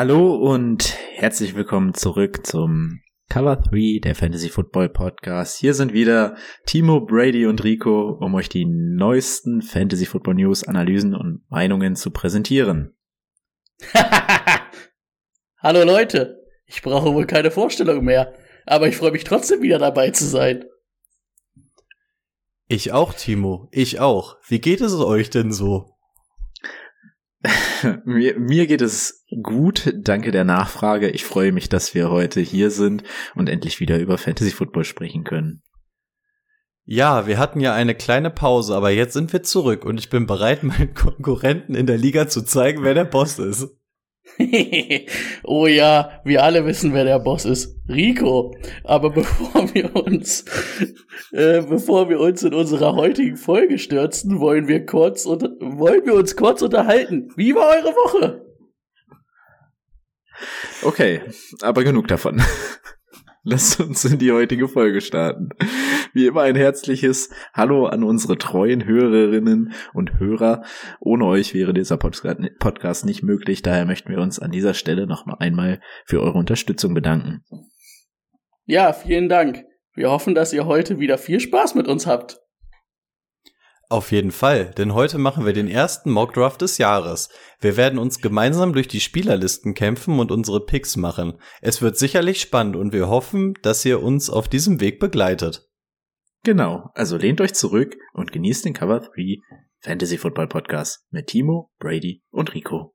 [0.00, 5.58] Hallo und herzlich willkommen zurück zum Cover 3 der Fantasy Football Podcast.
[5.58, 6.36] Hier sind wieder
[6.66, 12.12] Timo, Brady und Rico, um euch die neuesten Fantasy Football News, Analysen und Meinungen zu
[12.12, 12.96] präsentieren.
[15.58, 18.34] Hallo Leute, ich brauche wohl keine Vorstellung mehr,
[18.66, 20.64] aber ich freue mich trotzdem wieder dabei zu sein.
[22.68, 24.36] Ich auch, Timo, ich auch.
[24.46, 25.97] Wie geht es euch denn so?
[28.04, 31.08] mir, mir geht es gut, danke der Nachfrage.
[31.10, 35.24] Ich freue mich, dass wir heute hier sind und endlich wieder über Fantasy Football sprechen
[35.24, 35.62] können.
[36.84, 40.26] Ja, wir hatten ja eine kleine Pause, aber jetzt sind wir zurück und ich bin
[40.26, 43.77] bereit, meinen Konkurrenten in der Liga zu zeigen, wer der Boss ist.
[45.44, 47.76] oh ja, wir alle wissen, wer der Boss ist.
[47.88, 48.54] Rico.
[48.84, 50.44] Aber bevor wir uns,
[51.32, 56.14] äh, bevor wir uns in unserer heutigen Folge stürzen, wollen wir kurz unter wollen wir
[56.14, 57.30] uns kurz unterhalten.
[57.36, 58.44] Wie war eure Woche?
[60.82, 61.22] Okay,
[61.62, 62.40] aber genug davon.
[63.50, 65.48] Lasst uns in die heutige Folge starten.
[66.12, 70.64] Wie immer ein herzliches Hallo an unsere treuen Hörerinnen und Hörer.
[71.00, 73.62] Ohne euch wäre dieser Podcast nicht möglich.
[73.62, 77.42] Daher möchten wir uns an dieser Stelle noch mal einmal für eure Unterstützung bedanken.
[78.66, 79.64] Ja, vielen Dank.
[79.94, 82.42] Wir hoffen, dass ihr heute wieder viel Spaß mit uns habt.
[83.90, 87.30] Auf jeden Fall, denn heute machen wir den ersten Mockdraft des Jahres.
[87.58, 91.40] Wir werden uns gemeinsam durch die Spielerlisten kämpfen und unsere Picks machen.
[91.62, 95.70] Es wird sicherlich spannend und wir hoffen, dass ihr uns auf diesem Weg begleitet.
[96.44, 99.38] Genau, also lehnt euch zurück und genießt den Cover 3
[99.80, 102.94] Fantasy Football Podcast mit Timo, Brady und Rico.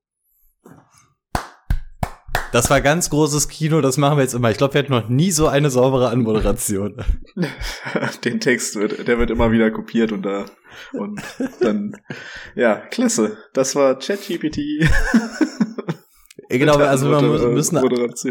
[2.54, 4.52] Das war ganz großes Kino, das machen wir jetzt immer.
[4.52, 7.04] Ich glaube, wir hatten noch nie so eine saubere Anmoderation.
[8.24, 10.46] Den Text wird, der wird immer wieder kopiert und da
[10.94, 11.20] und
[11.62, 11.98] dann
[12.56, 13.38] ja, klasse.
[13.54, 14.60] Das war ChatGPT.
[16.50, 17.82] Genau, also wir müssen,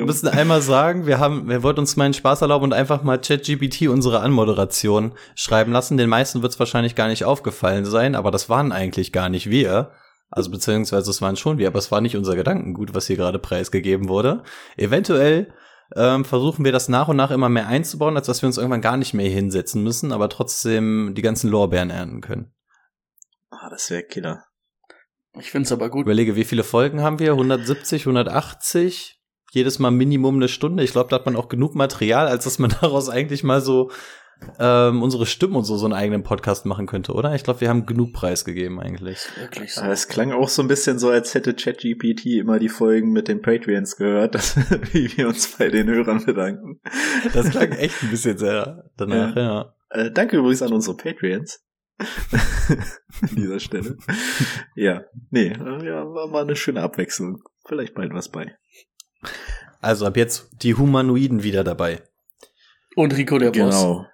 [0.05, 3.19] müssen einmal sagen, wir haben, wir wollten uns mal einen Spaß erlauben und einfach mal
[3.19, 5.97] ChatGPT unsere Anmoderation schreiben lassen.
[5.97, 9.51] Den meisten wird es wahrscheinlich gar nicht aufgefallen sein, aber das waren eigentlich gar nicht
[9.51, 9.91] wir.
[10.33, 13.39] Also beziehungsweise es waren schon wir, aber es war nicht unser Gedankengut, was hier gerade
[13.39, 14.43] preisgegeben wurde.
[14.79, 15.53] Eventuell
[15.95, 18.81] ähm, versuchen wir das nach und nach immer mehr einzubauen, als dass wir uns irgendwann
[18.81, 22.51] gar nicht mehr hinsetzen müssen, aber trotzdem die ganzen Lorbeeren ernten können.
[23.51, 24.47] Ah, das wäre Killer.
[25.39, 26.07] Ich find's aber gut.
[26.07, 27.33] Überlege, wie viele Folgen haben wir?
[27.33, 29.21] 170, 180?
[29.51, 30.83] Jedes Mal Minimum eine Stunde.
[30.83, 33.91] Ich glaube, da hat man auch genug Material, als dass man daraus eigentlich mal so
[34.59, 37.35] ähm, unsere Stimmen und so so einen eigenen Podcast machen könnte, oder?
[37.35, 39.19] Ich glaube, wir haben genug Preis gegeben eigentlich.
[39.39, 39.85] Wirklich so.
[39.85, 43.43] Es klang auch so ein bisschen so, als hätte ChatGPT immer die Folgen mit den
[43.43, 44.57] Patreons gehört, dass,
[44.93, 46.81] wie wir uns bei den Hörern bedanken.
[47.33, 49.43] Das klang echt ein bisschen sehr danach, ja.
[49.43, 49.75] ja.
[49.91, 51.61] Äh, danke übrigens an unsere Patreons.
[53.23, 53.97] an dieser Stelle.
[54.77, 57.43] ja, nee, äh, ja, war mal eine schöne Abwechslung.
[57.67, 58.57] Vielleicht bald was bei.
[59.81, 62.03] Also ab jetzt die Humanoiden wieder dabei.
[62.97, 63.81] Und Rico der Boss.
[63.83, 64.07] Genau.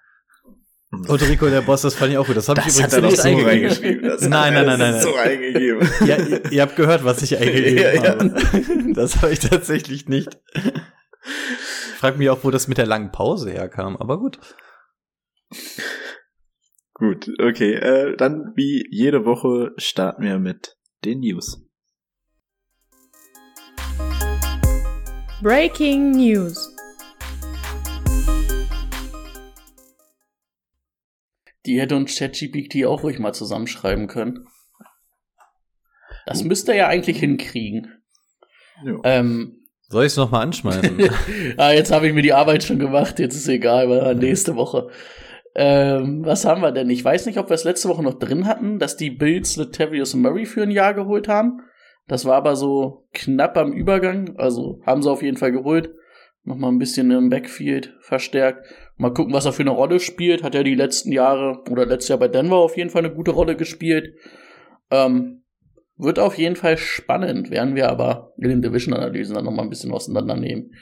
[0.90, 2.36] Und Rico der Boss, das fand ich auch gut.
[2.36, 3.50] Das habe ich übrigens hat er nicht so eingegeben.
[3.50, 4.02] reingeschrieben.
[4.08, 5.88] Das Nein, nein, nein, nein, so eingegeben.
[6.06, 8.02] Ja, ihr, ihr habt gehört, was ich eingegeben Ja, ja.
[8.18, 8.92] habe.
[8.94, 10.38] Das habe ich tatsächlich nicht.
[10.54, 14.38] Ich frage mich auch, wo das mit der langen Pause herkam, aber gut.
[16.94, 17.74] Gut, okay.
[17.74, 21.60] Äh, dann wie jede Woche starten wir mit den News.
[25.42, 26.74] Breaking News.
[31.68, 34.46] Die hätte uns ChatGPT auch ruhig mal zusammenschreiben können.
[36.24, 37.92] Das müsste er ja eigentlich hinkriegen.
[38.82, 38.94] Ja.
[39.04, 40.98] Ähm, Soll ich es nochmal anschmeißen?
[41.58, 44.88] ah, jetzt habe ich mir die Arbeit schon gemacht, jetzt ist egal, weil nächste Woche.
[45.54, 46.88] Ähm, was haben wir denn?
[46.88, 50.14] Ich weiß nicht, ob wir es letzte Woche noch drin hatten, dass die Bills Latavius
[50.14, 51.60] Murray für ein Jahr geholt haben.
[52.06, 55.94] Das war aber so knapp am Übergang, also haben sie auf jeden Fall geholt.
[56.44, 58.66] Nochmal ein bisschen im Backfield verstärkt.
[58.98, 60.42] Mal gucken, was er für eine Rolle spielt.
[60.42, 63.30] Hat er die letzten Jahre oder letztes Jahr bei Denver auf jeden Fall eine gute
[63.30, 64.14] Rolle gespielt.
[64.90, 65.44] Ähm,
[65.96, 69.92] wird auf jeden Fall spannend, werden wir aber in den Division-Analysen dann nochmal ein bisschen
[69.92, 70.72] auseinandernehmen.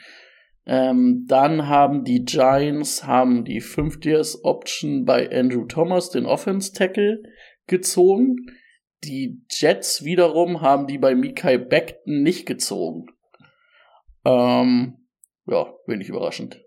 [0.65, 6.73] Ähm, dann haben die Giants haben die 5 Years Option bei Andrew Thomas, den Offense
[6.73, 7.23] Tackle,
[7.67, 8.35] gezogen.
[9.03, 13.07] Die Jets wiederum haben die bei Mikai Beckton nicht gezogen.
[14.25, 14.97] Ähm,
[15.45, 16.61] ja, wenig überraschend.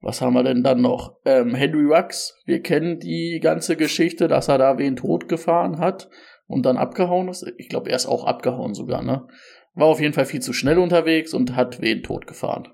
[0.00, 1.18] Was haben wir denn dann noch?
[1.24, 6.08] Ähm, Henry Rux, wir kennen die ganze Geschichte, dass er da wen tot gefahren hat
[6.46, 7.52] und dann abgehauen ist.
[7.56, 9.26] Ich glaube, er ist auch abgehauen sogar, ne?
[9.74, 12.68] War auf jeden Fall viel zu schnell unterwegs und hat wen tot gefahren.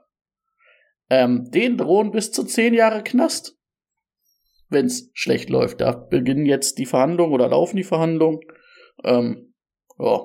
[1.11, 3.59] Ähm, den drohen bis zu zehn Jahre Knast.
[4.69, 5.81] Wenn's schlecht läuft.
[5.81, 8.41] Da beginnen jetzt die Verhandlungen oder laufen die Verhandlungen.
[9.03, 9.55] Ähm,
[9.99, 10.21] ja.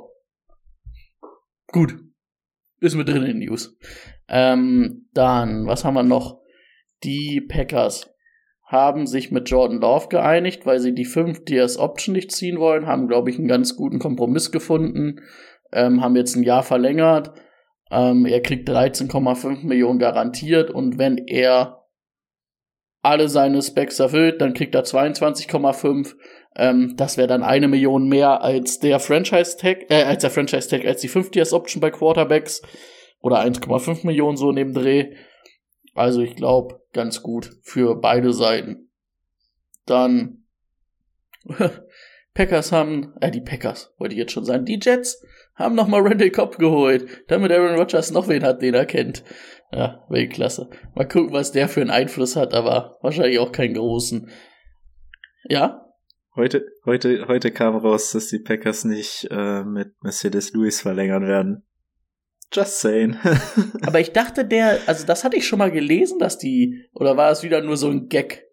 [1.67, 1.97] Gut.
[2.81, 3.77] Ist mit drin in den News.
[4.29, 6.38] Ähm, dann, was haben wir noch?
[7.03, 8.13] Die Packers
[8.65, 12.85] haben sich mit Jordan Love geeinigt, weil sie die 5 DS Option nicht ziehen wollen,
[12.85, 15.21] haben, glaube ich, einen ganz guten Kompromiss gefunden,
[15.71, 17.31] ähm, haben jetzt ein Jahr verlängert.
[17.89, 21.79] Ähm, er kriegt 13,5 Millionen garantiert und wenn er
[23.01, 26.15] alle seine Specs erfüllt, dann kriegt er 22,5.
[26.55, 30.69] Ähm, das wäre dann eine Million mehr als der Franchise Tag, äh, als der Franchise
[30.69, 32.61] Tag, als die 5 DS Option bei Quarterbacks
[33.21, 35.15] oder 1,5 Millionen so in dem Dreh.
[35.95, 38.89] Also ich glaube, ganz gut für beide Seiten.
[39.85, 40.45] Dann
[42.33, 45.23] Packers haben, äh, die Packers, wollte ich jetzt schon sagen, die Jets
[45.55, 49.23] haben nochmal Randall Cobb geholt, damit Aaron Rodgers noch wen hat, den er kennt.
[49.71, 50.69] Ja, Weltklasse.
[50.95, 54.29] Mal gucken, was der für einen Einfluss hat, aber wahrscheinlich auch keinen großen.
[55.49, 55.85] Ja?
[56.35, 61.68] Heute, heute, heute kam raus, dass die Packers nicht äh, mit Mercedes Lewis verlängern werden.
[62.51, 63.17] Just saying.
[63.81, 67.31] Aber ich dachte, der, also das hatte ich schon mal gelesen, dass die, oder war
[67.31, 68.47] es wieder nur so ein Gag,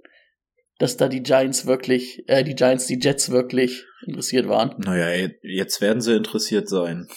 [0.79, 4.75] dass da die Giants wirklich, äh, die Giants, die Jets wirklich interessiert waren?
[4.79, 7.09] Naja, jetzt werden sie interessiert sein.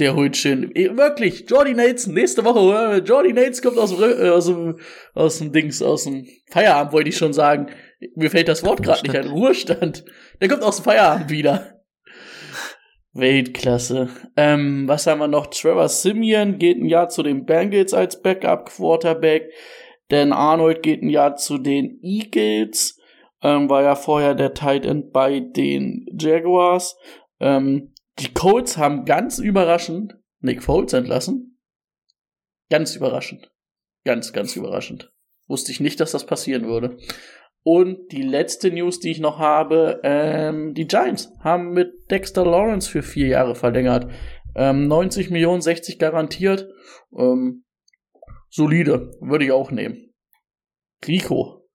[0.00, 4.30] Der holt schön, wirklich, Jordy Nates, nächste Woche, äh, Jordy Nates kommt aus dem, äh,
[4.30, 4.80] aus dem,
[5.12, 7.68] aus dem Dings, aus dem Feierabend, wollte ich schon sagen.
[8.16, 10.04] Mir fällt das Wort gerade nicht ein, Ruhestand.
[10.40, 11.83] Der kommt aus dem Feierabend wieder.
[13.14, 14.10] Weltklasse.
[14.36, 15.46] Ähm, was haben wir noch?
[15.46, 19.50] Trevor Simeon geht ein Jahr zu den Bengals als Backup-Quarterback.
[20.08, 22.98] Dan Arnold geht ein Jahr zu den Eagles.
[23.42, 26.96] Ähm, war ja vorher der Tight End bei den Jaguars.
[27.40, 31.58] Ähm, die Colts haben ganz überraschend Nick Foles entlassen.
[32.70, 33.50] Ganz überraschend.
[34.04, 35.12] Ganz, ganz überraschend.
[35.46, 36.98] Wusste ich nicht, dass das passieren würde.
[37.64, 42.90] Und die letzte News, die ich noch habe, ähm, die Giants haben mit Dexter Lawrence
[42.90, 44.12] für vier Jahre verlängert.
[44.54, 46.68] Ähm, 90 Millionen, 60 garantiert.
[47.16, 47.64] Ähm,
[48.50, 50.12] solide, würde ich auch nehmen.
[51.06, 51.66] Rico,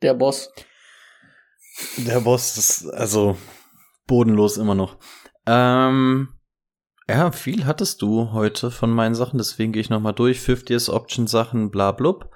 [0.00, 0.50] der Boss.
[1.98, 3.36] Der Boss ist also
[4.06, 4.98] bodenlos immer noch.
[5.46, 6.28] Ähm,
[7.06, 10.40] ja, viel hattest du heute von meinen Sachen, deswegen gehe ich nochmal durch.
[10.40, 12.30] 50 Option Sachen, bla blub.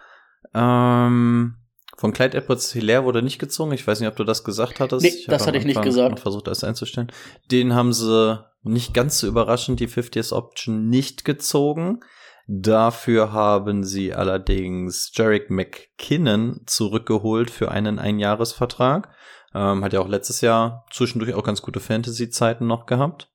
[0.55, 1.57] Ähm,
[2.03, 3.71] von Clyde Edwards Hilaire wurde nicht gezogen.
[3.71, 5.05] Ich weiß nicht, ob du das gesagt hattest.
[5.05, 6.19] Nee, ich das hatte ich nicht gesagt.
[6.19, 7.13] versucht, das einzustellen.
[7.53, 12.01] Den haben sie nicht ganz so überraschend, die 50th Option nicht gezogen.
[12.49, 19.09] Dafür haben sie allerdings Jarek McKinnon zurückgeholt für einen Einjahresvertrag.
[19.55, 23.31] Ähm, hat ja auch letztes Jahr zwischendurch auch ganz gute Fantasy-Zeiten noch gehabt.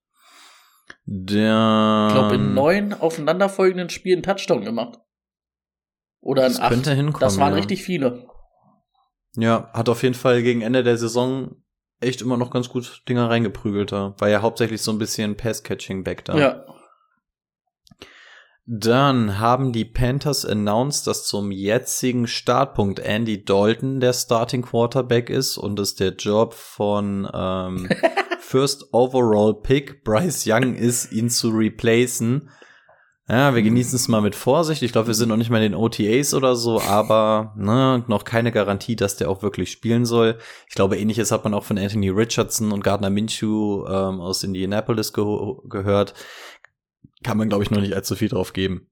[1.05, 4.99] Der, ich glaube, in neun aufeinanderfolgenden Spielen Touchdown gemacht.
[6.19, 6.69] Oder in acht.
[6.69, 7.59] Könnte hinkommen, das waren ja.
[7.59, 8.27] richtig viele.
[9.37, 11.55] Ja, hat auf jeden Fall gegen Ende der Saison
[11.99, 14.15] echt immer noch ganz gut Dinger reingeprügelt da.
[14.17, 16.37] War ja hauptsächlich so ein bisschen Pass-Catching-Back da.
[16.37, 16.65] Ja.
[18.65, 25.57] Dann haben die Panthers announced, dass zum jetzigen Startpunkt Andy Dalton der Starting Quarterback ist
[25.57, 27.87] und es der Job von ähm,
[28.39, 32.49] First Overall Pick Bryce Young ist, ihn zu replacen.
[33.29, 34.81] Ja, wir genießen es mal mit Vorsicht.
[34.83, 38.23] Ich glaube, wir sind noch nicht mal in den OTAs oder so, aber ne, noch
[38.23, 40.37] keine Garantie, dass der auch wirklich spielen soll.
[40.69, 45.11] Ich glaube, ähnliches hat man auch von Anthony Richardson und Gardner Minshew ähm, aus Indianapolis
[45.11, 45.25] ge
[45.65, 46.13] gehört.
[47.23, 48.89] Kann man, glaube ich, noch nicht allzu viel drauf geben.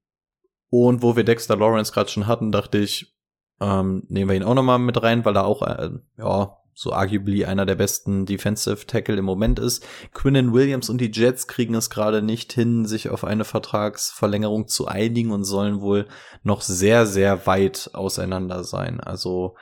[0.69, 3.15] Und wo wir Dexter Lawrence gerade schon hatten, dachte ich,
[3.61, 6.91] ähm, nehmen wir ihn auch noch mal mit rein, weil er auch, äh, ja, so
[6.91, 9.88] arguably einer der besten Defensive Tackle im Moment ist.
[10.13, 14.86] Quinnen Williams und die Jets kriegen es gerade nicht hin, sich auf eine Vertragsverlängerung zu
[14.86, 16.05] einigen und sollen wohl
[16.44, 19.00] noch sehr, sehr weit auseinander sein.
[19.00, 19.55] Also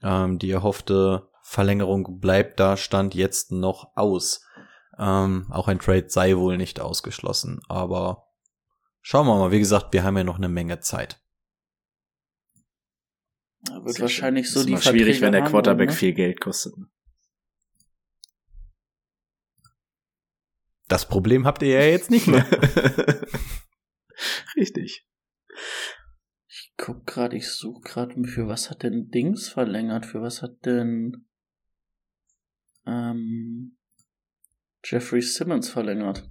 [0.00, 4.42] ähm, die erhoffte Verlängerung bleibt da, stand jetzt noch aus.
[4.96, 8.28] Ähm, auch ein Trade sei wohl nicht ausgeschlossen, aber
[9.02, 9.50] schauen wir mal.
[9.50, 11.20] Wie gesagt, wir haben ja noch eine Menge Zeit.
[13.70, 15.94] Wird wahrscheinlich so ist die schwierig, wenn der Quarterback ne?
[15.94, 16.74] viel Geld kostet.
[20.88, 22.46] Das Problem habt ihr ja jetzt nicht mehr.
[24.56, 25.06] Richtig.
[26.46, 30.06] Ich guck gerade, ich suche gerade, für was hat denn Dings verlängert?
[30.06, 31.26] Für was hat denn
[32.86, 33.78] ähm,
[34.84, 36.30] Jeffrey Simmons verlängert?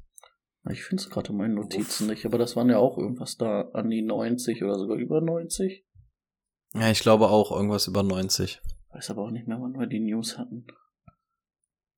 [0.69, 3.69] Ich finde es gerade in meinen Notizen nicht, aber das waren ja auch irgendwas da
[3.73, 5.85] an die 90 oder sogar über 90.
[6.73, 8.61] Ja, ich glaube auch irgendwas über 90.
[8.89, 10.65] Weiß aber auch nicht mehr, wann wir die News hatten.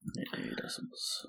[0.01, 1.27] Nee, nee, das muss.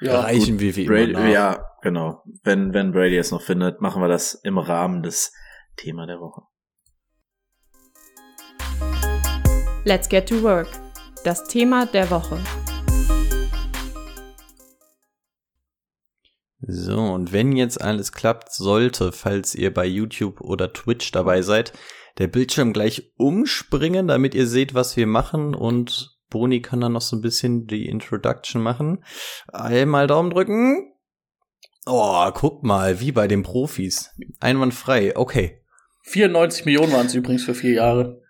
[0.00, 1.28] Ja, reichen wir wie Brady, immer nach.
[1.28, 2.22] Ja, genau.
[2.44, 5.32] Wenn, wenn Brady es noch findet, machen wir das im Rahmen des
[5.76, 6.42] Thema der Woche.
[9.84, 10.68] Let's get to work.
[11.24, 12.38] Das Thema der Woche.
[16.70, 21.72] So, und wenn jetzt alles klappt sollte, falls ihr bei YouTube oder Twitch dabei seid,
[22.18, 27.00] der Bildschirm gleich umspringen, damit ihr seht, was wir machen und Boni kann dann noch
[27.00, 29.02] so ein bisschen die Introduction machen.
[29.50, 30.92] Einmal Daumen drücken.
[31.86, 34.10] Oh, guck mal, wie bei den Profis.
[34.38, 35.62] Einwandfrei, okay.
[36.02, 38.20] 94 Millionen waren es übrigens für vier Jahre.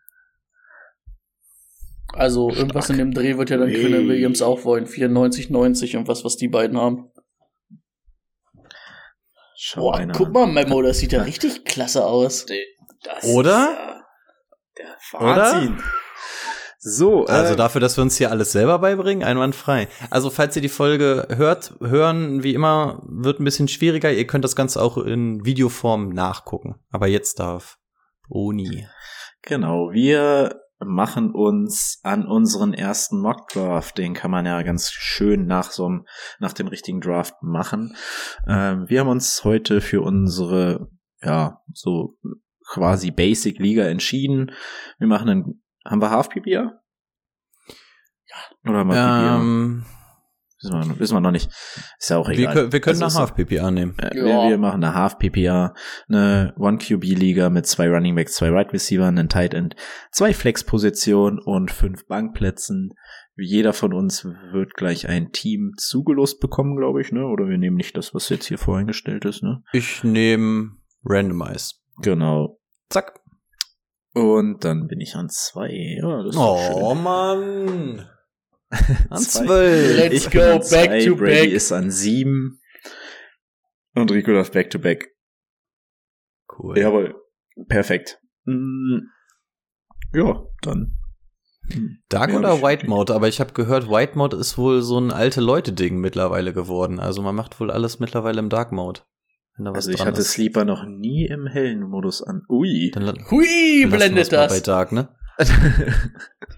[2.13, 3.01] Also irgendwas Stark.
[3.01, 3.81] in dem Dreh wird ja dann Hey.
[3.81, 4.87] Quinn Williams auch wollen.
[4.87, 7.11] 94, 90 und was, was die beiden haben.
[9.61, 12.47] Schau Boah, einer guck mal, Memo, das sieht ja richtig klasse aus.
[13.05, 13.71] Das Oder?
[13.71, 15.83] ist ja der Wahnsinn.
[16.81, 19.87] So, Also äh, dafür, dass wir uns hier alles selber beibringen, einwandfrei.
[20.11, 24.11] Also falls ihr die Folge hört, hören, wie immer, wird ein bisschen schwieriger.
[24.11, 26.81] Ihr könnt das Ganze auch in Videoform nachgucken.
[26.91, 27.79] Aber jetzt darf
[28.29, 28.89] Boni.
[29.43, 33.99] Genau, wir machen uns an unseren ersten Mock Draft.
[33.99, 36.07] Den kann man ja ganz schön nach so einem,
[36.39, 37.97] nach dem richtigen Draft machen.
[38.47, 40.91] Ähm, wir haben uns heute für unsere,
[41.23, 42.17] ja, so
[42.69, 44.53] quasi Basic Liga entschieden.
[44.99, 46.81] Wir machen einen, haben wir Half PPR?
[48.27, 48.71] Ja.
[48.71, 49.41] Oder haben wir PPR?
[49.41, 49.85] Ähm,
[50.61, 51.49] Wissen wir, wissen wir noch nicht.
[51.99, 52.55] Ist ja auch wir, egal.
[52.55, 53.97] können- wir können Also nach ist- Half PPA nehmen.
[53.99, 54.25] Äh, Ja.
[54.25, 55.75] wir, wir machen eine Half PPR,
[56.09, 59.77] eine One QB Liga mit zwei Running Backs, zwei Right Receiver, einen Tight End,
[60.11, 62.91] zwei Flex Positionen und fünf Bankplätzen.
[63.37, 67.25] Jeder von uns wird gleich ein Team zugelost bekommen, glaube ich, ne?
[67.27, 69.63] Oder wir nehmen nicht das, was jetzt hier voreingestellt ist, ne?
[69.73, 70.73] Ich nehme
[71.05, 71.75] Randomize.
[72.03, 72.59] Genau.
[72.89, 73.21] Zack.
[74.13, 75.71] Und dann bin ich an zwei.
[75.71, 77.03] Ja, das Oh schön.
[77.05, 78.09] Mann.
[79.11, 79.97] An zwölf.
[79.97, 81.51] Let's ich go, back zwei, to Brady back.
[81.53, 82.61] ist an sieben.
[83.95, 85.09] Und Rico darf back to back.
[86.59, 86.79] Cool.
[86.79, 87.15] Jawohl.
[87.69, 88.21] Perfekt.
[88.45, 88.99] Mm,
[90.15, 90.95] Ja, dann.
[92.09, 93.15] Dark Ja, oder White Mode?
[93.15, 96.99] Aber ich habe gehört, White Mode ist wohl so ein alte Leute-Ding mittlerweile geworden.
[97.01, 99.01] Also man macht wohl alles mittlerweile im Dark Mode.
[99.57, 100.31] Wenn da was Also ich dran hatte ist.
[100.33, 102.43] Sleeper noch nie im hellen Modus an.
[102.49, 102.91] Ui.
[102.95, 104.53] Dann Hui, wir's blendet mal das.
[104.53, 105.09] bei Dark, ne?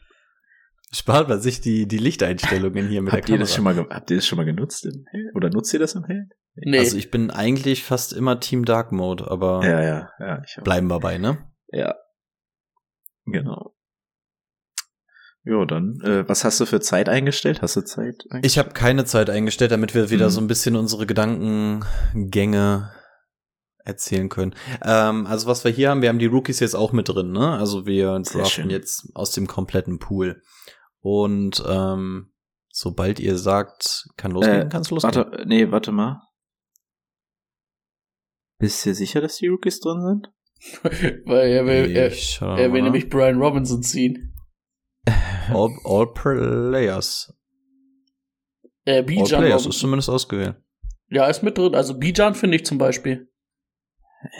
[0.93, 3.41] Spart man sich die, die Lichteinstellungen hier mit habt der ihr Kamera.
[3.45, 5.31] das schon mal, habt ihr das schon mal genutzt im hellen?
[5.35, 6.31] Oder nutzt ihr das im hellen?
[6.57, 10.43] Nee, Also ich bin eigentlich fast immer Team Dark Mode, aber Ja, ja, ja.
[10.65, 11.39] Bleiben wir bei, ne?
[11.69, 11.95] ja.
[13.27, 13.75] Genau.
[15.45, 17.63] Jo, dann, äh, was hast du für Zeit eingestellt?
[17.63, 18.05] Hast du Zeit?
[18.31, 18.45] eingestellt?
[18.47, 20.31] Ich habe keine Zeit eingestellt, damit wir wieder Mhm.
[20.31, 22.91] so ein bisschen unsere Gedankengänge
[23.85, 24.55] erzählen können.
[24.83, 27.53] Ähm, also was wir hier haben, wir haben die Rookies jetzt auch mit drin, ne?
[27.53, 28.69] Also wir Sehr schön.
[28.71, 30.43] jetzt aus dem kompletten Pool.
[31.03, 32.33] Und ähm,
[32.69, 35.15] sobald ihr sagt, kann losgehen, Äh, kannst du losgehen.
[35.17, 36.21] Warte, nee, warte mal.
[38.59, 40.33] Bist du sicher, dass die Rookies drin sind?
[41.25, 42.13] weil er will, er,
[42.59, 44.35] er will nämlich Brian Robinson ziehen.
[45.49, 47.33] all, all Players.
[48.85, 49.71] Äh, All Bijan Players Robinson.
[49.71, 50.57] ist zumindest ausgewählt.
[51.09, 51.75] Ja, ist mit drin.
[51.75, 53.31] Also Bijan finde ich zum Beispiel.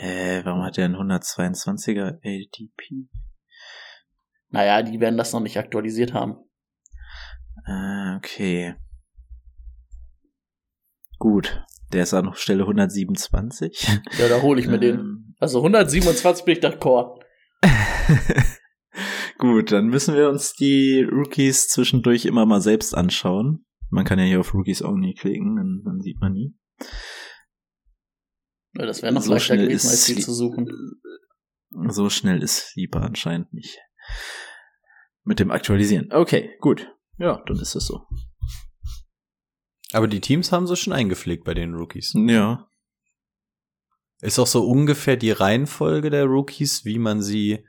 [0.01, 3.07] Äh, warum hat der einen 122er ADP?
[4.49, 6.35] Naja, die werden das noch nicht aktualisiert haben.
[7.65, 8.75] Ah, okay.
[11.19, 11.63] Gut.
[11.93, 13.99] Der ist an Stelle 127.
[14.17, 14.99] Ja, da hole ich mir den.
[14.99, 17.19] Ähm, Also 127 bin ich d'accord.
[19.37, 23.65] Gut, dann müssen wir uns die Rookies zwischendurch immer mal selbst anschauen.
[23.89, 26.55] Man kann ja hier auf Rookies Only klicken, dann, dann sieht man nie.
[28.75, 30.67] Ja, das wäre noch So leichter gewesen, ist als die zu suchen.
[31.89, 33.79] So schnell ist Sleeper anscheinend nicht.
[35.23, 36.11] Mit dem Aktualisieren.
[36.11, 36.87] Okay, gut.
[37.21, 38.01] Ja, dann ist es so.
[39.93, 42.13] Aber die Teams haben sie schon eingepflegt bei den Rookies.
[42.15, 42.67] Ja.
[44.21, 47.65] Ist auch so ungefähr die Reihenfolge der Rookies, wie man sie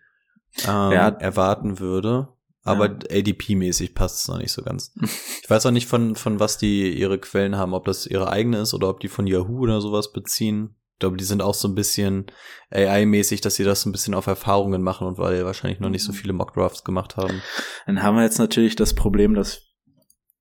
[0.65, 1.09] ähm, Ja.
[1.09, 2.29] erwarten würde.
[2.65, 4.95] Aber ADP-mäßig passt es noch nicht so ganz.
[5.43, 8.59] Ich weiß auch nicht, von, von was die ihre Quellen haben, ob das ihre eigene
[8.61, 10.77] ist oder ob die von Yahoo oder sowas beziehen.
[11.03, 12.27] Ich glaube, die sind auch so ein bisschen
[12.71, 16.05] AI-mäßig, dass sie das so ein bisschen auf Erfahrungen machen und weil wahrscheinlich noch nicht
[16.05, 17.43] so viele Mockdrafts gemacht haben.
[17.87, 19.63] Dann haben wir jetzt natürlich das Problem, dass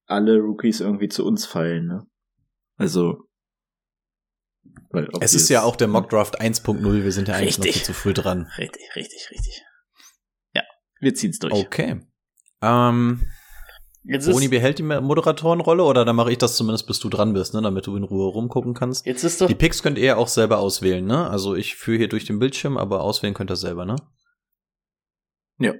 [0.06, 2.06] alle Rookies irgendwie zu uns fallen, ne?
[2.77, 3.27] Also.
[4.91, 7.82] Weil Es ist ja auch der Mockdraft 1.0, wir sind ja eigentlich noch Richtig.
[7.82, 8.48] viel zu früh dran.
[8.60, 9.63] Richtig, richtig, richtig.
[10.53, 10.62] Ja,
[11.00, 11.53] wir ziehen's durch.
[11.53, 12.01] Okay.
[12.62, 13.24] Ähm,
[14.03, 17.53] Jetzt Boni behält die Moderatorenrolle oder dann mache ich das zumindest, bis du dran bist,
[17.53, 19.05] ne, damit du in Ruhe rumgucken kannst.
[19.05, 21.29] Jetzt ist doch die Picks könnt ihr auch selber auswählen, ne?
[21.29, 23.96] Also ich führe hier durch den Bildschirm, aber auswählen könnt ihr selber, ne?
[25.60, 25.74] Ja.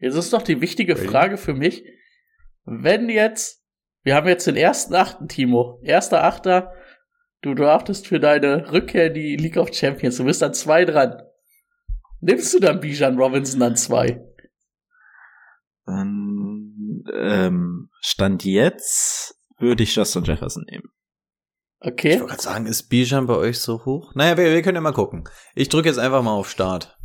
[0.00, 1.08] Jetzt ist doch die wichtige Ready?
[1.08, 1.84] Frage für mich,
[2.64, 3.64] wenn jetzt,
[4.02, 6.72] wir haben jetzt den ersten Achten, Timo, erster Achter,
[7.42, 11.22] du draftest für deine Rückkehr in die League of Champions, du bist an zwei dran.
[12.20, 14.24] Nimmst du dann Bijan Robinson an zwei?
[15.86, 16.47] Dann
[17.14, 20.90] ähm, Stand jetzt würde ich Justin Jefferson nehmen.
[21.80, 22.14] Okay.
[22.14, 24.14] Ich wollte gerade sagen, ist Bijan bei euch so hoch?
[24.14, 25.28] Naja, wir, wir können ja mal gucken.
[25.54, 26.98] Ich drücke jetzt einfach mal auf Start.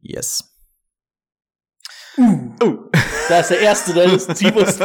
[0.00, 0.56] Yes.
[2.16, 2.52] Uh.
[2.62, 2.90] Oh.
[3.28, 4.78] Da ist der erste, da ist Timos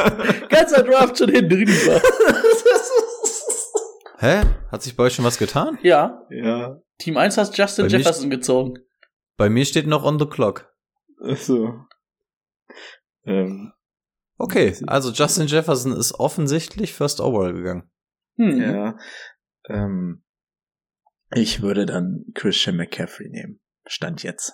[0.50, 2.02] ganzer Draft schon hinten drüber.
[4.20, 4.44] Hä?
[4.72, 5.78] Hat sich bei euch schon was getan?
[5.82, 6.22] Ja.
[6.30, 6.78] Ja.
[7.00, 8.76] Team 1 hat Justin bei Jefferson gezogen.
[9.38, 10.72] Bei mir steht noch on the clock.
[11.24, 11.74] Ach so.
[13.26, 13.74] Ähm,
[14.38, 17.90] okay, also Justin Jefferson ist offensichtlich First Overall gegangen.
[18.38, 18.62] Hm.
[18.62, 18.98] Ja.
[19.70, 20.24] Ähm,
[21.32, 23.60] ich würde dann Christian McCaffrey nehmen.
[23.86, 24.54] Stand jetzt.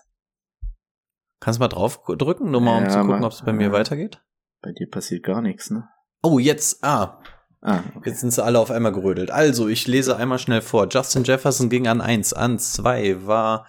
[1.39, 3.69] Kannst du mal drauf drücken, nur mal um ja, zu gucken, ob es bei mir
[3.69, 4.21] äh, weitergeht?
[4.61, 5.89] Bei dir passiert gar nichts, ne?
[6.21, 7.19] Oh, jetzt, ah.
[7.61, 8.09] Ah, okay.
[8.09, 9.31] Jetzt sind sie alle auf einmal gerödelt.
[9.31, 10.87] Also, ich lese einmal schnell vor.
[10.89, 13.67] Justin Jefferson ging an eins, an zwei war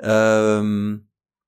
[0.00, 1.05] ähm,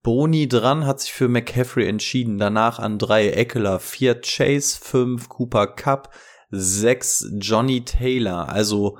[0.08, 2.38] Boni dran, hat sich für McCaffrey entschieden.
[2.38, 6.14] Danach an drei Eckler, vier Chase, fünf Cooper Cup,
[6.48, 8.48] sechs Johnny Taylor.
[8.48, 8.96] Also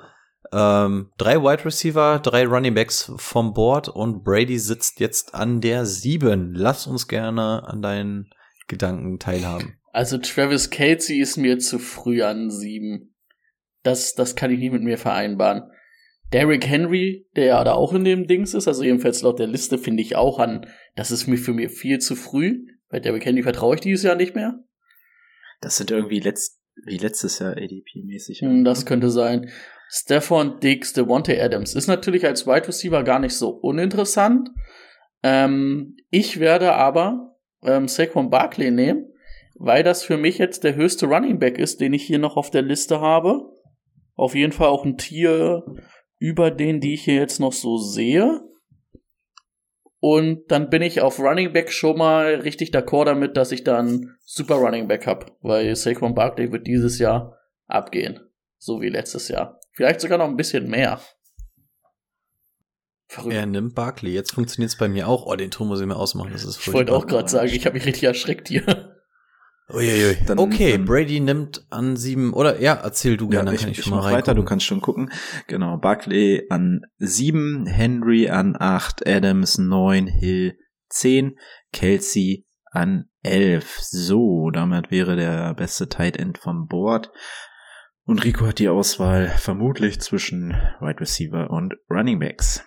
[0.53, 5.87] ähm, drei Wide Receiver, drei Running Backs vom Board und Brady sitzt jetzt an der
[5.87, 6.53] sieben.
[6.55, 8.29] Lass uns gerne an deinen
[8.67, 9.79] Gedanken teilhaben.
[9.95, 13.15] Also Travis Kelsey ist mir zu früh an sieben.
[13.83, 15.71] Das, das kann ich nicht mit mir vereinbaren.
[16.33, 19.79] Derrick Henry, der ja da auch in dem Dings ist, also jedenfalls laut der Liste
[19.79, 22.67] finde ich auch an, das ist mir für mir viel zu früh.
[22.91, 24.59] Bei Derrick Henry vertraue ich dieses Jahr nicht mehr.
[25.61, 28.41] Das sind irgendwie letzt, wie letztes Jahr ADP-mäßig.
[28.41, 29.51] Hm, das könnte sein.
[29.91, 34.51] Stefan Diggs, Devontae Adams ist natürlich als Wide Receiver gar nicht so uninteressant.
[35.23, 39.13] Ähm, ich werde aber ähm, Saquon Barkley nehmen,
[39.55, 42.51] weil das für mich jetzt der höchste Running Back ist, den ich hier noch auf
[42.51, 43.51] der Liste habe.
[44.15, 45.65] Auf jeden Fall auch ein Tier
[46.19, 48.43] über den, die ich hier jetzt noch so sehe.
[50.01, 54.15] Und dann bin ich auf Running Back schon mal richtig d'accord damit, dass ich dann
[54.25, 58.21] super Running Back hab, weil Saquon Barkley wird dieses Jahr abgehen,
[58.59, 59.61] so wie letztes Jahr.
[59.73, 61.01] Vielleicht sogar noch ein bisschen mehr.
[63.09, 63.35] Verrückt.
[63.35, 64.13] Er nimmt Barkley.
[64.13, 65.27] Jetzt funktioniert es bei mir auch.
[65.27, 66.31] Oh, den Ton muss ich mir ausmachen.
[66.33, 68.88] Das ist ich wollte auch gerade sagen, ich habe mich richtig erschreckt hier.
[69.71, 70.17] Uiuiui.
[70.27, 73.71] Dann, okay, dann, Brady nimmt an sieben, oder ja, erzähl du gerne, ja, ich, kann
[73.71, 75.11] ich, ich schon mal weiter, du kannst schon gucken.
[75.47, 80.57] Genau, Buckley an sieben, Henry an acht, Adams neun, Hill
[80.89, 81.39] zehn,
[81.73, 83.79] Kelsey an elf.
[83.81, 87.11] So, damit wäre der beste Tight End vom Board.
[88.05, 92.65] Und Rico hat die Auswahl vermutlich zwischen Wide Receiver und Running Backs.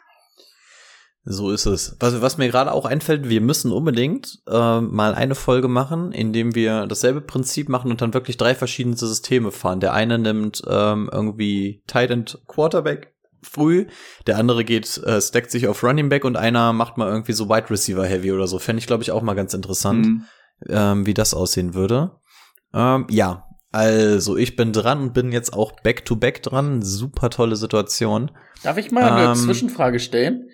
[1.24, 1.96] So ist es.
[2.00, 6.34] Was, was mir gerade auch einfällt, wir müssen unbedingt äh, mal eine Folge machen, in
[6.34, 9.80] dem wir dasselbe Prinzip machen und dann wirklich drei verschiedene Systeme fahren.
[9.80, 13.88] Der eine nimmt ähm, irgendwie Tight End Quarterback früh,
[14.28, 17.50] der andere geht, äh, stackt sich auf Running Back und einer macht mal irgendwie so
[17.50, 18.58] Wide Receiver Heavy oder so.
[18.58, 20.26] Fände ich, glaube ich, auch mal ganz interessant, mhm.
[20.70, 22.12] ähm, wie das aussehen würde.
[22.74, 26.82] Ähm, ja, also ich bin dran und bin jetzt auch back-to-back -back dran.
[26.82, 28.32] Super tolle Situation.
[28.64, 30.50] Darf ich mal eine ähm, Zwischenfrage stellen?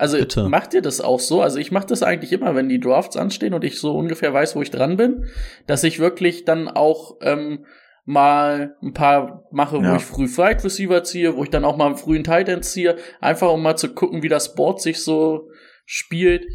[0.00, 0.48] Also Bitte.
[0.48, 1.42] macht ihr das auch so?
[1.42, 4.56] Also ich mache das eigentlich immer, wenn die Drafts anstehen und ich so ungefähr weiß,
[4.56, 5.26] wo ich dran bin,
[5.66, 7.66] dass ich wirklich dann auch ähm,
[8.06, 9.92] mal ein paar mache, ja.
[9.92, 12.64] wo ich früh Fight Receiver ziehe, wo ich dann auch mal einen frühen Tight End
[12.64, 15.50] ziehe, einfach um mal zu gucken, wie das Board sich so
[15.84, 16.46] spielt,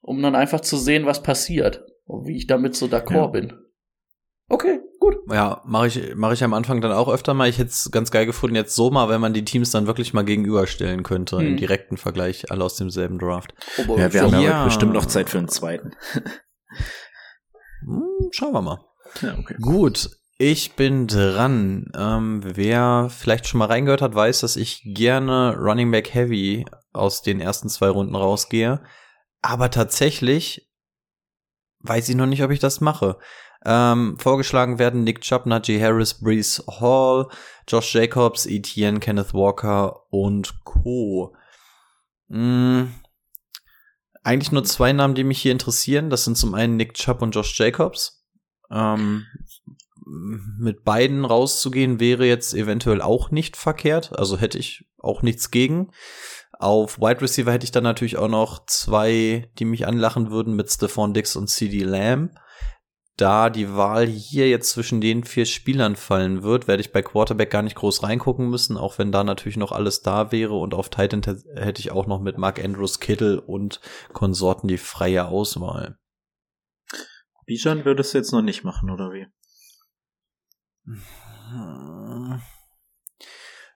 [0.00, 3.26] um dann einfach zu sehen, was passiert und wie ich damit so d'accord ja.
[3.26, 3.52] bin.
[4.48, 5.32] Okay, gut.
[5.32, 7.48] Ja, mache ich, mach ich am Anfang dann auch öfter mal.
[7.48, 10.14] Ich hätte es ganz geil gefunden, jetzt so mal, wenn man die Teams dann wirklich
[10.14, 11.46] mal gegenüberstellen könnte, hm.
[11.46, 13.54] im direkten Vergleich, alle aus demselben Draft.
[13.88, 15.92] Oh, ja, wir haben ja bestimmt noch Zeit für einen zweiten.
[17.84, 18.80] hm, schauen wir mal.
[19.22, 19.56] Ja, okay.
[19.60, 21.90] Gut, ich bin dran.
[21.96, 27.22] Ähm, wer vielleicht schon mal reingehört hat, weiß, dass ich gerne Running Back Heavy aus
[27.22, 28.82] den ersten zwei Runden rausgehe.
[29.42, 30.68] Aber tatsächlich
[31.80, 33.18] weiß ich noch nicht, ob ich das mache.
[33.68, 37.28] Ähm, vorgeschlagen werden Nick Chubb, Najee Harris, Brees Hall,
[37.66, 41.34] Josh Jacobs, Etienne, Kenneth Walker und Co.
[42.28, 42.94] Hm,
[44.22, 46.10] eigentlich nur zwei Namen, die mich hier interessieren.
[46.10, 48.24] Das sind zum einen Nick Chubb und Josh Jacobs.
[48.70, 49.26] Ähm,
[50.04, 54.16] mit beiden rauszugehen wäre jetzt eventuell auch nicht verkehrt.
[54.16, 55.90] Also hätte ich auch nichts gegen.
[56.52, 60.70] Auf Wide Receiver hätte ich dann natürlich auch noch zwei, die mich anlachen würden mit
[60.70, 62.32] Stephon Dix und CD Lamb.
[63.16, 67.50] Da die Wahl hier jetzt zwischen den vier Spielern fallen wird, werde ich bei Quarterback
[67.50, 70.90] gar nicht groß reingucken müssen, auch wenn da natürlich noch alles da wäre und auf
[70.90, 73.80] Titan hätte ich auch noch mit Mark Andrews Kittle und
[74.12, 75.98] Konsorten die freie Auswahl.
[77.46, 79.26] Bijan würdest du jetzt noch nicht machen, oder wie?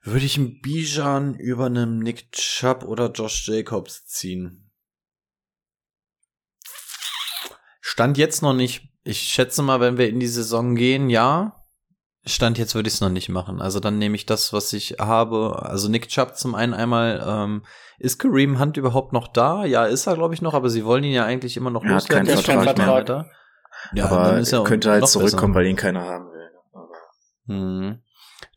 [0.03, 4.70] Würde ich einen Bijan über einem Nick Chubb oder Josh Jacobs ziehen?
[7.81, 8.89] Stand jetzt noch nicht.
[9.03, 11.57] Ich schätze mal, wenn wir in die Saison gehen, ja.
[12.23, 13.59] Stand jetzt würde ich es noch nicht machen.
[13.61, 15.63] Also dann nehme ich das, was ich habe.
[15.63, 17.63] Also Nick Chubb zum einen einmal, ähm,
[17.97, 19.65] ist Kareem Hunt überhaupt noch da?
[19.65, 21.93] Ja, ist er, glaube ich, noch, aber sie wollen ihn ja eigentlich immer noch er
[21.93, 22.29] loswerden.
[22.29, 23.31] Hat keinen Vertrag mehr.
[23.93, 25.63] Ja, aber dann ist er könnte halt zurückkommen, besser.
[25.63, 26.49] weil ihn keiner haben will.
[27.47, 28.01] Hm.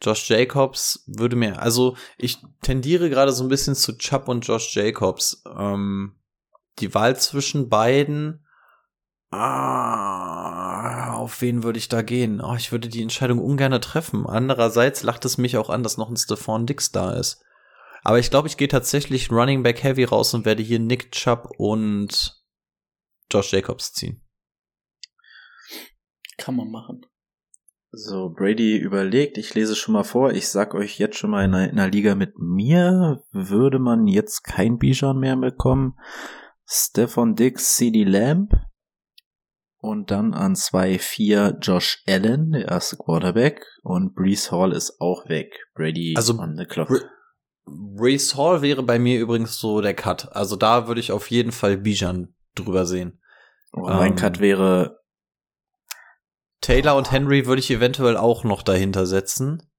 [0.02, 4.74] Josh Jacobs würde mir, also ich tendiere gerade so ein bisschen zu Chubb und Josh
[4.76, 5.42] Jacobs.
[5.56, 6.16] Ähm,
[6.80, 8.43] die Wahl zwischen beiden,
[9.36, 12.40] ah, auf wen würde ich da gehen?
[12.40, 14.26] Oh, ich würde die Entscheidung ungern treffen.
[14.26, 17.44] Andererseits lacht es mich auch an, dass noch ein Stephon Dix da ist.
[18.02, 21.50] Aber ich glaube, ich gehe tatsächlich Running Back Heavy raus und werde hier Nick Chubb
[21.56, 22.42] und
[23.30, 24.20] Josh Jacobs ziehen.
[26.36, 27.06] Kann man machen.
[27.90, 31.54] So, Brady überlegt, ich lese schon mal vor, ich sag euch jetzt schon mal in
[31.54, 35.96] einer, in einer Liga mit mir würde man jetzt kein Bijan mehr bekommen.
[36.66, 38.52] Stefan Dix, CD Lamb
[39.84, 45.52] und dann an 2-4 Josh Allen, der erste Quarterback und Brees Hall ist auch weg.
[45.74, 46.88] Brady also, on the clock.
[47.66, 50.34] Brees Hall wäre bei mir übrigens so der Cut.
[50.34, 53.20] Also da würde ich auf jeden Fall Bijan drüber sehen.
[53.72, 55.00] Oh, mein ähm, Cut wäre
[56.62, 59.70] Taylor und Henry würde ich eventuell auch noch dahinter setzen.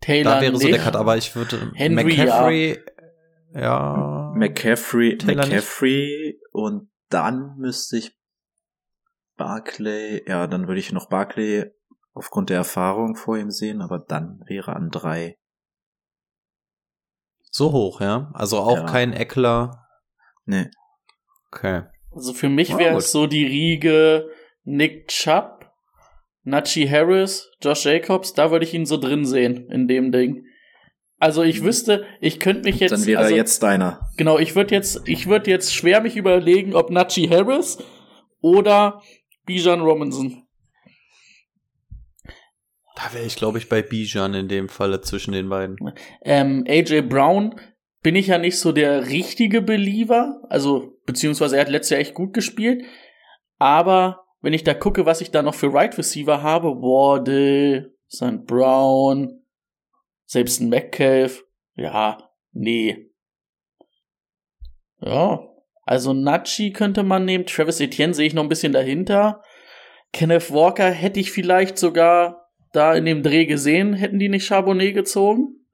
[0.00, 0.62] Taylor da wäre nicht.
[0.62, 2.78] so der Cut, aber ich würde Henry, McCaffrey,
[3.54, 3.60] ja.
[3.60, 4.32] ja.
[4.34, 6.38] McCaffrey, Taylor McCaffrey nicht.
[6.52, 8.16] und dann müsste ich
[9.42, 11.64] Barclay, ja, dann würde ich noch Barclay
[12.14, 15.36] aufgrund der Erfahrung vor ihm sehen, aber dann wäre an drei.
[17.50, 18.30] So hoch, ja?
[18.34, 18.86] Also auch ja.
[18.86, 19.88] kein Eckler.
[20.44, 20.70] Nee.
[21.50, 21.82] Okay.
[22.12, 24.30] Also für mich wäre es so die Riege
[24.62, 25.72] Nick Chubb,
[26.44, 30.44] Nachi Harris, Josh Jacobs, da würde ich ihn so drin sehen in dem Ding.
[31.18, 31.64] Also ich mhm.
[31.64, 32.92] wüsste, ich könnte mich jetzt.
[32.92, 34.08] Dann wäre also, er jetzt deiner.
[34.16, 37.78] Genau, ich würde jetzt, ich würde jetzt schwer mich überlegen, ob Nachi Harris
[38.40, 39.00] oder
[39.44, 40.46] Bijan Robinson.
[42.96, 45.76] Da wäre ich, glaube ich, bei Bijan in dem Falle zwischen den beiden.
[46.22, 47.58] Ähm, AJ Brown
[48.02, 52.14] bin ich ja nicht so der richtige Believer, also beziehungsweise er hat letztes Jahr echt
[52.14, 52.84] gut gespielt,
[53.58, 58.44] aber wenn ich da gucke, was ich da noch für Right Receiver habe, Wardle, St.
[58.44, 59.44] Brown,
[60.26, 62.18] selbst ein Metcalf, ja,
[62.52, 63.10] nee.
[65.00, 65.51] Ja,
[65.82, 69.42] also Nachi könnte man nehmen, Travis Etienne sehe ich noch ein bisschen dahinter.
[70.12, 74.94] Kenneth Walker hätte ich vielleicht sogar da in dem Dreh gesehen, hätten die nicht Charbonnet
[74.94, 75.66] gezogen.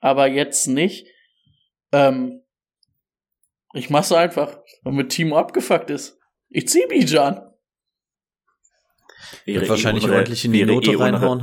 [0.00, 1.06] Aber jetzt nicht.
[1.92, 2.42] Ähm,
[3.72, 6.18] ich mach's einfach, weil mit Timo abgefuckt ist.
[6.50, 7.40] Ich zieh Bijan.
[9.44, 11.42] Wäre Wird wahrscheinlich eh ordentlich in die Note eh reinhauen.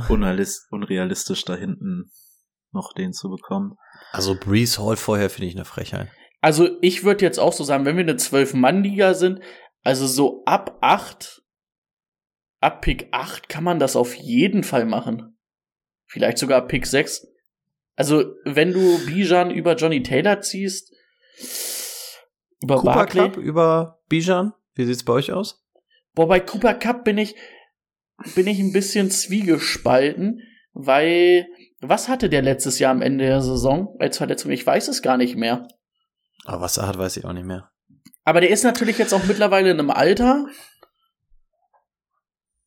[0.70, 2.10] unrealistisch da hinten
[2.70, 3.76] noch den zu bekommen.
[4.12, 6.08] Also Breeze Hall vorher finde ich eine Frechheit.
[6.42, 9.40] Also ich würde jetzt auch so sagen, wenn wir eine Zwölf-Mann-Liga sind,
[9.84, 11.42] also so ab acht,
[12.60, 15.38] ab Pick 8 kann man das auf jeden Fall machen.
[16.06, 17.28] Vielleicht sogar Pick 6.
[17.94, 20.92] Also, wenn du Bijan über Johnny Taylor ziehst,
[22.60, 25.64] über Cooper Barkley, Cup über Bijan, wie sieht's bei euch aus?
[26.14, 27.34] Boah, bei Cooper Cup bin ich,
[28.34, 30.40] bin ich ein bisschen zwiegespalten,
[30.72, 31.46] weil
[31.80, 34.50] was hatte der letztes Jahr am Ende der Saison als Verletzung?
[34.50, 35.68] Ich weiß es gar nicht mehr.
[36.44, 37.70] Aber was er hat, weiß ich auch nicht mehr.
[38.24, 40.46] Aber der ist natürlich jetzt auch mittlerweile in einem Alter.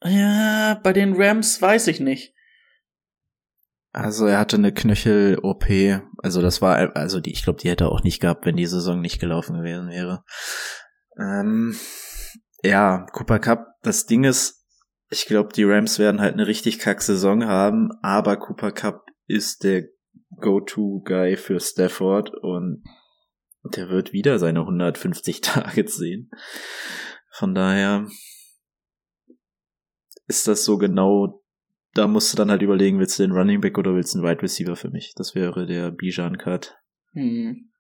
[0.03, 2.33] Ja, bei den Rams weiß ich nicht.
[3.91, 5.65] Also er hatte eine Knöchel-OP.
[6.17, 8.65] Also das war, also die, ich glaube, die hätte er auch nicht gehabt, wenn die
[8.65, 10.23] Saison nicht gelaufen gewesen wäre.
[11.17, 11.77] Ähm,
[12.61, 14.65] ja, Cooper Cup, das Ding ist,
[15.09, 19.63] ich glaube, die Rams werden halt eine richtig kack Saison haben, aber Cooper Cup ist
[19.63, 19.83] der
[20.41, 22.83] Go-To-Guy für Stafford und
[23.73, 26.29] der wird wieder seine 150 Targets sehen.
[27.31, 28.07] Von daher
[30.27, 31.43] ist das so genau,
[31.93, 34.27] da musst du dann halt überlegen, willst du den Running Back oder willst du einen
[34.27, 35.13] Wide Receiver für mich?
[35.15, 36.77] Das wäre der Bijan Cut.
[37.13, 37.71] Hm.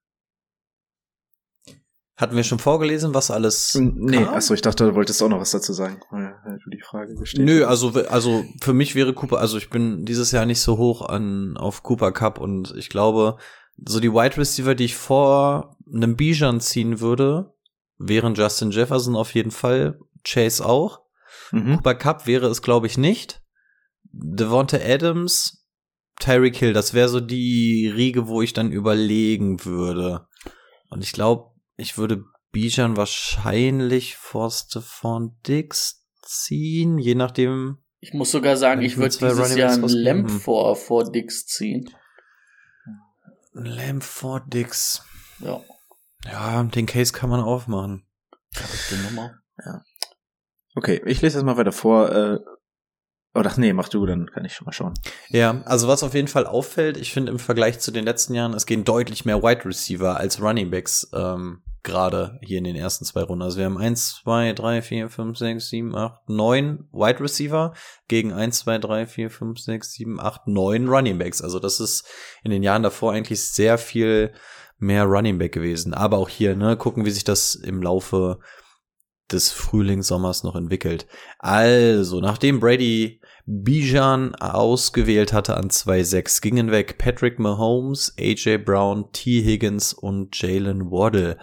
[2.17, 3.75] Hatten wir schon vorgelesen, was alles.
[3.75, 4.35] Nee, kam?
[4.35, 7.45] achso, ich dachte, du wolltest auch noch was dazu sagen, weil du die Frage gestellt
[7.45, 11.01] Nö, also, also für mich wäre Cooper, also ich bin dieses Jahr nicht so hoch
[11.01, 13.37] an auf Cooper Cup und ich glaube,
[13.77, 17.53] so die Wide Receiver, die ich vor einem Bijan ziehen würde,
[17.97, 21.01] wären Justin Jefferson auf jeden Fall, Chase auch.
[21.51, 21.77] Mhm.
[21.77, 23.41] Cooper Cup wäre es, glaube ich, nicht.
[24.03, 25.65] Devonta Adams,
[26.19, 30.27] Tyreek Hill, das wäre so die Riege, wo ich dann überlegen würde.
[30.89, 37.79] Und ich glaube, ich würde Bijan wahrscheinlich vor Stephon Dix ziehen, je nachdem.
[37.99, 41.89] Ich muss sogar sagen, ich würde dieses Jahr einen Lamp vor, vor Dix ziehen.
[43.55, 45.03] Lamp vor Dix.
[45.39, 45.61] Ja.
[46.25, 48.05] Ja, den Case kann man aufmachen.
[49.65, 49.81] Ja.
[50.75, 52.11] Okay, ich lese das mal weiter vor.
[52.11, 52.39] Äh,
[53.37, 54.93] Oh, das, nee, mach du, dann kann ich schon mal schauen.
[55.27, 58.53] Ja, also was auf jeden Fall auffällt, ich finde im Vergleich zu den letzten Jahren,
[58.53, 63.05] es gehen deutlich mehr Wide Receiver als Running Backs ähm, gerade hier in den ersten
[63.05, 63.43] zwei Runden.
[63.43, 67.73] Also wir haben eins, zwei, drei, vier, fünf, sechs, sieben, acht, neun Wide Receiver
[68.09, 71.41] gegen eins, zwei, drei, vier, fünf, sechs, sieben, acht, neun Running Backs.
[71.41, 72.05] Also das ist
[72.43, 74.33] in den Jahren davor eigentlich sehr viel
[74.77, 75.93] mehr Running Back gewesen.
[75.93, 78.39] Aber auch hier, ne, gucken, wie sich das im Laufe
[79.31, 81.07] des Frühlingssommers noch entwickelt.
[81.39, 89.43] Also, nachdem Brady Bijan ausgewählt hatte an 2-6, gingen weg Patrick Mahomes, AJ Brown, T.
[89.43, 91.37] Higgins und Jalen Waddle.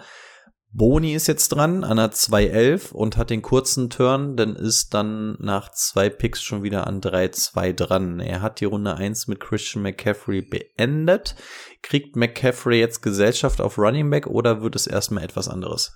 [0.75, 5.37] Boni ist jetzt dran an der 2-11 und hat den kurzen Turn, denn ist dann
[5.39, 8.19] nach zwei Picks schon wieder an 3-2 dran.
[8.19, 11.35] Er hat die Runde 1 mit Christian McCaffrey beendet.
[11.83, 15.93] Kriegt McCaffrey jetzt Gesellschaft auf Running Back oder wird es erstmal etwas anderes?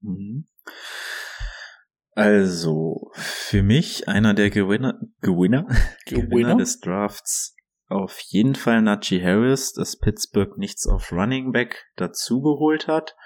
[0.00, 0.46] Mhm.
[2.12, 5.66] Also, für mich einer der Gewinner, Gewinner,
[6.06, 7.54] Gewinner, Gewinner des Drafts
[7.88, 13.16] auf jeden Fall Najee Harris, dass Pittsburgh nichts auf Running Back dazugeholt hat.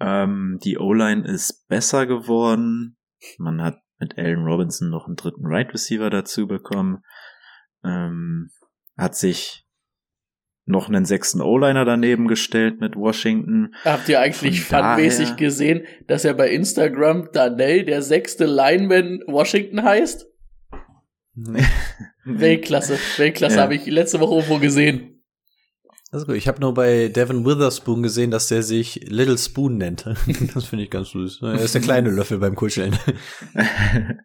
[0.00, 2.96] Ähm, die O-Line ist besser geworden.
[3.38, 7.02] Man hat mit Allen Robinson noch einen dritten Right Receiver dazu bekommen.
[7.84, 8.50] Ähm,
[8.96, 9.66] hat sich
[10.68, 13.74] noch einen sechsten O-Liner daneben gestellt mit Washington.
[13.84, 20.26] Habt ihr eigentlich fanmäßig gesehen, dass er bei Instagram Danell der sechste Lineman Washington heißt?
[21.34, 21.64] Nee.
[22.24, 23.62] Weltklasse, Weltklasse ja.
[23.62, 25.07] habe ich letzte Woche irgendwo gesehen.
[26.10, 26.36] Das ist gut.
[26.36, 30.06] Ich habe nur bei Devin Witherspoon gesehen, dass der sich Little Spoon nennt.
[30.54, 31.42] das finde ich ganz süß.
[31.42, 32.96] Er ist der kleine Löffel beim Kuscheln.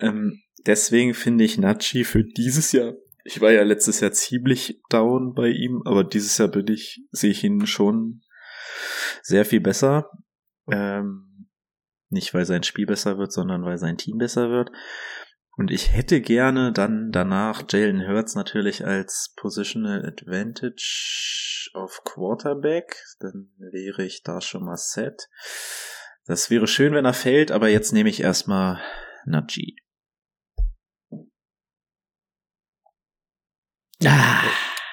[0.00, 2.94] ähm, deswegen finde ich Nachi für dieses Jahr
[3.28, 7.30] ich war ja letztes Jahr ziemlich down bei ihm, aber dieses Jahr bin ich, sehe
[7.30, 8.22] ich ihn schon
[9.22, 10.10] sehr viel besser.
[10.70, 11.46] Ähm,
[12.08, 14.70] nicht weil sein Spiel besser wird, sondern weil sein Team besser wird.
[15.58, 23.04] Und ich hätte gerne dann danach Jalen Hurts natürlich als Positional Advantage auf Quarterback.
[23.18, 25.28] Dann wäre ich da schon mal set.
[26.26, 28.80] Das wäre schön, wenn er fällt, aber jetzt nehme ich erstmal
[29.24, 29.74] Najee.
[34.04, 34.44] Ah.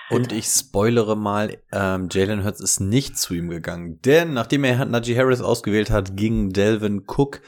[0.09, 4.01] Und ich spoilere mal, ähm, Jalen Hurts ist nicht zu ihm gegangen.
[4.01, 7.41] Denn nachdem er Najee Harris ausgewählt hat, ging Delvin Cook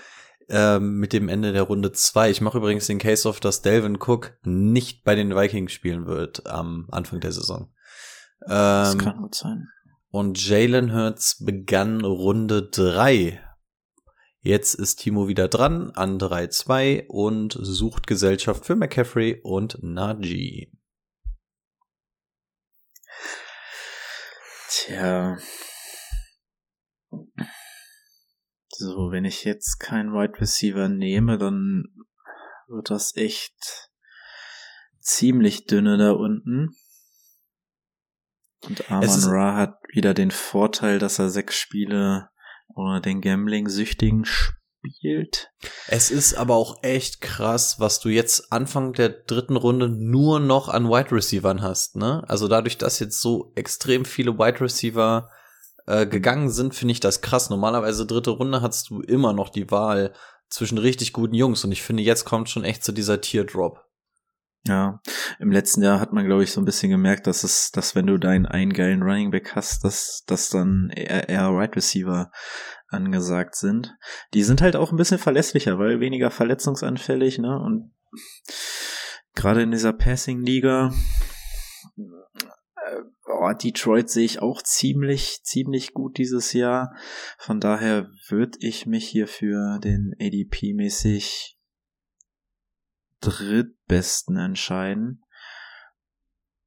[0.50, 2.30] ähm, mit dem Ende der Runde 2.
[2.30, 6.48] Ich mache übrigens den Case of, dass Delvin Cook nicht bei den Vikings spielen wird
[6.48, 7.74] am Anfang der Saison.
[8.46, 9.68] Ähm, das kann gut sein.
[10.10, 13.42] Und Jalen Hurts begann Runde 3.
[14.42, 20.72] Jetzt ist Timo wieder dran an 3-2 und sucht Gesellschaft für McCaffrey und Najee.
[24.70, 25.38] Tja.
[28.80, 31.86] So, wenn ich jetzt keinen Wide Receiver nehme, dann
[32.68, 33.90] wird das echt
[35.00, 36.76] ziemlich dünne da unten.
[38.68, 42.30] Und Arman Ra hat wieder den Vorteil, dass er sechs Spiele
[42.76, 45.50] oder den Gambling-Süchtigen spielt.
[45.88, 50.70] Es ist aber auch echt krass, was du jetzt Anfang der dritten Runde nur noch
[50.70, 52.24] an Wide Receivern hast, ne?
[52.28, 55.32] Also dadurch, dass jetzt so extrem viele Wide Receiver
[55.88, 57.50] äh, gegangen sind, finde ich das krass.
[57.50, 60.14] Normalerweise dritte Runde hast du immer noch die Wahl
[60.50, 63.84] zwischen richtig guten Jungs und ich finde, jetzt kommt schon echt zu dieser Teardrop.
[64.68, 65.02] Ja,
[65.40, 68.06] im letzten Jahr hat man, glaube ich, so ein bisschen gemerkt, dass es, dass wenn
[68.06, 72.32] du deinen einen geilen Running Back hast, dass, dass dann eher, eher Wide Receiver
[72.90, 73.96] angesagt sind.
[74.34, 77.58] Die sind halt auch ein bisschen verlässlicher, weil weniger verletzungsanfällig, ne?
[77.60, 77.94] Und
[79.36, 80.94] gerade in dieser Passing-Liga,
[83.28, 86.96] oh, Detroit sehe ich auch ziemlich, ziemlich gut dieses Jahr.
[87.38, 91.58] Von daher würde ich mich hier für den ADP-mäßig
[93.22, 95.24] drittbesten entscheiden.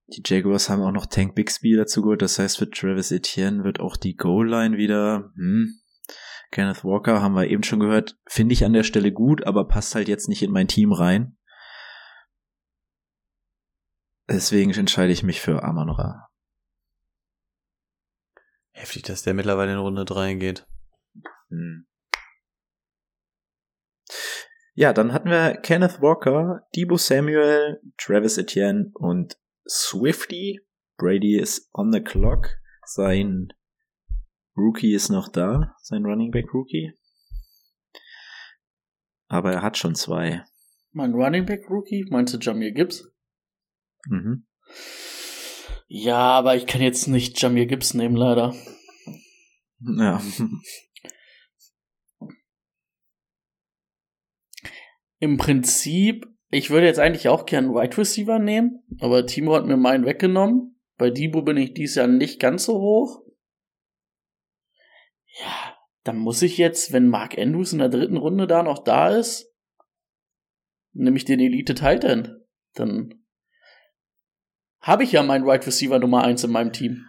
[0.08, 3.78] Die Jaguars haben auch noch Tank Bixby dazu geholt, das heißt für Travis Etienne wird
[3.78, 5.80] auch die Goal-Line wieder, hm,
[6.50, 9.94] Kenneth Walker haben wir eben schon gehört, finde ich an der Stelle gut, aber passt
[9.94, 11.36] halt jetzt nicht in mein Team rein.
[14.28, 16.29] Deswegen entscheide ich mich für Amanora.
[18.72, 20.66] Heftig, dass der mittlerweile in Runde 3 geht.
[21.48, 21.86] Hm.
[24.74, 30.60] Ja, dann hatten wir Kenneth Walker, Debo Samuel, Travis Etienne und Swifty.
[30.96, 32.48] Brady ist on the clock.
[32.86, 33.52] Sein
[34.56, 36.92] Rookie ist noch da, sein Running Back Rookie.
[39.28, 40.44] Aber er hat schon zwei.
[40.92, 42.06] Mein Running Back Rookie?
[42.10, 43.08] Meinst du Jamir Gibbs?
[44.06, 44.46] Mhm.
[45.92, 48.54] Ja, aber ich kann jetzt nicht Jamir Gibbs nehmen, leider.
[49.80, 50.22] Ja.
[55.18, 59.66] Im Prinzip, ich würde jetzt eigentlich auch gern einen Wide Receiver nehmen, aber Timo hat
[59.66, 60.80] mir meinen weggenommen.
[60.96, 63.24] Bei Debo bin ich dieses Jahr nicht ganz so hoch.
[65.40, 69.08] Ja, dann muss ich jetzt, wenn Mark Andrews in der dritten Runde da noch da
[69.08, 69.52] ist,
[70.92, 73.24] nämlich den Elite Titan, dann
[74.80, 77.06] habe ich ja meinen Wide Receiver Nummer eins in meinem Team.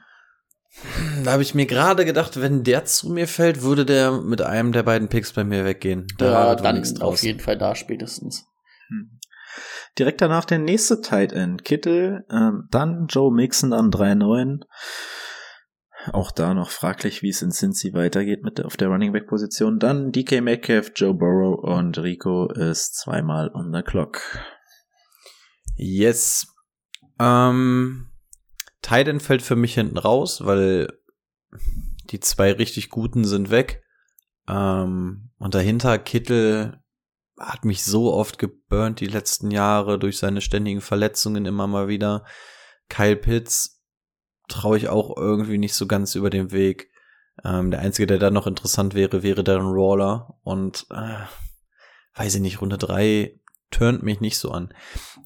[1.24, 4.72] Da habe ich mir gerade gedacht, wenn der zu mir fällt, würde der mit einem
[4.72, 6.08] der beiden Picks bei mir weggehen.
[6.18, 8.46] Da ja, dann auf jeden Fall da spätestens.
[8.88, 9.20] Hm.
[10.00, 14.62] Direkt danach der nächste Tight End, Kittel, ähm, dann Joe Mixon an 3-9.
[16.14, 19.78] Auch da noch fraglich, wie es in Cincy weitergeht mit auf der Running Back Position.
[19.78, 24.22] Dann DK Metcalf, Joe Burrow und Rico ist zweimal on the clock.
[25.76, 26.48] Yes.
[27.22, 28.08] Ähm,
[28.82, 30.92] Titan fällt für mich hinten raus, weil
[32.10, 33.84] die zwei richtig guten sind weg.
[34.48, 36.82] Ähm, und dahinter Kittel
[37.40, 42.26] hat mich so oft geburnt die letzten Jahre durch seine ständigen Verletzungen immer mal wieder.
[42.90, 43.84] Kyle Pitts
[44.48, 46.90] traue ich auch irgendwie nicht so ganz über den Weg.
[47.44, 50.40] Ähm, der einzige, der da noch interessant wäre, wäre Darren Waller.
[50.42, 51.20] Und äh,
[52.16, 54.74] weiß ich nicht, Runde drei turnt mich nicht so an.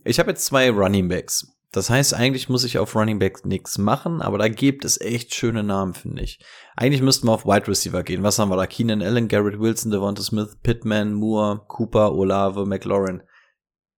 [0.03, 1.54] Ich habe jetzt zwei Running Backs.
[1.75, 5.35] Das heißt, eigentlich muss ich auf Running Back nichts machen, aber da gibt es echt
[5.35, 6.39] schöne Namen, finde ich.
[6.77, 8.23] Eigentlich müssten wir auf Wide Receiver gehen.
[8.23, 8.65] Was haben wir da?
[8.65, 13.23] Keenan Allen, Garrett Wilson, Devonta Smith, Pittman, Moore, Cooper, Olave, McLaurin.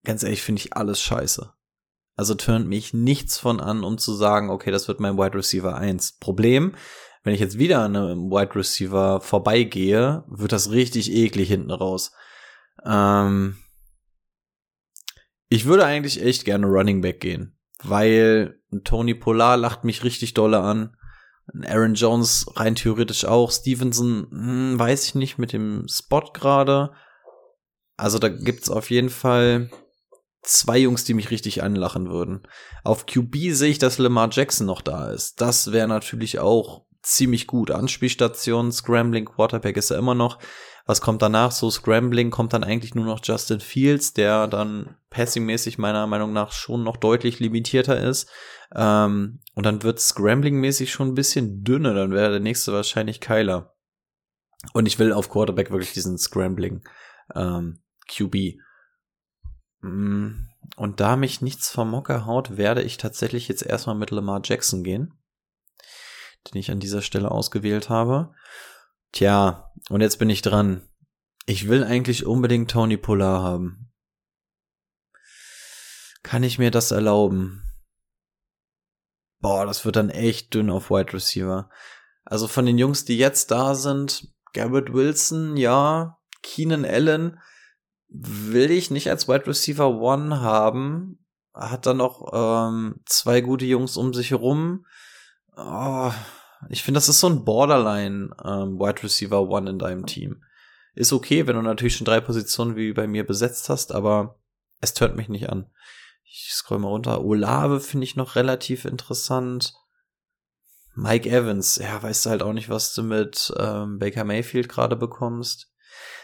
[0.03, 1.53] Ganz ehrlich, finde ich alles scheiße.
[2.15, 5.77] Also turnt mich nichts von an, um zu sagen, okay, das wird mein Wide Receiver
[5.77, 6.17] 1.
[6.17, 6.73] Problem,
[7.23, 12.11] wenn ich jetzt wieder an einem Wide Receiver vorbeigehe, wird das richtig eklig hinten raus.
[12.83, 13.57] Ähm
[15.47, 20.59] ich würde eigentlich echt gerne Running Back gehen weil Tony Polar lacht mich richtig dolle
[20.59, 20.95] an.
[21.65, 23.51] Aaron Jones rein theoretisch auch.
[23.51, 26.91] Stevenson, hm, weiß ich nicht, mit dem Spot gerade.
[27.95, 29.69] Also da gibt's auf jeden Fall
[30.41, 32.43] zwei Jungs, die mich richtig anlachen würden.
[32.83, 35.41] Auf QB sehe ich, dass Lamar Jackson noch da ist.
[35.41, 37.71] Das wäre natürlich auch ziemlich gut.
[37.71, 40.39] Anspielstation, Scrambling, Quarterback ist er immer noch.
[40.87, 41.51] Was kommt danach?
[41.51, 46.53] So Scrambling kommt dann eigentlich nur noch Justin Fields, der dann passingmäßig meiner Meinung nach
[46.53, 48.29] schon noch deutlich limitierter ist.
[48.73, 51.93] Ähm, und dann wird Scrambling-mäßig schon ein bisschen dünner.
[51.93, 53.75] Dann wäre der nächste wahrscheinlich Kyler.
[54.73, 56.81] Und ich will auf Quarterback wirklich diesen Scrambling
[57.35, 58.55] ähm, QB.
[59.81, 60.47] Mm,
[60.77, 64.83] und da mich nichts vom Mocker haut, werde ich tatsächlich jetzt erstmal mit Lamar Jackson
[64.83, 65.13] gehen,
[66.47, 68.33] den ich an dieser Stelle ausgewählt habe.
[69.11, 70.87] Tja, und jetzt bin ich dran.
[71.45, 73.91] Ich will eigentlich unbedingt Tony Polar haben.
[76.23, 77.63] Kann ich mir das erlauben?
[79.39, 81.69] Boah, das wird dann echt dünn auf Wide Receiver.
[82.25, 87.39] Also von den Jungs, die jetzt da sind, Garrett Wilson, ja, Keenan Allen,
[88.09, 91.25] will ich nicht als Wide Receiver One haben.
[91.53, 94.85] Hat dann noch ähm, zwei gute Jungs um sich herum.
[95.55, 96.11] Oh,
[96.69, 100.43] ich finde, das ist so ein Borderline ähm, Wide Receiver One in deinem Team.
[100.95, 104.39] Ist okay, wenn du natürlich schon drei Positionen wie bei mir besetzt hast, aber
[104.81, 105.69] es tört mich nicht an.
[106.23, 107.23] Ich scroll mal runter.
[107.23, 109.73] Olave finde ich noch relativ interessant.
[110.95, 114.95] Mike Evans, ja, weißt du halt auch nicht, was du mit ähm, Baker Mayfield gerade
[114.95, 115.71] bekommst.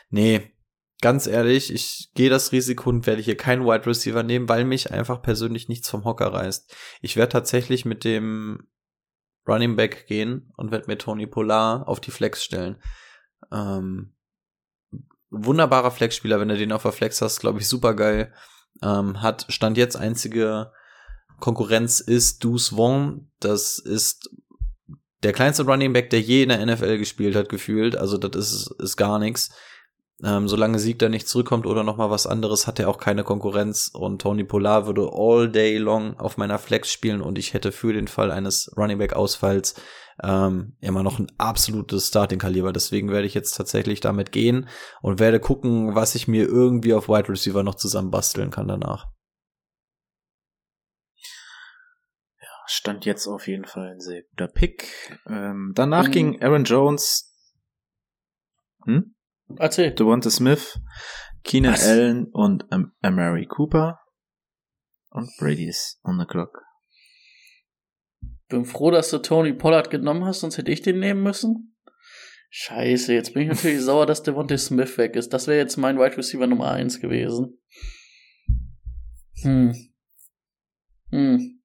[0.09, 0.51] Nee,
[1.01, 4.91] ganz ehrlich, ich gehe das Risiko und werde hier keinen Wide Receiver nehmen, weil mich
[4.91, 6.75] einfach persönlich nichts vom Hocker reißt.
[7.01, 8.67] Ich werde tatsächlich mit dem
[9.47, 12.77] Running Back gehen und werde mir Tony Polar auf die Flex stellen.
[13.51, 14.13] Ähm,
[15.29, 18.33] wunderbarer Flex-Spieler, wenn du den auf der Flex hast, glaube ich, super geil.
[18.81, 20.71] Ähm, hat Stand jetzt einzige
[21.39, 23.29] Konkurrenz ist Deuce Wong.
[23.39, 24.29] Das ist
[25.23, 27.97] der kleinste Running Back, der je in der NFL gespielt hat, gefühlt.
[27.97, 29.49] Also das ist, ist gar nichts.
[30.23, 33.23] Ähm, solange Sieg da nicht zurückkommt oder noch mal was anderes, hat er auch keine
[33.23, 37.71] Konkurrenz und Tony Polar würde all day long auf meiner Flex spielen und ich hätte
[37.71, 39.75] für den Fall eines Running Back Ausfalls
[40.21, 42.71] ähm, immer noch ein absolutes Starting Kaliber.
[42.73, 44.69] Deswegen werde ich jetzt tatsächlich damit gehen
[45.01, 49.07] und werde gucken, was ich mir irgendwie auf Wide Receiver noch zusammenbasteln kann danach.
[52.39, 55.19] Ja, stand jetzt auf jeden Fall ein sehr guter Pick.
[55.27, 56.11] Ähm, danach mhm.
[56.11, 57.31] ging Aaron Jones.
[58.85, 59.12] Hm?
[59.59, 59.91] Erzähl.
[59.91, 60.79] Devonta Smith,
[61.43, 61.87] Keenan Was?
[61.87, 63.99] Allen und Am Amari Cooper.
[65.09, 66.63] Und Brady's on the clock.
[68.49, 71.75] Bin froh, dass du Tony Pollard genommen hast, sonst hätte ich den nehmen müssen.
[72.49, 75.33] Scheiße, jetzt bin ich natürlich sauer, dass Devontae Smith weg ist.
[75.33, 77.59] Das wäre jetzt mein Wide Receiver Nummer 1 gewesen.
[79.41, 79.73] Hm.
[81.09, 81.61] Hm.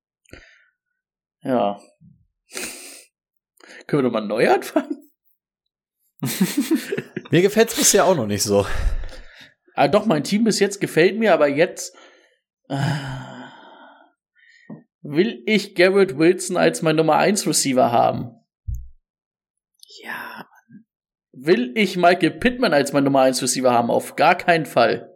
[1.42, 1.78] Ja.
[3.86, 5.07] Können wir doch mal neu anfangen?
[7.30, 8.66] Mir gefällt's bisher auch noch nicht so.
[9.74, 11.94] Ah, doch, mein Team bis jetzt gefällt mir, aber jetzt
[12.68, 12.76] äh,
[15.02, 18.34] will ich Garrett Wilson als mein Nummer 1 Receiver haben.
[20.02, 20.48] Ja,
[21.40, 23.90] Will ich Michael Pittman als mein Nummer 1 Receiver haben?
[23.90, 25.14] Auf gar keinen Fall.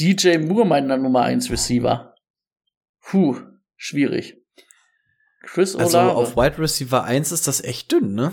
[0.00, 2.16] DJ Moore mein Nummer 1 Receiver.
[3.02, 3.36] Puh,
[3.76, 4.36] schwierig.
[5.42, 6.16] Chris Also Olave.
[6.16, 8.32] auf Wide Receiver 1 ist das echt dünn, ne?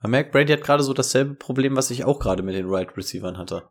[0.00, 2.96] Man merkt, Brady hat gerade so dasselbe Problem, was ich auch gerade mit den Wide
[2.96, 3.70] Receivern hatte.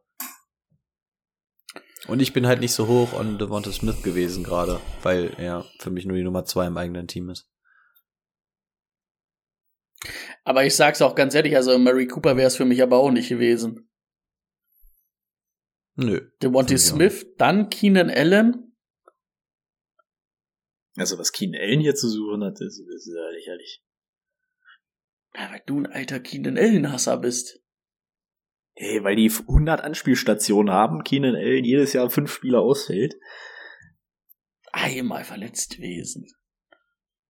[2.08, 5.90] Und ich bin halt nicht so hoch on Devonta Smith gewesen gerade, weil er für
[5.90, 7.50] mich nur die Nummer 2 im eigenen Team ist.
[10.50, 13.12] aber ich sag's auch ganz ehrlich, also Mary Cooper wäre es für mich aber auch
[13.12, 13.88] nicht gewesen.
[15.96, 16.32] Nö.
[16.44, 18.76] Auch Smith, dann Keenan Allen.
[20.96, 23.84] Also was Keenan Allen hier zu suchen hat, ist, ist ja lächerlich.
[25.40, 27.62] Ja, weil du ein alter Keenan Allen-Hasser bist.
[28.76, 33.16] Hey, weil die 100 Anspielstationen haben, Keenan Allen jedes Jahr fünf Spieler ausfällt.
[34.74, 36.28] Einmal verletzt gewesen.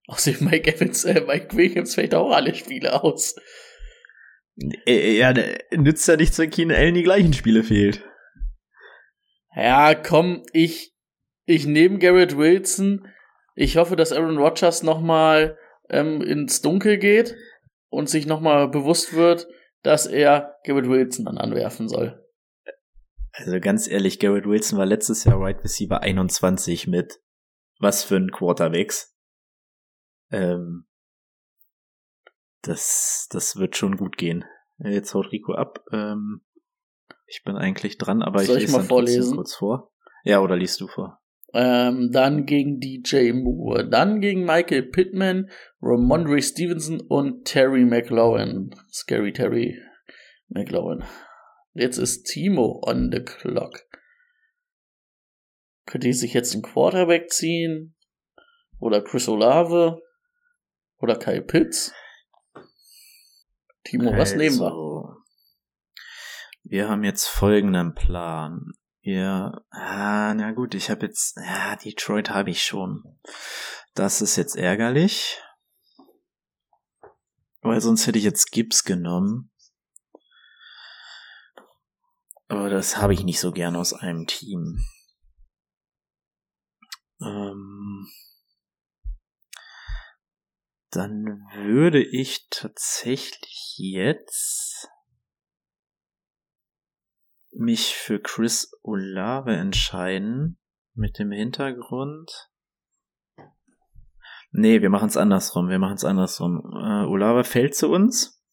[0.08, 3.36] Außerdem Mike Evans, äh, Mike Williams fällt auch alle Spiele aus.
[4.88, 8.04] Äh, Ja, der nützt ja nichts, wenn Keenan Allen die gleichen Spiele fehlt.
[9.56, 10.96] Ja, komm, ich,
[11.46, 13.08] ich nehme Garrett Wilson.
[13.56, 17.36] Ich hoffe, dass Aaron Rodgers nochmal ähm, ins Dunkel geht
[17.90, 19.48] und sich nochmal bewusst wird,
[19.84, 22.26] dass er Garrett Wilson dann anwerfen soll.
[23.32, 27.22] Also ganz ehrlich, Garrett Wilson war letztes Jahr Wide Receiver 21 mit
[27.80, 29.16] was für ein Quarterbacks.
[30.32, 30.86] Ähm,
[32.62, 34.44] das, das wird schon gut gehen.
[34.80, 35.84] Äh, Jetzt haut Rico ab.
[35.92, 36.42] Ähm,
[37.26, 39.36] ich bin eigentlich dran, aber Soll ich ich lese mal vorlesen?
[39.36, 39.94] kurz vor.
[40.24, 41.19] Ja, oder liest du vor?
[41.54, 45.50] Ähm, dann gegen DJ Moore, dann gegen Michael Pittman,
[45.82, 48.70] Ramondre Stevenson und Terry McLaurin.
[48.92, 49.82] Scary Terry
[50.50, 51.04] McLaurin.
[51.74, 53.86] Jetzt ist Timo on the clock.
[55.86, 57.96] Könnte ich sich jetzt einen Quarterback ziehen?
[58.80, 60.02] Oder Chris Olave?
[61.00, 61.94] Oder Kyle Pitts?
[63.84, 64.66] Timo, was nehmen wir?
[64.66, 65.16] Also,
[66.64, 68.74] Wir haben jetzt folgenden Plan.
[69.02, 73.20] Wir, ah, na gut, ich habe jetzt, ja, Detroit habe ich schon.
[73.94, 75.42] Das ist jetzt ärgerlich.
[77.62, 79.52] Weil sonst hätte ich jetzt Gibbs genommen.
[82.48, 84.84] Aber das habe ich nicht so gern aus einem Team.
[87.22, 88.08] Ähm,
[90.92, 94.88] dann würde ich tatsächlich jetzt
[97.52, 100.58] mich für Chris Olave entscheiden.
[100.94, 102.50] Mit dem Hintergrund.
[104.52, 105.70] Nee, wir machen es andersrum.
[105.70, 106.60] Wir machen es andersrum.
[106.74, 108.44] Äh, Olave fällt zu uns.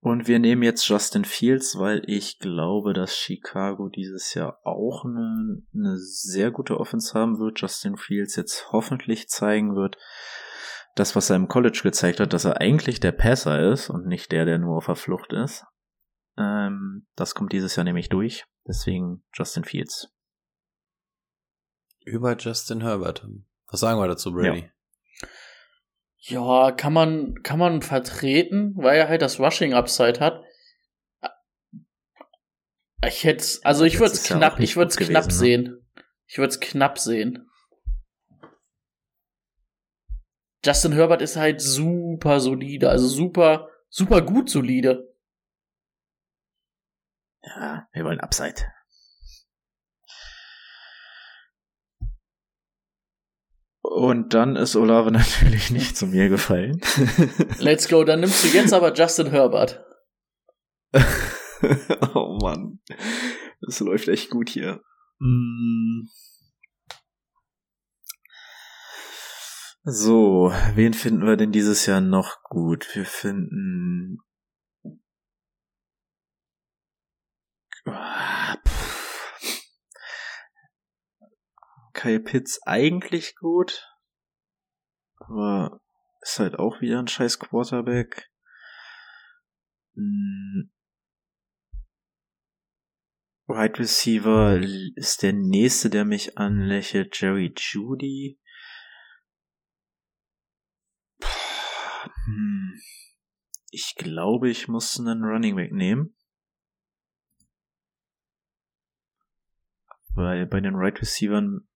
[0.00, 5.62] Und wir nehmen jetzt Justin Fields, weil ich glaube, dass Chicago dieses Jahr auch eine,
[5.74, 7.60] eine sehr gute Offense haben wird.
[7.60, 9.96] Justin Fields jetzt hoffentlich zeigen wird,
[10.94, 14.30] das, was er im College gezeigt hat, dass er eigentlich der Passer ist und nicht
[14.30, 15.64] der, der nur auf der Flucht ist.
[16.36, 18.44] Ähm, das kommt dieses Jahr nämlich durch.
[18.66, 20.08] Deswegen Justin Fields.
[22.04, 23.26] Über Justin Herbert.
[23.68, 24.70] Was sagen wir dazu, Brady?
[26.18, 30.42] Ja, kann man, kann man vertreten, weil er halt das Rushing Upside hat.
[33.06, 35.34] Ich hätte, also ich würde es knapp, ich würde es knapp gewesen, ne?
[35.34, 35.86] sehen.
[36.26, 37.50] Ich würde es knapp sehen.
[40.64, 45.13] Justin Herbert ist halt super solide, also super, super gut solide.
[47.44, 48.72] Ja, wir wollen Upside.
[53.82, 56.80] Und dann ist Olave natürlich nicht zu mir gefallen.
[57.58, 59.84] Let's go, dann nimmst du jetzt aber Justin Herbert.
[62.14, 62.80] oh Mann.
[63.60, 64.82] Das läuft echt gut hier.
[65.18, 66.08] Mm.
[69.84, 72.88] So, wen finden wir denn dieses Jahr noch gut?
[72.94, 74.18] Wir finden.
[74.82, 74.94] Ah, pff.
[81.92, 83.86] Kyle Pitts eigentlich gut.
[85.16, 85.80] Aber
[86.20, 88.30] ist halt auch wieder ein scheiß Quarterback.
[89.94, 90.70] Hm.
[93.46, 94.58] Wide Receiver
[94.96, 97.20] ist der nächste, der mich anlächelt.
[97.20, 98.40] Jerry Judy.
[102.24, 102.80] Hm.
[103.70, 106.16] Ich glaube, ich muss einen Running Back nehmen.
[110.14, 111.68] Weil bei den Right Receivern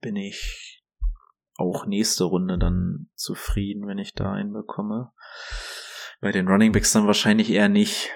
[0.00, 0.84] bin ich
[1.56, 5.12] auch nächste Runde dann zufrieden, wenn ich da einen bekomme.
[6.20, 8.10] Bei den Running Backs dann wahrscheinlich eher nicht.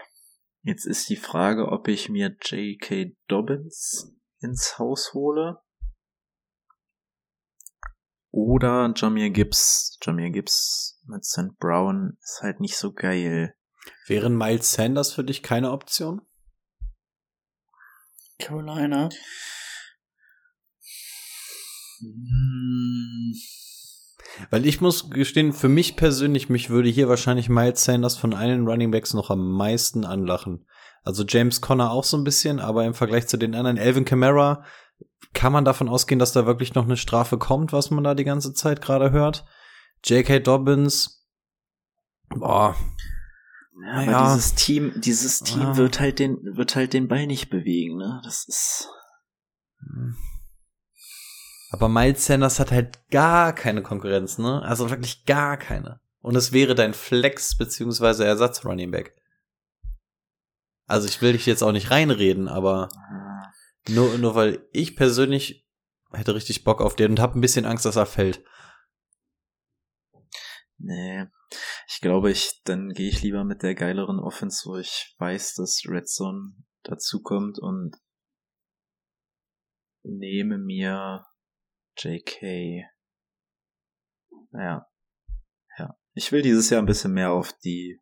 [0.62, 3.16] Jetzt ist die Frage, ob ich mir J.K.
[3.29, 5.61] Dobbins ins Haus hole.
[8.31, 9.99] Oder Jamir Gibbs.
[10.03, 11.57] Jamir Gibbs mit St.
[11.59, 13.55] Brown ist halt nicht so geil.
[14.07, 16.26] Wären Miles Sanders für dich keine Option?
[18.39, 19.09] Carolina.
[22.01, 23.34] Hm.
[24.51, 28.66] Weil ich muss gestehen, für mich persönlich, mich würde hier wahrscheinlich Miles Sanders von allen
[28.68, 30.66] Running Backs noch am meisten anlachen.
[31.03, 34.64] Also James Conner auch so ein bisschen, aber im Vergleich zu den anderen, Elvin Kamara,
[35.32, 38.24] kann man davon ausgehen, dass da wirklich noch eine Strafe kommt, was man da die
[38.24, 39.45] ganze Zeit gerade hört?
[40.05, 40.41] J.K.
[40.41, 41.26] Dobbins,
[42.28, 42.76] boah.
[43.83, 44.35] Ja, aber ja.
[44.35, 45.77] dieses Team, dieses Team ja.
[45.77, 48.20] wird halt den, wird halt den Ball nicht bewegen, ne?
[48.24, 48.89] Das ist.
[49.81, 50.16] Hm.
[51.70, 54.62] Aber Miles Sanders hat halt gar keine Konkurrenz, ne?
[54.62, 56.01] Also wirklich gar keine.
[56.20, 59.14] Und es wäre dein Flex beziehungsweise Ersatz Running Back.
[60.87, 62.89] Also ich will dich jetzt auch nicht reinreden, aber
[63.89, 65.66] nur, nur weil ich persönlich
[66.12, 68.43] hätte richtig Bock auf den und habe ein bisschen Angst, dass er fällt.
[70.79, 71.27] Nee.
[71.89, 75.83] Ich glaube, ich, dann gehe ich lieber mit der geileren Offense, wo ich weiß, dass
[75.89, 76.53] Red Zone
[76.83, 77.97] dazukommt und
[80.03, 81.27] nehme mir
[81.99, 82.87] JK.
[84.53, 84.87] Ja.
[85.79, 85.97] Ja.
[86.14, 88.01] Ich will dieses Jahr ein bisschen mehr auf die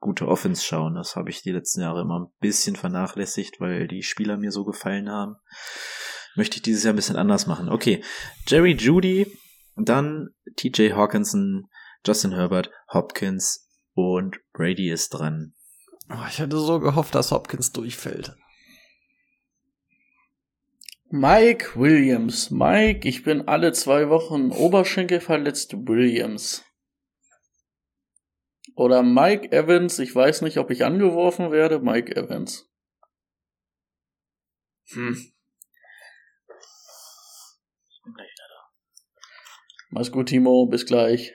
[0.00, 0.94] gute Offense schauen.
[0.94, 4.64] Das habe ich die letzten Jahre immer ein bisschen vernachlässigt, weil die Spieler mir so
[4.64, 5.36] gefallen haben.
[6.36, 7.68] Möchte ich dieses Jahr ein bisschen anders machen.
[7.68, 8.02] Okay.
[8.46, 9.26] Jerry Judy,
[9.76, 11.68] dann TJ Hawkinson,
[12.06, 15.54] Justin Herbert, Hopkins und Brady ist dran.
[16.10, 18.36] Oh, ich hätte so gehofft, dass Hopkins durchfällt.
[21.10, 22.50] Mike Williams.
[22.50, 25.72] Mike, ich bin alle zwei Wochen Oberschenkel verletzt.
[25.86, 26.64] Williams.
[28.74, 29.98] Oder Mike Evans.
[30.00, 31.78] Ich weiß nicht, ob ich angeworfen werde.
[31.78, 32.68] Mike Evans.
[34.88, 35.14] Hm.
[37.88, 38.70] Ich bin gleich wieder da.
[39.94, 40.66] Mach's gut, Timo.
[40.66, 41.32] Bis gleich.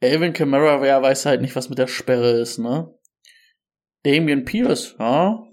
[0.00, 2.92] Elvin Kamara, wer weiß halt nicht, was mit der Sperre ist, ne?
[4.02, 5.44] Damien Pierce, ja?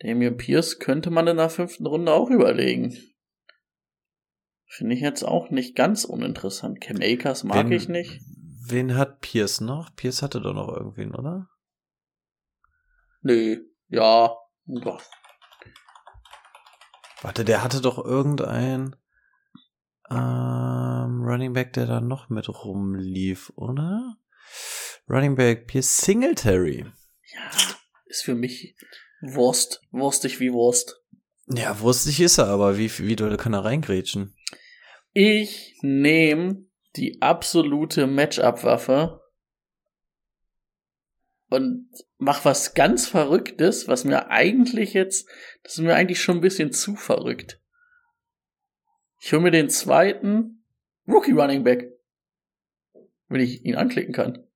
[0.00, 2.94] Damien Pierce könnte man in der fünften Runde auch überlegen.
[4.66, 6.80] Finde ich jetzt auch nicht ganz uninteressant.
[6.80, 8.20] Cam Akers mag wen, ich nicht.
[8.66, 9.96] Wen hat Pierce noch?
[9.96, 11.48] Pierce hatte doch noch irgendwen, oder?
[13.22, 14.36] Nee, ja.
[14.66, 15.02] Doch.
[17.22, 18.94] Warte, der hatte doch irgendein
[20.10, 24.16] ähm, Running Back, der da noch mit rumlief, oder?
[25.08, 26.86] Running Back Pierce Singletary.
[27.32, 27.50] Ja,
[28.06, 28.76] ist für mich
[29.22, 31.00] Wurst, wurstig wie Wurst.
[31.46, 34.34] Ja, wurstig ist er, aber wie, wie doll kann er reingrätschen?
[35.12, 36.64] Ich nehme
[36.96, 39.20] die absolute Matchup-Waffe
[41.48, 41.88] und
[42.18, 45.28] mach was ganz Verrücktes, was mir eigentlich jetzt,
[45.62, 47.59] das ist mir eigentlich schon ein bisschen zu verrückt.
[49.22, 50.64] Ich hole mir den zweiten
[51.06, 51.92] Rookie Running Back,
[53.28, 54.46] wenn ich ihn anklicken kann.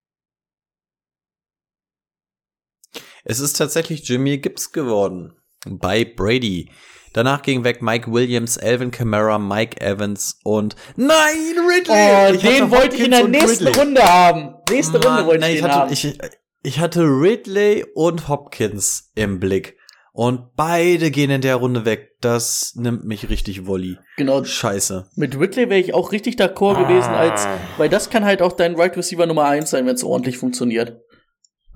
[3.25, 5.37] Es ist tatsächlich Jimmy Gibbs geworden.
[5.67, 6.71] Bei Brady.
[7.13, 11.89] Danach ging weg Mike Williams, Alvin Kamara, Mike Evans und nein, Ridley!
[11.89, 13.83] Oh, den wollte ich in der nächsten Ridley.
[13.83, 14.55] Runde haben.
[14.69, 15.93] Nächste Mann, Runde wollte nein, ich, ich hatte, haben.
[15.93, 16.19] Ich,
[16.63, 19.79] ich hatte Ridley und Hopkins im Blick.
[20.17, 22.13] Und beide gehen in der Runde weg.
[22.21, 23.99] Das nimmt mich richtig Wolli.
[24.17, 24.45] Genau.
[24.45, 25.11] Scheiße.
[25.17, 26.83] Mit Ridley wäre ich auch richtig d'accord ah.
[26.85, 27.49] gewesen, als,
[27.79, 31.01] weil das kann halt auch dein Right Receiver Nummer eins sein, wenn es ordentlich funktioniert.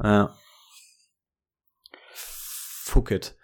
[0.01, 0.37] Ja.
[2.15, 3.37] Fuck it.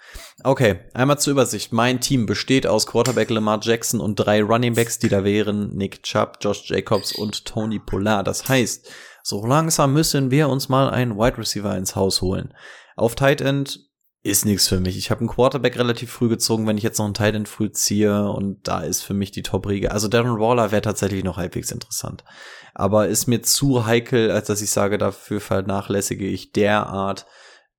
[0.45, 1.73] Okay, einmal zur Übersicht.
[1.73, 6.39] Mein Team besteht aus Quarterback Lamar Jackson und drei Runningbacks, die da wären Nick Chubb,
[6.41, 8.29] Josh Jacobs und Tony Pollard.
[8.29, 8.89] Das heißt,
[9.25, 12.55] so langsam müssen wir uns mal einen Wide Receiver ins Haus holen.
[12.95, 13.81] Auf Tight End
[14.25, 14.97] ist nichts für mich.
[14.97, 17.71] Ich habe einen Quarterback relativ früh gezogen, wenn ich jetzt noch einen Tight End früh
[17.71, 19.93] ziehe und da ist für mich die Top-Riege.
[19.93, 22.25] Also Darren Waller wäre tatsächlich noch halbwegs interessant.
[22.73, 27.27] Aber ist mir zu heikel, als dass ich sage, dafür vernachlässige ich derart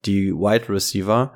[0.05, 1.33] die Wide Receiver.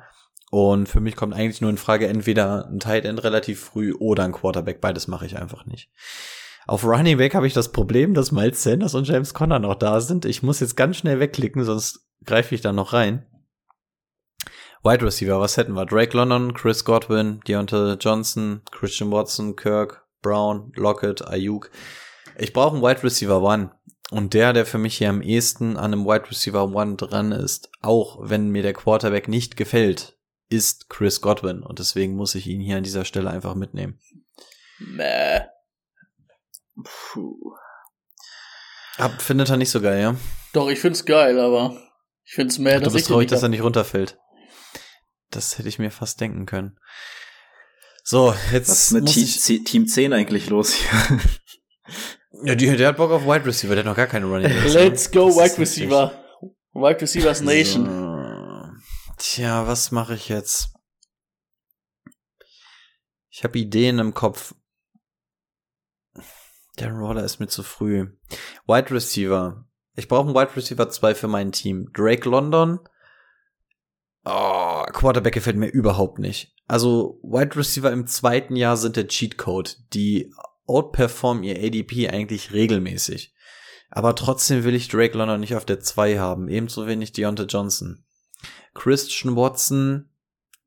[0.52, 4.22] Und für mich kommt eigentlich nur in Frage entweder ein Tight End relativ früh oder
[4.22, 4.80] ein Quarterback.
[4.80, 5.90] Beides mache ich einfach nicht.
[6.68, 10.00] Auf Running Back habe ich das Problem, dass Miles Sanders und James Conner noch da
[10.00, 10.24] sind.
[10.24, 13.26] Ich muss jetzt ganz schnell wegklicken, sonst greife ich da noch rein.
[14.82, 15.84] Wide Receiver, was hätten wir?
[15.84, 21.70] Drake London, Chris Godwin, Deontay Johnson, Christian Watson, Kirk, Brown, Lockett, Ayuk.
[22.38, 23.72] Ich brauche einen Wide Receiver One.
[24.10, 27.70] Und der, der für mich hier am ehesten an einem Wide Receiver One dran ist,
[27.82, 30.16] auch wenn mir der Quarterback nicht gefällt,
[30.48, 31.62] ist Chris Godwin.
[31.62, 34.00] Und deswegen muss ich ihn hier an dieser Stelle einfach mitnehmen.
[34.78, 35.42] Mäh.
[36.82, 37.52] Puh.
[38.96, 40.16] Ab, findet er nicht so geil, ja?
[40.54, 41.76] Doch, ich find's geil, aber
[42.24, 44.18] ich find's mehr, Ach, dass du bist ich traurig, dass er nicht runterfällt.
[45.30, 46.78] Das hätte ich mir fast denken können.
[48.02, 51.20] So, jetzt Was ist mit muss Team, ich, Team 10 eigentlich los hier?
[52.44, 54.74] ja, die, der hat Bock auf Wide Receiver, der hat noch gar keine Running Backs.
[54.74, 56.12] Let's go, Wide Receiver.
[56.72, 57.86] Wide Receivers Nation.
[57.86, 58.10] So.
[59.18, 60.72] Tja, was mache ich jetzt?
[63.28, 64.54] Ich habe Ideen im Kopf.
[66.78, 68.08] Der Roller ist mir zu früh.
[68.66, 69.66] Wide Receiver.
[69.94, 71.90] Ich brauche einen Wide Receiver 2 für mein Team.
[71.92, 72.80] Drake London.
[74.24, 76.54] Oh, Quarterback gefällt mir überhaupt nicht.
[76.66, 79.78] Also Wide Receiver im zweiten Jahr sind der Cheatcode.
[79.94, 80.32] Die
[80.66, 83.34] outperformen ihr ADP eigentlich regelmäßig.
[83.90, 86.48] Aber trotzdem will ich Drake London nicht auf der 2 haben.
[86.48, 88.04] Ebenso wenig Deontay Johnson.
[88.74, 90.10] Christian Watson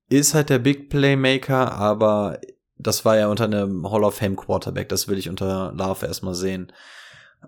[0.10, 2.42] ist halt der Big Playmaker, aber
[2.78, 4.90] das war ja unter einem Hall of Fame Quarterback.
[4.90, 6.74] Das will ich unter Love erstmal sehen.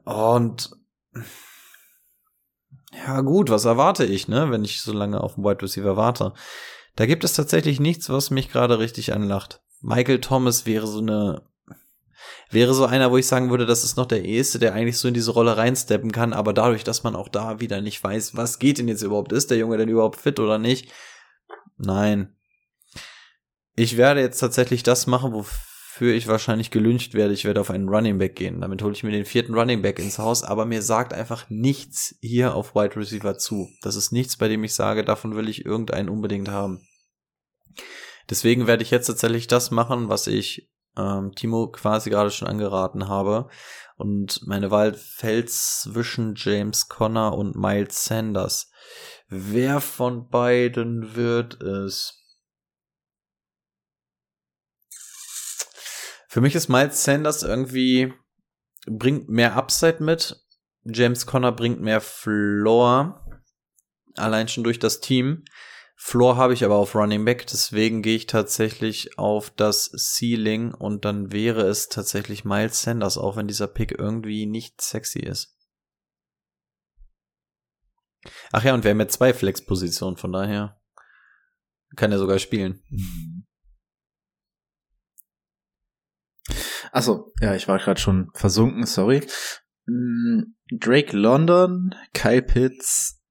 [0.05, 0.71] Und
[3.05, 6.33] ja gut, was erwarte ich, ne, wenn ich so lange auf den Wide Receiver warte?
[6.95, 9.61] Da gibt es tatsächlich nichts, was mich gerade richtig anlacht.
[9.81, 11.43] Michael Thomas wäre so eine
[12.49, 15.07] wäre so einer, wo ich sagen würde, das ist noch der Erste, der eigentlich so
[15.07, 18.59] in diese Rolle reinsteppen kann, aber dadurch, dass man auch da wieder nicht weiß, was
[18.59, 20.91] geht denn jetzt überhaupt, ist der Junge denn überhaupt fit oder nicht?
[21.77, 22.35] Nein.
[23.75, 25.33] Ich werde jetzt tatsächlich das machen,
[25.95, 27.33] wofür ich wahrscheinlich gelüncht werde.
[27.33, 28.59] Ich werde auf einen Running Back gehen.
[28.59, 32.15] Damit hole ich mir den vierten Running Back ins Haus, aber mir sagt einfach nichts
[32.19, 33.69] hier auf Wide Receiver zu.
[33.81, 36.85] Das ist nichts, bei dem ich sage, davon will ich irgendeinen unbedingt haben.
[38.29, 43.07] Deswegen werde ich jetzt tatsächlich das machen, was ich ähm, Timo quasi gerade schon angeraten
[43.07, 43.47] habe.
[43.95, 48.69] Und meine Wahl fällt zwischen James Conner und Miles Sanders.
[49.29, 52.24] Wer von beiden wird es?
[56.36, 58.13] Für mich ist Miles Sanders irgendwie
[58.88, 60.43] bringt mehr Upside mit.
[60.83, 63.25] James Conner bringt mehr Floor.
[64.17, 65.45] Allein schon durch das Team.
[65.95, 71.05] Floor habe ich aber auf Running Back, deswegen gehe ich tatsächlich auf das Ceiling und
[71.05, 75.57] dann wäre es tatsächlich Miles Sanders, auch wenn dieser Pick irgendwie nicht sexy ist.
[78.51, 80.81] Ach ja, und wir haben ja zwei Flex-Positionen, von daher
[81.95, 82.83] kann er sogar spielen.
[86.95, 89.21] Achso, ja, ich war gerade schon versunken, sorry.
[89.85, 93.21] Mm, Drake London, Kyle Pitts,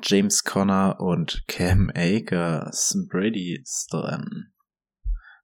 [0.00, 2.96] James Conner und Cam Akers.
[3.10, 4.52] Brady ist dran.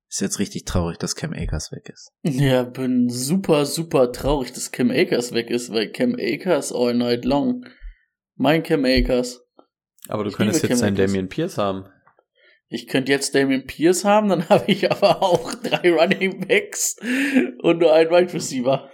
[0.08, 2.12] Ist jetzt richtig traurig, dass Cam Akers weg ist.
[2.22, 7.24] Ja, bin super, super traurig, dass Cam Akers weg ist, weil Cam Akers all night
[7.24, 7.64] long.
[8.36, 9.40] Mein Cam Akers.
[10.06, 11.10] Aber du Ich könntest jetzt Cam einen Akers.
[11.10, 11.86] Damian Pierce haben.
[12.74, 16.96] Ich könnte jetzt Damien Pierce haben, dann habe ich aber auch drei Running Backs
[17.60, 18.90] und nur einen Wide Receiver.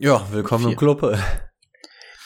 [0.00, 0.76] Ja, willkommen im Vier.
[0.76, 1.16] Club.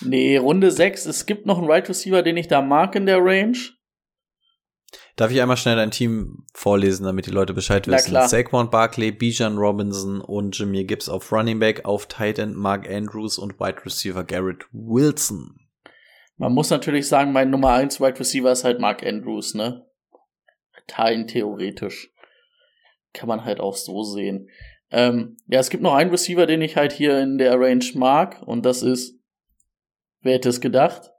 [0.00, 1.04] Nee, Runde 6.
[1.04, 3.58] Es gibt noch einen Wide Receiver, den ich da mag in der Range.
[5.16, 8.12] Darf ich einmal schnell dein Team vorlesen, damit die Leute Bescheid Na wissen?
[8.12, 8.26] klar.
[8.26, 13.36] Saquon Barkley, Bijan Robinson und Jameer Gibbs auf Running Back, auf Tight End Mark Andrews
[13.36, 15.56] und Wide Receiver Garrett Wilson.
[16.38, 19.84] Man muss natürlich sagen, mein Nummer 1 Wide Receiver ist halt Mark Andrews, ne?
[20.98, 22.12] Rein theoretisch.
[23.12, 24.48] Kann man halt auch so sehen.
[24.90, 28.42] Ähm, ja, es gibt noch einen Receiver, den ich halt hier in der Range mag,
[28.42, 29.20] und das ist,
[30.20, 31.10] wer hätte es gedacht?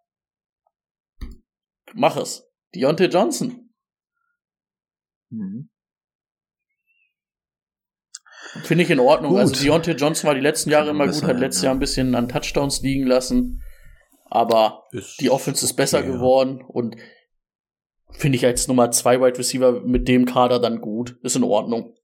[1.93, 2.49] Mach es.
[2.75, 3.73] Deontay Johnson.
[5.29, 5.69] Mhm.
[8.63, 9.31] Finde ich in Ordnung.
[9.31, 9.39] Gut.
[9.39, 11.67] Also Deontay Johnson war die letzten Jahre immer gut, hat letztes ja.
[11.67, 13.63] Jahr ein bisschen an Touchdowns liegen lassen.
[14.25, 14.83] Aber
[15.19, 16.13] die Offense ist besser okay, ja.
[16.15, 16.95] geworden und
[18.11, 21.17] finde ich als Nummer zwei Wide Receiver mit dem Kader dann gut.
[21.21, 21.95] Ist in Ordnung.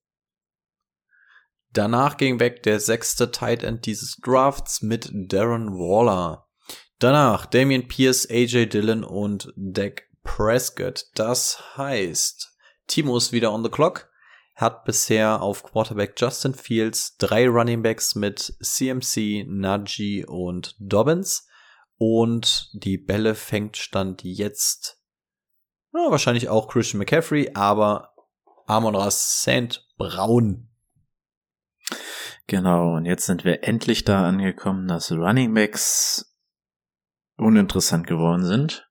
[1.74, 6.48] Danach ging weg der sechste Tight End dieses Drafts mit Darren Waller.
[7.00, 11.06] Danach Damian Pierce, AJ Dillon und Dak Prescott.
[11.14, 14.10] Das heißt, Timo ist wieder on the clock,
[14.56, 21.48] hat bisher auf Quarterback Justin Fields drei Running Backs mit CMC, Najee und Dobbins.
[21.98, 24.97] Und die Bälle fängt Stand jetzt
[25.98, 28.14] na, wahrscheinlich auch Christian McCaffrey, aber
[28.66, 29.86] Amon Ra St.
[29.98, 30.68] Brown
[32.48, 36.34] Genau, und jetzt sind wir endlich da angekommen, dass Running Backs
[37.36, 38.90] uninteressant geworden sind.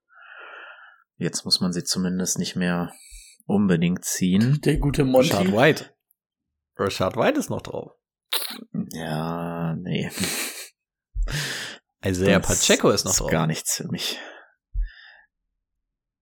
[1.16, 2.92] Jetzt muss man sie zumindest nicht mehr
[3.46, 4.60] unbedingt ziehen.
[4.62, 5.30] Der gute Monty.
[5.30, 5.94] Rashad White.
[6.76, 7.92] Rashad White ist noch drauf.
[8.90, 10.10] Ja, nee.
[12.04, 13.30] Isaiah Pacheco ist noch ist drauf.
[13.30, 14.18] Gar nichts für mich.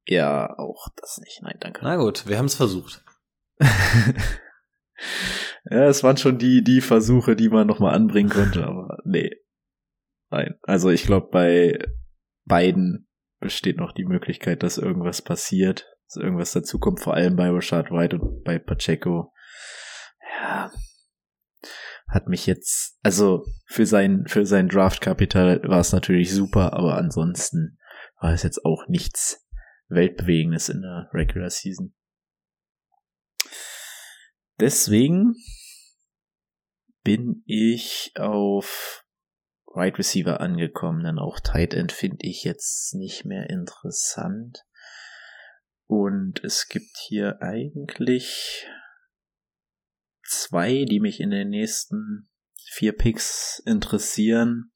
[0.06, 1.40] Ja, auch das nicht.
[1.42, 1.80] Nein, danke.
[1.82, 3.02] Na gut, wir haben es versucht.
[5.70, 9.30] ja, es waren schon die, die Versuche, die man nochmal anbringen konnte, aber nee.
[10.30, 10.58] Nein.
[10.62, 11.78] Also ich glaube, bei
[12.44, 13.08] beiden
[13.40, 18.18] besteht noch die Möglichkeit, dass irgendwas passiert, dass irgendwas dazukommt, vor allem bei Rashad White
[18.18, 19.32] und bei Pacheco.
[20.38, 20.70] Ja.
[22.08, 27.78] Hat mich jetzt, also für sein, für sein Draftkapital war es natürlich super, aber ansonsten
[28.20, 29.43] war es jetzt auch nichts
[29.88, 31.94] Weltbewegendes in der Regular Season.
[34.60, 35.34] Deswegen
[37.02, 39.04] bin ich auf
[39.66, 44.64] Right Receiver angekommen, denn auch Tight End finde ich jetzt nicht mehr interessant.
[45.86, 48.66] Und es gibt hier eigentlich
[50.26, 52.30] zwei, die mich in den nächsten
[52.70, 54.72] vier Picks interessieren.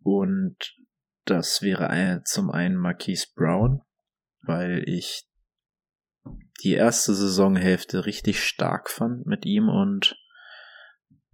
[0.00, 0.76] Und
[1.24, 3.82] das wäre zum einen Marquise Brown,
[4.42, 5.28] weil ich
[6.62, 10.16] die erste Saisonhälfte richtig stark fand mit ihm und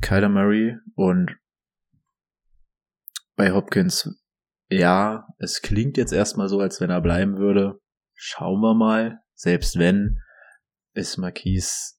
[0.00, 1.36] Kyler Murray und
[3.36, 4.20] bei Hopkins,
[4.68, 7.80] ja, es klingt jetzt erstmal so, als wenn er bleiben würde.
[8.14, 9.20] Schauen wir mal.
[9.34, 10.20] Selbst wenn,
[10.92, 11.94] ist Marquise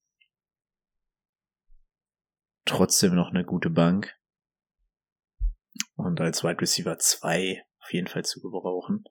[2.65, 4.15] trotzdem noch eine gute Bank.
[5.95, 9.03] Und als Wide Receiver 2 auf jeden Fall zu gebrauchen.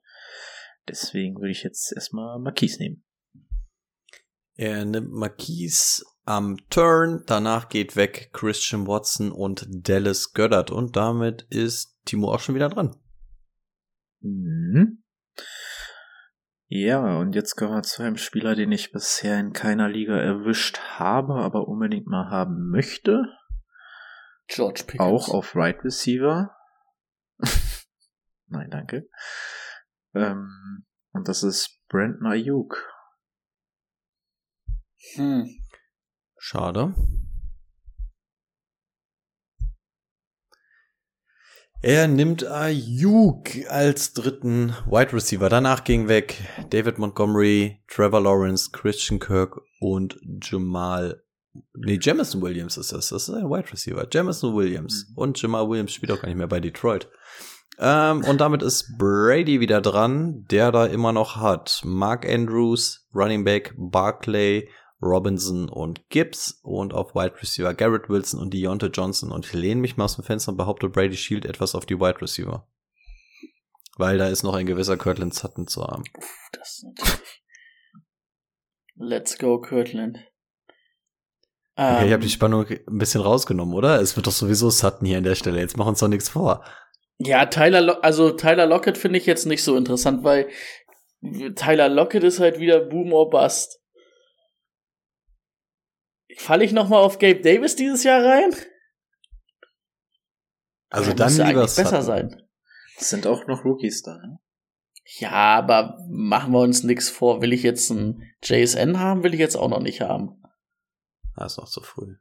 [0.87, 3.03] Deswegen würde ich jetzt erstmal Marquise nehmen.
[4.55, 11.43] Er nimmt Marquise am Turn, danach geht weg Christian Watson und Dallas Goddard und damit
[11.49, 12.95] ist Timo auch schon wieder dran.
[14.21, 15.03] Mhm.
[16.67, 20.79] Ja, und jetzt kommen wir zu einem Spieler, den ich bisher in keiner Liga erwischt
[20.99, 23.23] habe, aber unbedingt mal haben möchte.
[24.47, 24.99] George Pickens.
[25.01, 26.55] Auch auf Right Receiver.
[28.49, 29.09] Nein, danke.
[30.13, 32.77] Ähm, und das ist Brandon Ayuk.
[35.15, 35.47] Hm.
[36.37, 36.93] Schade.
[41.81, 45.47] Er nimmt Ayuk als dritten Wide Receiver.
[45.47, 51.23] Danach ging weg David Montgomery, Trevor Lawrence, Christian Kirk und Jamal.
[51.73, 53.09] Nee, Jamison Williams ist das.
[53.09, 54.05] Das ist ein Wide Receiver.
[54.11, 55.07] Jamison Williams.
[55.09, 55.17] Mhm.
[55.17, 57.09] Und Jamal Williams spielt auch gar nicht mehr bei Detroit.
[57.81, 61.81] Ähm, und damit ist Brady wieder dran, der da immer noch hat.
[61.85, 64.69] Mark Andrews, Running Back, Barclay,
[65.01, 69.31] Robinson und Gibbs und auf Wide Receiver Garrett Wilson und Deontay Johnson.
[69.31, 71.99] Und ich lehne mich mal aus dem Fenster und behaupte, Brady Shield etwas auf die
[71.99, 72.67] Wide Receiver.
[73.97, 76.03] Weil da ist noch ein gewisser Kirtland Sutton zu haben.
[76.51, 77.43] Das ist natürlich.
[78.95, 80.17] Let's go, Kirtland.
[81.75, 82.33] Okay, ich habe die ähm.
[82.33, 84.01] Spannung ein bisschen rausgenommen, oder?
[84.01, 85.59] Es wird doch sowieso Sutton hier an der Stelle.
[85.59, 86.65] Jetzt machen uns doch nichts vor.
[87.19, 90.49] Ja, Tyler, Lo also Tyler Lockett finde ich jetzt nicht so interessant, weil
[91.55, 93.81] Tyler Lockett ist halt wieder Boom or Bust.
[96.37, 98.55] Falle ich nochmal auf Gabe Davis dieses Jahr rein?
[100.89, 102.41] Also dann lieber besser sein.
[102.97, 104.39] Es sind auch noch Rookies da, ne?
[105.17, 107.41] Ja, aber machen wir uns nichts vor.
[107.41, 109.23] Will ich jetzt ein JSN haben?
[109.23, 110.41] Will ich jetzt auch noch nicht haben.
[111.35, 112.15] Das ah, ist noch zu früh.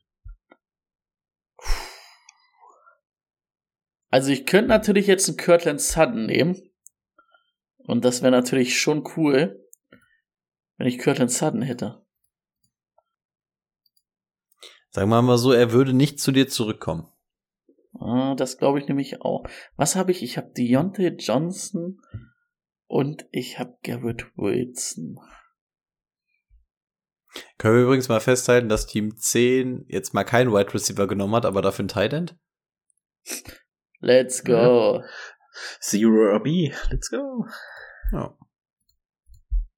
[4.11, 6.57] Also ich könnte natürlich jetzt einen Kirtland Sutton nehmen.
[7.79, 9.65] Und das wäre natürlich schon cool,
[10.77, 12.05] wenn ich Kirtland Sutton hätte.
[14.91, 17.07] Sagen wir mal so, er würde nicht zu dir zurückkommen.
[17.99, 19.45] Ah, das glaube ich nämlich auch.
[19.77, 20.23] Was habe ich?
[20.23, 22.01] Ich habe Deontay Johnson
[22.87, 25.19] und ich habe Garrett Wilson.
[27.59, 31.45] Können wir übrigens mal festhalten, dass Team 10 jetzt mal keinen Wide Receiver genommen hat,
[31.45, 32.37] aber dafür einen Tight End?
[34.01, 35.03] Let's go.
[35.81, 37.47] Zero RB, let's go.
[38.13, 38.37] Ja.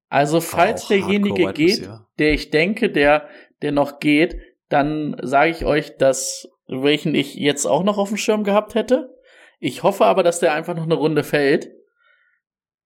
[0.08, 3.28] Also falls derjenige geht, der ich denke, der,
[3.62, 4.36] der noch geht,
[4.68, 9.16] dann sage ich euch, dass welchen ich jetzt auch noch auf dem Schirm gehabt hätte.
[9.58, 11.70] Ich hoffe aber, dass der einfach noch eine Runde fällt.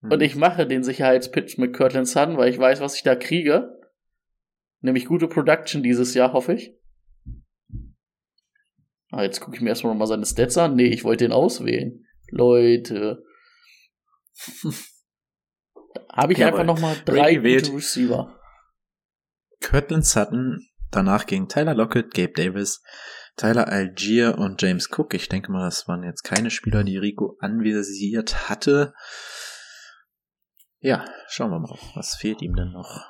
[0.02, 0.12] Hm.
[0.12, 3.78] Und ich mache den Sicherheitspitch mit Kirtland Sun, weil ich weiß, was ich da kriege.
[4.80, 6.74] Nämlich gute Production dieses Jahr, hoffe ich.
[9.14, 10.74] Ah, jetzt gucke ich mir erstmal nochmal seine Stats an.
[10.76, 12.04] Nee, ich wollte den auswählen.
[12.30, 13.24] Leute.
[16.12, 18.38] Habe ich ja, einfach nochmal drei gute Receiver.
[19.60, 22.80] Kirtland Sutton Danach ging Tyler Lockett, Gabe Davis,
[23.36, 25.12] Tyler Algier und James Cook.
[25.14, 28.94] Ich denke mal, das waren jetzt keine Spieler, die Rico anvisiert hatte.
[30.78, 33.00] Ja, schauen wir mal, was fehlt ihm denn noch?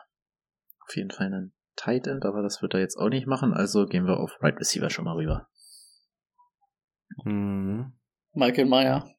[0.86, 3.84] Auf jeden Fall ein Tight End, aber das wird er jetzt auch nicht machen, also
[3.84, 5.50] gehen wir auf Right Receiver schon mal rüber.
[7.22, 7.92] Mhm.
[8.32, 9.14] Michael Meyer.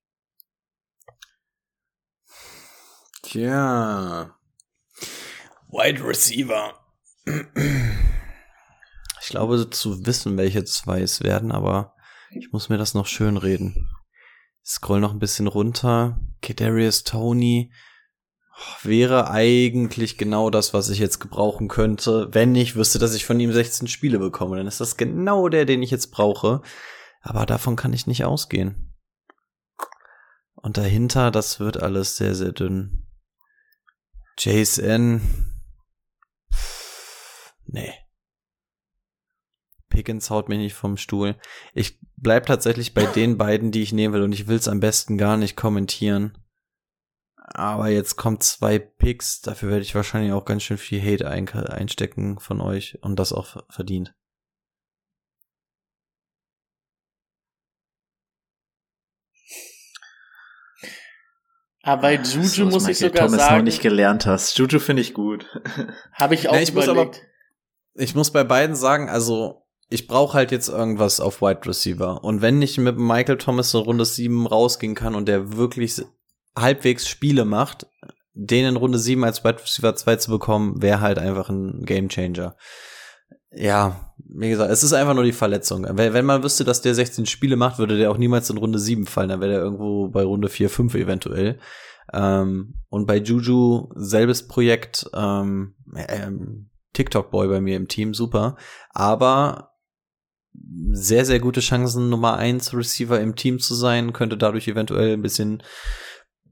[3.24, 4.36] Tja.
[5.70, 6.74] Wide Receiver.
[9.22, 11.96] Ich glaube zu wissen, welche zwei es werden, aber
[12.32, 13.90] ich muss mir das noch schön reden.
[14.64, 16.20] Ich scroll noch ein bisschen runter.
[16.42, 17.72] Kadarius Tony
[18.84, 23.40] wäre eigentlich genau das, was ich jetzt gebrauchen könnte, wenn ich wüsste, dass ich von
[23.40, 24.58] ihm 16 Spiele bekomme.
[24.58, 26.62] Dann ist das genau der, den ich jetzt brauche.
[27.26, 28.94] Aber davon kann ich nicht ausgehen.
[30.54, 33.08] Und dahinter, das wird alles sehr, sehr dünn.
[34.38, 35.22] JSN.
[37.66, 37.94] Nee.
[39.90, 41.36] Pickens haut mich nicht vom Stuhl.
[41.74, 44.80] Ich bleib tatsächlich bei den beiden, die ich nehmen will und ich will es am
[44.80, 46.38] besten gar nicht kommentieren.
[47.38, 52.40] Aber jetzt kommt zwei Picks, dafür werde ich wahrscheinlich auch ganz schön viel Hate einstecken
[52.40, 54.14] von euch und das auch verdient.
[61.86, 64.58] Aber bei Juju so, muss ich sogar Thomas sagen, noch nicht gelernt hast.
[64.58, 65.46] Juju finde ich gut.
[66.14, 66.96] Habe ich auch nee, ich überlegt.
[66.96, 67.12] Muss aber,
[67.94, 72.24] ich muss bei beiden sagen, also ich brauche halt jetzt irgendwas auf Wide Receiver.
[72.24, 76.02] Und wenn ich mit Michael Thomas in Runde 7 rausgehen kann und der wirklich
[76.58, 77.86] halbwegs Spiele macht,
[78.34, 82.10] den in Runde 7 als Wide Receiver 2 zu bekommen, wäre halt einfach ein Game
[82.10, 82.58] Changer.
[83.52, 85.86] Ja, wie gesagt, es ist einfach nur die Verletzung.
[85.90, 89.06] Wenn man wüsste, dass der 16 Spiele macht, würde der auch niemals in Runde 7
[89.06, 89.30] fallen.
[89.30, 91.60] Dann wäre der irgendwo bei Runde 4, 5 eventuell.
[92.14, 98.58] Ähm, und bei Juju selbes Projekt, ähm, ähm, TikTok-Boy bei mir im Team, super.
[98.92, 99.72] Aber
[100.92, 105.22] sehr, sehr gute Chancen, Nummer 1 Receiver im Team zu sein, könnte dadurch eventuell ein
[105.22, 105.62] bisschen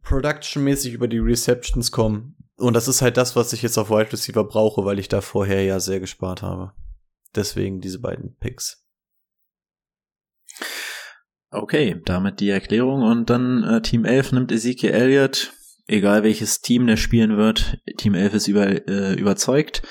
[0.04, 2.36] Production-mäßig über die Receptions kommen.
[2.58, 5.22] Und das ist halt das, was ich jetzt auf Wide Receiver brauche, weil ich da
[5.22, 6.74] vorher ja sehr gespart habe.
[7.36, 8.84] Deswegen diese beiden Picks.
[11.50, 13.04] Okay, damit die Erklärung.
[13.04, 15.54] Und dann äh, Team 11 nimmt Ezekiel Elliott.
[15.86, 19.82] Egal welches Team der spielen wird, Team 11 ist über, äh, überzeugt.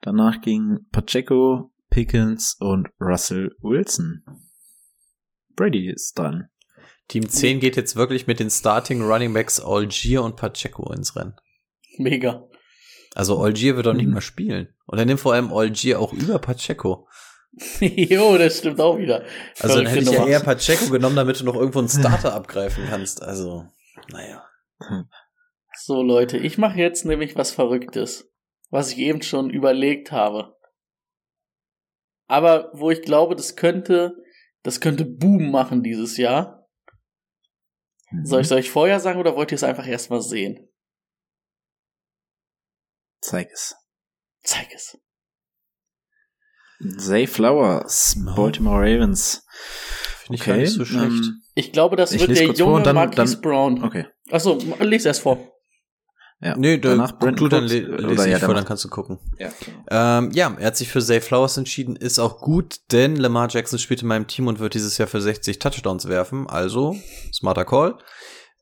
[0.00, 4.22] Danach ging Pacheco, Pickens und Russell Wilson.
[5.56, 6.48] Brady ist dran.
[7.08, 11.34] Team 10 geht jetzt wirklich mit den Starting Running Backs Algier und Pacheco ins Rennen.
[11.98, 12.48] Mega.
[13.14, 14.12] Also Algier wird doch nicht mhm.
[14.12, 14.68] mehr spielen.
[14.90, 17.08] Und er nimmt vor allem Algier auch über Pacheco.
[17.80, 19.24] jo, das stimmt auch wieder.
[19.60, 22.86] Also dann hätte ich ja eher Pacheco genommen, damit du noch irgendwo einen Starter abgreifen
[22.88, 23.22] kannst.
[23.22, 23.68] Also,
[24.10, 24.44] naja.
[25.76, 28.32] So Leute, ich mache jetzt nämlich was Verrücktes,
[28.70, 30.56] was ich eben schon überlegt habe.
[32.26, 34.16] Aber wo ich glaube, das könnte,
[34.64, 36.68] das könnte Boom machen dieses Jahr.
[38.10, 38.26] Mhm.
[38.26, 40.68] Soll ich es euch vorher sagen oder wollt ihr es einfach erstmal sehen?
[43.20, 43.79] Zeig es.
[44.42, 44.98] Zeig es.
[46.98, 49.44] Zay Flowers, Baltimore Ravens.
[50.24, 50.50] Finde ich okay.
[50.50, 51.24] gar nicht so schlecht.
[51.24, 53.84] Um, ich glaube, das wird der junge dann, Marquise dann, Brown.
[53.84, 54.06] Okay.
[54.30, 55.50] Achso, lese erst vor.
[56.42, 56.56] Ja.
[56.56, 59.18] Nee, danach Brandon du dann le lese ich ja, vor, dann kannst du gucken.
[59.38, 59.50] Ja,
[59.90, 63.78] ähm, ja, er hat sich für Zay Flowers entschieden, ist auch gut, denn Lamar Jackson
[63.78, 66.96] spielt in meinem Team und wird dieses Jahr für 60 Touchdowns werfen, also
[67.30, 67.98] smarter Call.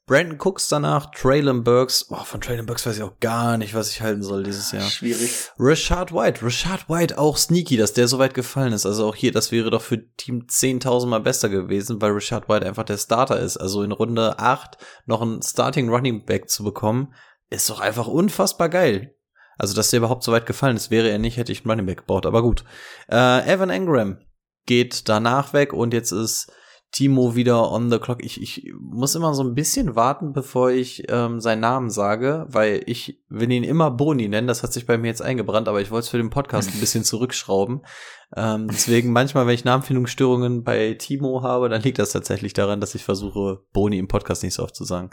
[0.09, 2.07] Brandon Cooks danach, Traylon Burks.
[2.09, 4.89] Oh, von Traylon Burks weiß ich auch gar nicht, was ich halten soll dieses Jahr.
[4.89, 5.31] Schwierig.
[5.59, 6.43] Rashad White.
[6.43, 8.87] Rashad White auch sneaky, dass der so weit gefallen ist.
[8.87, 12.65] Also auch hier, das wäre doch für Team 10.000 mal besser gewesen, weil Rashad White
[12.65, 13.59] einfach der Starter ist.
[13.59, 17.13] Also in Runde 8 noch einen Starting Running Back zu bekommen,
[17.51, 19.15] ist doch einfach unfassbar geil.
[19.59, 21.87] Also, dass der überhaupt so weit gefallen ist, wäre er nicht, hätte ich einen Running
[21.87, 22.65] Back gebaut, aber gut.
[23.11, 24.19] Äh, Evan Engram
[24.65, 26.51] geht danach weg und jetzt ist
[26.91, 28.25] Timo wieder on the clock.
[28.25, 32.83] Ich, ich muss immer so ein bisschen warten, bevor ich ähm, seinen Namen sage, weil
[32.87, 34.47] ich will ihn immer Boni nennen.
[34.49, 36.81] Das hat sich bei mir jetzt eingebrannt, aber ich wollte es für den Podcast ein
[36.81, 37.83] bisschen zurückschrauben.
[38.35, 42.95] Ähm, deswegen manchmal, wenn ich Namenfindungsstörungen bei Timo habe, dann liegt das tatsächlich daran, dass
[42.95, 45.11] ich versuche, Boni im Podcast nicht so oft zu sagen.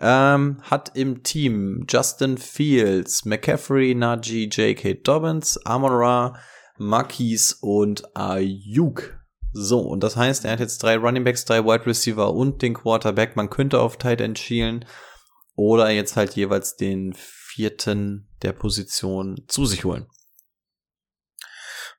[0.00, 4.94] Ähm, hat im Team Justin Fields, McCaffrey, Najee, J.K.
[5.02, 6.38] Dobbins, Amon Ra,
[6.76, 9.17] Makis und Ayuk.
[9.52, 12.74] So, und das heißt, er hat jetzt drei Running Backs, drei Wide Receiver und den
[12.74, 13.36] Quarterback.
[13.36, 14.84] Man könnte auf Tight End schielen
[15.54, 20.06] oder jetzt halt jeweils den vierten der Position zu sich holen.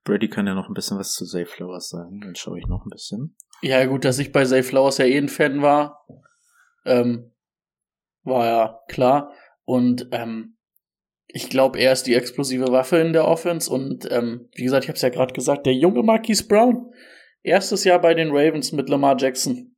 [0.04, 2.86] Brady kann ja noch ein bisschen was zu Zay Flowers sagen, dann schaue ich noch
[2.86, 3.36] ein bisschen.
[3.62, 6.06] Ja, gut, dass ich bei Zay Flowers ja eh ein Fan war,
[6.86, 7.34] ähm,
[8.24, 9.34] war ja klar.
[9.66, 10.58] Und ähm,
[11.28, 13.72] ich glaube, er ist die explosive Waffe in der Offense.
[13.72, 16.92] Und ähm, wie gesagt, ich habe es ja gerade gesagt, der junge Marquise Brown,
[17.44, 19.76] Erstes Jahr bei den Ravens mit Lamar Jackson.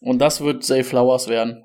[0.00, 1.64] Und das wird Zay Flowers werden.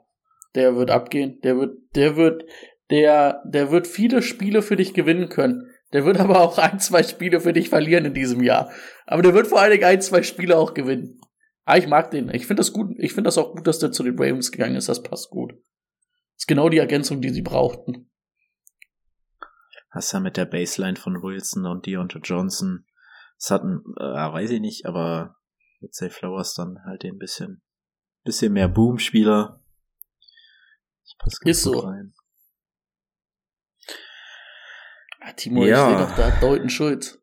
[0.55, 1.39] Der wird abgehen.
[1.43, 2.43] Der wird, der wird,
[2.89, 5.69] der, der wird viele Spiele für dich gewinnen können.
[5.93, 8.71] Der wird aber auch ein, zwei Spiele für dich verlieren in diesem Jahr.
[9.05, 11.19] Aber der wird vor allen Dingen ein, zwei Spiele auch gewinnen.
[11.65, 12.29] Ah, ich mag den.
[12.33, 12.95] Ich finde das gut.
[12.97, 14.87] Ich finde das auch gut, dass der zu den Ravens gegangen ist.
[14.87, 15.51] Das passt gut.
[15.51, 18.09] Das ist genau die Ergänzung, die sie brauchten.
[19.89, 22.85] Hast ja mit der Baseline von Wilson und Deontay Johnson.
[23.39, 25.35] Das hatten, äh, weiß ich nicht, aber
[25.79, 27.61] mit Say Flowers dann halt den bisschen,
[28.23, 29.61] bisschen mehr Boom-Spieler.
[31.43, 31.79] Ist so.
[31.79, 32.13] Rein.
[35.21, 35.89] Ah, Timo, ja.
[35.89, 37.19] ich sehe doch da Deuten Schulz.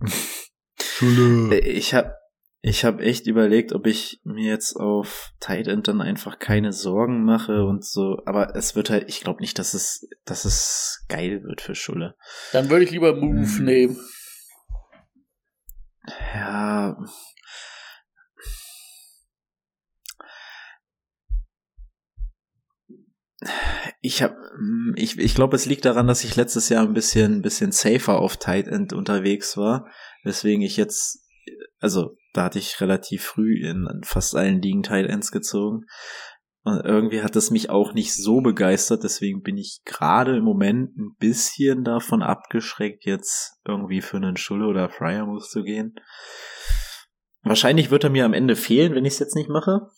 [0.98, 1.54] Schule.
[1.54, 2.14] Äh, ich habe
[2.60, 7.24] ich hab echt überlegt, ob ich mir jetzt auf Tight End dann einfach keine Sorgen
[7.24, 11.44] mache und so, aber es wird halt, ich glaube nicht, dass es, dass es geil
[11.44, 12.16] wird für Schule.
[12.52, 13.64] Dann würde ich lieber Move hm.
[13.64, 13.96] nehmen.
[16.34, 16.96] Ja.
[24.00, 24.36] Ich habe,
[24.96, 28.18] ich, ich glaube, es liegt daran, dass ich letztes Jahr ein bisschen, ein bisschen safer
[28.18, 29.88] auf Tight End unterwegs war,
[30.24, 31.20] weswegen ich jetzt,
[31.78, 35.84] also da hatte ich relativ früh in fast allen Ligen Tight Ends gezogen.
[36.64, 40.96] Und irgendwie hat es mich auch nicht so begeistert, deswegen bin ich gerade im Moment
[40.98, 45.94] ein bisschen davon abgeschreckt, jetzt irgendwie für einen Schulle oder Fryer zu gehen.
[47.42, 49.88] Wahrscheinlich wird er mir am Ende fehlen, wenn ich es jetzt nicht mache.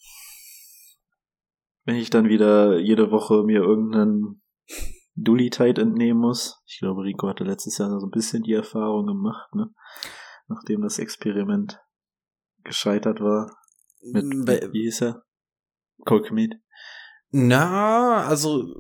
[1.84, 4.42] Wenn ich dann wieder jede Woche mir irgendeinen
[5.16, 6.62] Dully-Tight entnehmen muss.
[6.66, 9.72] Ich glaube, Rico hatte letztes Jahr so ein bisschen die Erfahrung gemacht, ne?
[10.46, 11.80] Nachdem das Experiment
[12.64, 13.56] gescheitert war.
[14.02, 15.24] Mit, Be wie hieß er?
[16.04, 16.54] Cole Kmet.
[17.30, 18.74] Na, also,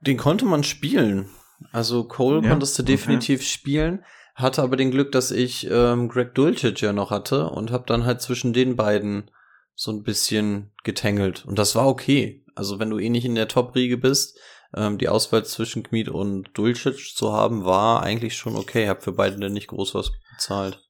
[0.00, 1.28] den konnte man spielen.
[1.72, 3.48] Also Cole ja, konntest du definitiv okay.
[3.48, 7.84] spielen, hatte aber den Glück, dass ich ähm, Greg Dulcich ja noch hatte und habe
[7.86, 9.30] dann halt zwischen den beiden
[9.74, 11.44] so ein bisschen getangelt.
[11.46, 12.44] Und das war okay.
[12.54, 14.38] Also wenn du eh nicht in der Top-Riege bist,
[14.74, 18.88] ähm, die Auswahl zwischen Kmiet und Dulcich zu haben, war eigentlich schon okay.
[18.88, 20.84] Hab für beide dann nicht groß was bezahlt.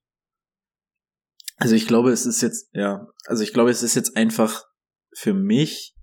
[1.56, 4.64] Also ich glaube, es ist jetzt, ja, also ich glaube, es ist jetzt einfach
[5.18, 5.94] für mich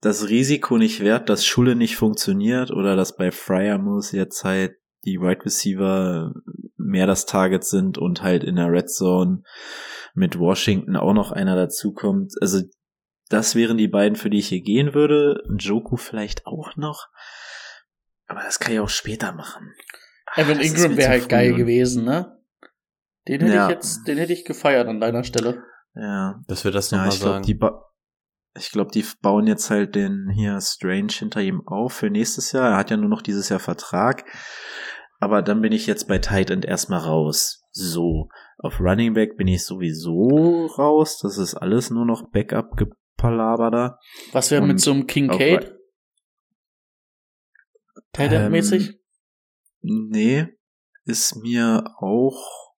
[0.00, 4.76] das Risiko nicht wert, dass Schule nicht funktioniert oder dass bei Fryer muss jetzt halt
[5.04, 6.32] die Wide right Receiver
[6.76, 9.42] mehr das Target sind und halt in der Red Zone
[10.14, 12.32] mit Washington auch noch einer dazukommt.
[12.40, 12.62] Also
[13.28, 15.42] das wären die beiden, für die ich hier gehen würde.
[15.56, 17.08] Joku vielleicht auch noch.
[18.26, 19.72] Aber das kann ich auch später machen.
[20.34, 22.38] Evan Ach, Ingram wäre halt geil gewesen, ne?
[23.28, 23.68] Den hätte ja.
[23.68, 25.62] ich jetzt, den hätte ich gefeiert an deiner Stelle.
[25.94, 26.40] Ja.
[26.46, 27.44] Dass wir das nochmal ja, sagen.
[27.44, 27.58] Die
[28.56, 32.70] ich glaube, die bauen jetzt halt den hier Strange hinter ihm auf für nächstes Jahr.
[32.70, 34.24] Er hat ja nur noch dieses Jahr Vertrag.
[35.20, 37.62] Aber dann bin ich jetzt bei Tight End erstmal raus.
[37.70, 38.28] So.
[38.58, 41.18] Auf Running Back bin ich sowieso raus.
[41.22, 43.98] Das ist alles nur noch Backup-Gepalaber
[44.32, 45.78] Was wäre mit so einem King Kate?
[48.12, 48.98] Tight-End-mäßig?
[49.82, 50.46] Ähm, nee.
[51.04, 52.69] Ist mir auch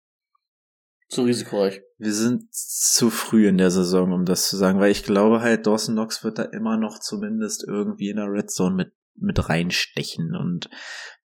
[1.13, 1.83] zu risikoreich.
[1.99, 5.67] Wir sind zu früh in der Saison, um das zu sagen, weil ich glaube halt,
[5.67, 10.35] Dawson Knox wird da immer noch zumindest irgendwie in der Red Zone mit, mit reinstechen
[10.35, 10.69] und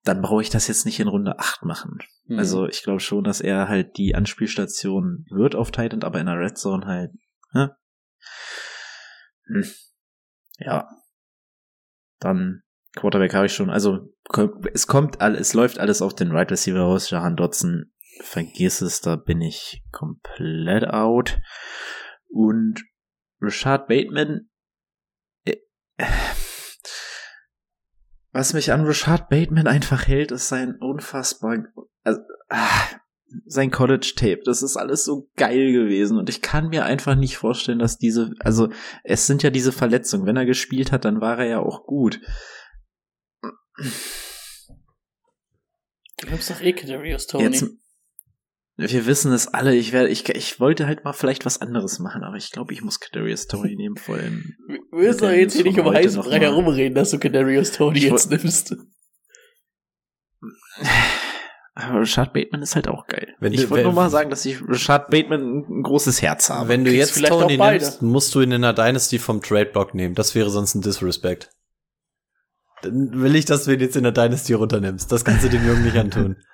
[0.03, 1.99] dann brauche ich das jetzt nicht in Runde 8 machen.
[2.25, 2.39] Mhm.
[2.39, 6.39] Also ich glaube schon, dass er halt die Anspielstation wird auf Titan, aber in der
[6.39, 7.11] Red Zone halt.
[7.53, 7.75] Ne?
[9.47, 9.65] Hm.
[10.59, 10.89] Ja.
[12.19, 12.63] Dann
[12.95, 13.69] Quarterback habe ich schon.
[13.69, 14.13] Also
[14.73, 17.09] es kommt es läuft alles auf den Right Receiver raus.
[17.09, 21.39] Jahan Dotson, vergiss es, da bin ich komplett out.
[22.29, 22.83] Und
[23.39, 24.49] Rashad Bateman,
[25.45, 25.55] äh,
[28.31, 31.65] was mich an Rashad Bateman einfach hält, ist sein unfassbar,
[32.03, 32.87] also, ah,
[33.45, 34.41] sein College Tape.
[34.45, 38.31] Das ist alles so geil gewesen und ich kann mir einfach nicht vorstellen, dass diese,
[38.39, 38.69] also
[39.03, 40.25] es sind ja diese Verletzungen.
[40.25, 42.21] Wenn er gespielt hat, dann war er ja auch gut.
[46.17, 47.43] Du nimmst doch eh Kadarius Tony.
[47.43, 47.65] Jetzt,
[48.77, 49.75] wir wissen es alle.
[49.75, 52.83] Ich werde, ich, ich wollte halt mal vielleicht was anderes machen, aber ich glaube, ich
[52.83, 54.53] muss Kadarius Tony nehmen, vor allem.
[54.67, 58.29] Wir müssen doch jetzt hier nicht um heißen Brei herumreden, dass du Kadarius Tony jetzt
[58.29, 58.75] nimmst.
[61.73, 63.35] Aber Richard Bateman ist halt auch geil.
[63.39, 66.69] Wenn ich wollte nur mal sagen, dass ich Richard Bateman ein großes Herz habe.
[66.69, 70.13] Wenn du jetzt Tony nimmst, musst du ihn in der Dynasty vom Trade Block nehmen.
[70.13, 71.49] Das wäre sonst ein Disrespect.
[72.83, 75.11] Dann will ich, dass du ihn jetzt in der Dynasty runternimmst.
[75.11, 76.37] Das kannst du dem Jungen nicht antun.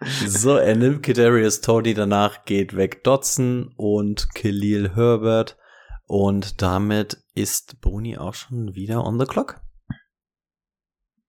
[0.00, 5.58] So, er nimmt Kadarius Tony, danach geht weg Dotson und Khalil Herbert.
[6.06, 9.60] Und damit ist Boni auch schon wieder on the clock.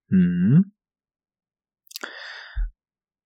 [0.07, 0.73] Mhm.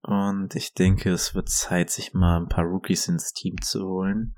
[0.01, 4.35] Und ich denke, es wird Zeit, sich mal ein paar Rookies ins Team zu holen.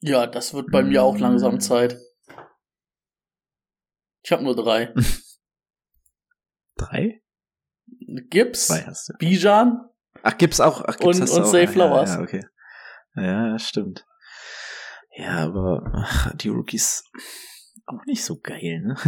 [0.00, 1.60] Ja, das wird bei mir auch langsam mm.
[1.60, 1.98] Zeit.
[4.22, 4.92] Ich habe nur drei.
[6.76, 7.23] drei?
[8.30, 8.72] Gibbs,
[9.18, 9.80] Bijan.
[10.22, 10.84] Ach, Gibbs auch.
[10.86, 12.10] Ach, Gibbs und, und Safe Flowers.
[12.10, 12.46] Ja, ja, okay.
[13.16, 14.06] Ja, stimmt.
[15.16, 17.04] Ja, aber ach, die Rookies
[17.86, 18.96] auch nicht so geil, ne?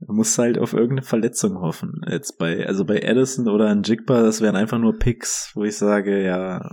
[0.00, 2.02] Du musst halt auf irgendeine Verletzung hoffen.
[2.06, 5.78] Jetzt bei, also bei Addison oder ein Jigba, das wären einfach nur Picks, wo ich
[5.78, 6.70] sage, ja,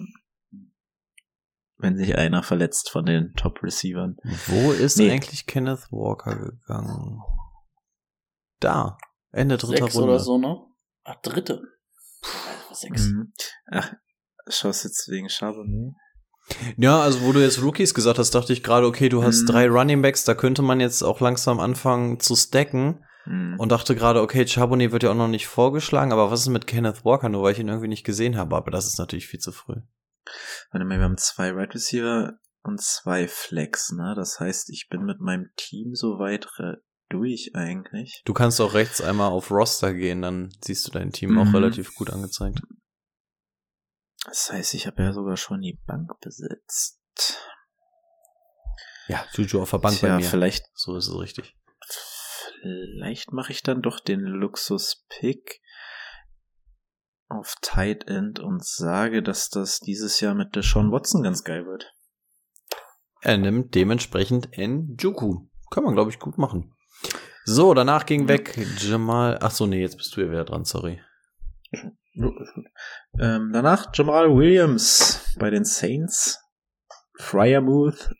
[1.77, 4.17] wenn sich einer verletzt von den Top-Receivern.
[4.47, 5.09] Wo ist nee.
[5.09, 7.21] eigentlich Kenneth Walker gegangen?
[8.59, 8.97] Da.
[9.33, 10.09] Ende dritter Sechs Runde.
[10.09, 10.57] oder so, ne?
[11.03, 11.61] Ach, dritte.
[12.21, 13.07] Puh, sechs.
[13.07, 13.33] Mhm.
[13.71, 13.91] Ach,
[14.47, 15.95] schaust jetzt wegen Charbonnet?
[16.77, 19.47] Ja, also wo du jetzt Rookies gesagt hast, dachte ich gerade, okay, du hast mhm.
[19.47, 23.03] drei Running Backs, da könnte man jetzt auch langsam anfangen zu stacken.
[23.25, 23.55] Mhm.
[23.57, 26.67] Und dachte gerade, okay, Charbonnet wird ja auch noch nicht vorgeschlagen, aber was ist mit
[26.67, 29.39] Kenneth Walker, nur weil ich ihn irgendwie nicht gesehen habe, aber das ist natürlich viel
[29.39, 29.81] zu früh.
[30.71, 34.13] Warte mal, wir haben zwei Right Receiver und zwei Flex, ne?
[34.15, 36.47] Das heißt, ich bin mit meinem Team so weit
[37.13, 38.21] durch eigentlich.
[38.25, 41.39] Du kannst auch rechts einmal auf Roster gehen, dann siehst du dein Team mhm.
[41.39, 42.61] auch relativ gut angezeigt.
[44.25, 46.99] Das heißt, ich habe ja sogar schon die Bank besetzt.
[49.07, 50.29] Ja, Juju auf der Bank Tja, bei mir.
[50.29, 50.65] vielleicht.
[50.73, 51.55] So ist es richtig.
[52.61, 55.61] Vielleicht mache ich dann doch den Luxus-Pick
[57.27, 61.93] auf Tight End und sage, dass das dieses Jahr mit Deshaun Watson ganz geil wird.
[63.21, 65.47] Er nimmt dementsprechend Njuku.
[65.71, 66.75] Kann man, glaube ich, gut machen.
[67.45, 69.37] So, danach ging weg Jamal.
[69.41, 71.01] Ach so, nee, jetzt bist du ja wieder dran, sorry.
[73.19, 76.39] Ähm, danach Jamal Williams bei den Saints.
[77.19, 78.11] Fryermuth,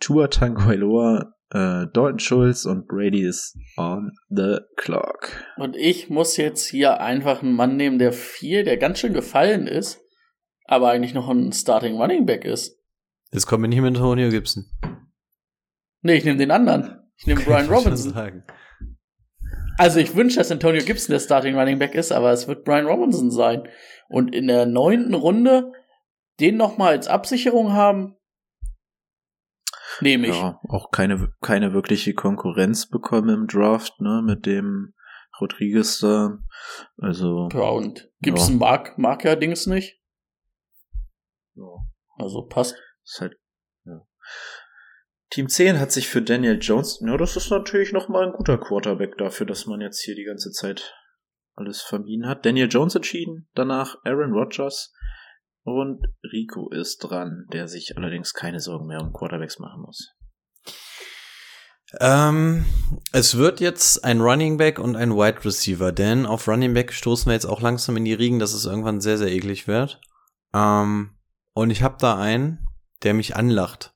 [0.00, 5.30] Tua Tangoiloa, äh, Dalton Schulz und Brady ist on the clock.
[5.56, 9.66] Und ich muss jetzt hier einfach einen Mann nehmen, der vier, der ganz schön gefallen
[9.66, 10.00] ist,
[10.66, 12.78] aber eigentlich noch ein Starting Running Back ist.
[13.32, 14.66] Jetzt kommen wir nicht mit Antonio Gibson.
[16.02, 17.00] Nee, ich nehme den anderen.
[17.16, 18.42] Ich nehme Brian Robinson.
[19.78, 22.86] Also ich wünsche, dass Antonio Gibson der Starting Running Back ist, aber es wird Brian
[22.86, 23.68] Robinson sein.
[24.08, 25.72] Und in der neunten Runde
[26.40, 28.16] den nochmal als Absicherung haben,
[30.00, 30.36] nehme ich.
[30.36, 34.94] Ja, auch keine, keine wirkliche Konkurrenz bekommen im Draft, ne, mit dem
[35.40, 36.38] Rodriguez da.
[36.98, 37.48] Also.
[37.52, 38.58] Ja, und Gibson ja.
[38.58, 40.00] mag, mag ja Dings nicht.
[41.54, 41.76] Ja.
[42.16, 42.76] Also passt.
[43.04, 43.36] Ist halt.
[45.34, 49.18] Team 10 hat sich für Daniel Jones, ja, das ist natürlich nochmal ein guter Quarterback
[49.18, 50.94] dafür, dass man jetzt hier die ganze Zeit
[51.56, 52.46] alles vermieden hat.
[52.46, 54.92] Daniel Jones entschieden, danach Aaron Rodgers
[55.64, 60.14] und Rico ist dran, der sich allerdings keine Sorgen mehr um Quarterbacks machen muss.
[61.98, 62.64] Ähm,
[63.10, 67.26] es wird jetzt ein Running Back und ein Wide Receiver, denn auf Running Back stoßen
[67.26, 70.00] wir jetzt auch langsam in die Riegen, dass es irgendwann sehr, sehr eklig wird.
[70.54, 71.16] Ähm,
[71.54, 72.68] und ich habe da einen,
[73.02, 73.93] der mich anlacht.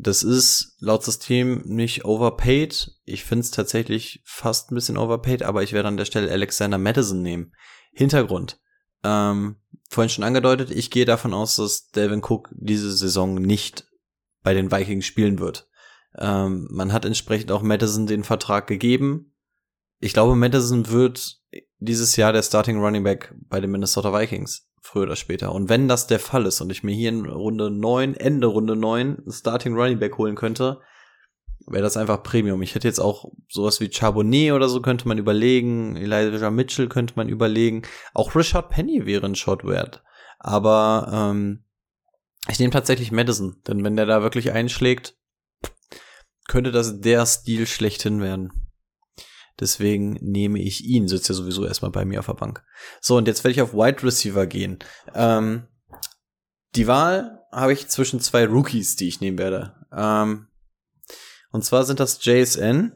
[0.00, 2.92] Das ist laut System nicht overpaid.
[3.04, 6.78] Ich finde es tatsächlich fast ein bisschen overpaid, aber ich werde an der Stelle Alexander
[6.78, 7.52] Madison nehmen.
[7.92, 8.60] Hintergrund.
[9.04, 9.56] Ähm,
[9.90, 13.86] vorhin schon angedeutet, ich gehe davon aus, dass Delvin Cook diese Saison nicht
[14.42, 15.68] bei den Vikings spielen wird.
[16.16, 19.34] Ähm, man hat entsprechend auch Madison den Vertrag gegeben.
[19.98, 21.40] Ich glaube, Madison wird
[21.78, 25.54] dieses Jahr der Starting Running Back bei den Minnesota Vikings früher oder später.
[25.54, 28.76] Und wenn das der Fall ist und ich mir hier in Runde 9, Ende Runde
[28.76, 30.80] 9, ein Starting Running Back holen könnte,
[31.66, 32.60] wäre das einfach Premium.
[32.62, 37.14] Ich hätte jetzt auch sowas wie Charbonnet oder so könnte man überlegen, Elijah Mitchell könnte
[37.16, 37.82] man überlegen,
[38.12, 40.02] auch Richard Penny wäre ein Shot wert.
[40.40, 41.64] Aber ähm,
[42.50, 45.16] ich nehme tatsächlich Madison, denn wenn der da wirklich einschlägt,
[46.48, 48.71] könnte das der Stil schlechthin werden.
[49.60, 52.64] Deswegen nehme ich ihn, sitzt ja sowieso erstmal bei mir auf der Bank.
[53.00, 54.78] So, und jetzt werde ich auf Wide Receiver gehen.
[55.14, 55.66] Ähm,
[56.74, 59.74] die Wahl habe ich zwischen zwei Rookies, die ich nehmen werde.
[59.94, 60.48] Ähm,
[61.50, 62.92] und zwar sind das JSN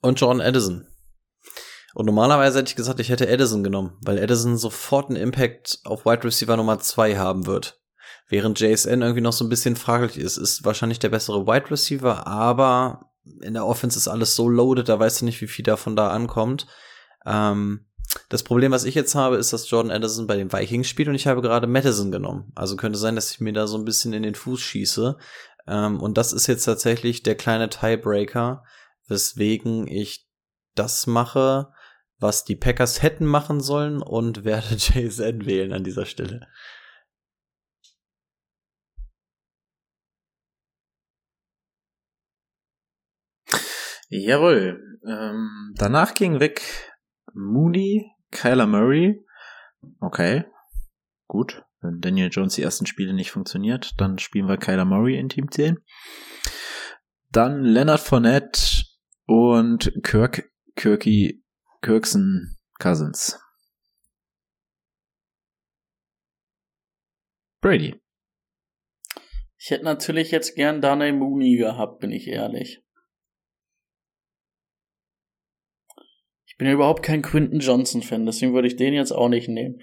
[0.00, 0.86] und Jordan Edison.
[1.94, 6.04] Und normalerweise hätte ich gesagt, ich hätte Edison genommen, weil Edison sofort einen Impact auf
[6.04, 7.80] Wide Receiver Nummer 2 haben wird.
[8.28, 12.28] Während JSN irgendwie noch so ein bisschen fraglich ist, ist wahrscheinlich der bessere Wide Receiver,
[12.28, 13.09] aber
[13.42, 16.10] in der Offense ist alles so loaded, da weißt du nicht, wie viel davon da
[16.10, 16.66] ankommt.
[17.26, 17.86] Ähm,
[18.28, 21.14] das Problem, was ich jetzt habe, ist, dass Jordan Anderson bei den Vikings spielt und
[21.14, 22.52] ich habe gerade Madison genommen.
[22.54, 25.16] Also könnte sein, dass ich mir da so ein bisschen in den Fuß schieße.
[25.66, 28.64] Ähm, und das ist jetzt tatsächlich der kleine Tiebreaker,
[29.06, 30.26] weswegen ich
[30.74, 31.68] das mache,
[32.18, 36.48] was die Packers hätten machen sollen und werde JSN wählen an dieser Stelle.
[44.10, 44.98] Jawohl.
[45.06, 46.90] Ähm, danach ging weg
[47.32, 49.24] Mooney, Kyler Murray.
[50.00, 50.44] Okay.
[51.28, 51.62] Gut.
[51.80, 55.50] Wenn Daniel Jones die ersten Spiele nicht funktioniert, dann spielen wir Kyler Murray in Team
[55.50, 55.78] 10.
[57.30, 58.84] Dann Leonard Fournette
[59.26, 61.42] und Kirk, Kirky,
[61.80, 63.40] Kirkson Cousins.
[67.62, 67.94] Brady.
[69.56, 72.82] Ich hätte natürlich jetzt gern Dane Mooney gehabt, bin ich ehrlich.
[76.60, 79.80] Bin ja überhaupt kein Quinton Johnson-Fan, deswegen würde ich den jetzt auch nicht nehmen.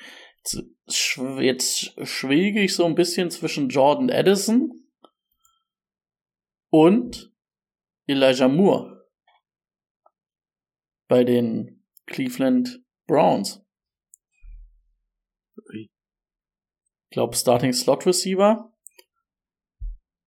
[1.39, 4.87] Jetzt schwege ich so ein bisschen zwischen Jordan Addison
[6.69, 7.33] und
[8.05, 9.09] Elijah Moore
[11.07, 13.65] bei den Cleveland Browns.
[15.73, 15.89] Ich
[17.09, 18.71] glaube, Starting Slot Receiver.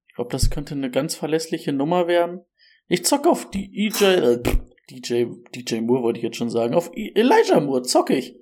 [0.08, 2.44] Ich glaube, das könnte eine ganz verlässliche Nummer werden.
[2.88, 4.42] Ich zocke auf die EJ,
[4.90, 6.74] DJ, DJ Moore wollte ich jetzt schon sagen.
[6.74, 8.36] Auf e- Elijah Moore zocke ich.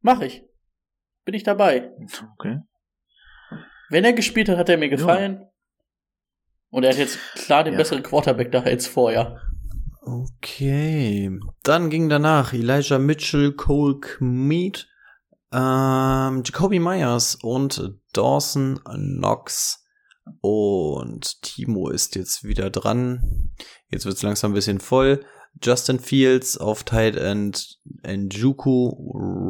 [0.00, 0.44] Mach ich.
[1.24, 1.92] Bin ich dabei.
[2.34, 2.60] Okay.
[3.90, 5.40] Wenn er gespielt hat, hat er mir gefallen.
[5.40, 5.50] Ja.
[6.70, 7.78] Und er hat jetzt klar den ja.
[7.78, 9.40] besseren Quarterback da als vorher.
[10.02, 11.38] Okay.
[11.62, 14.88] Dann ging danach Elijah Mitchell, Cole Kmeet,
[15.52, 19.84] ähm, Jacoby Myers und Dawson Knox.
[20.40, 23.52] Und Timo ist jetzt wieder dran.
[23.88, 25.24] Jetzt wird's langsam ein bisschen voll.
[25.62, 28.88] Justin Fields auf Tight End Njuku,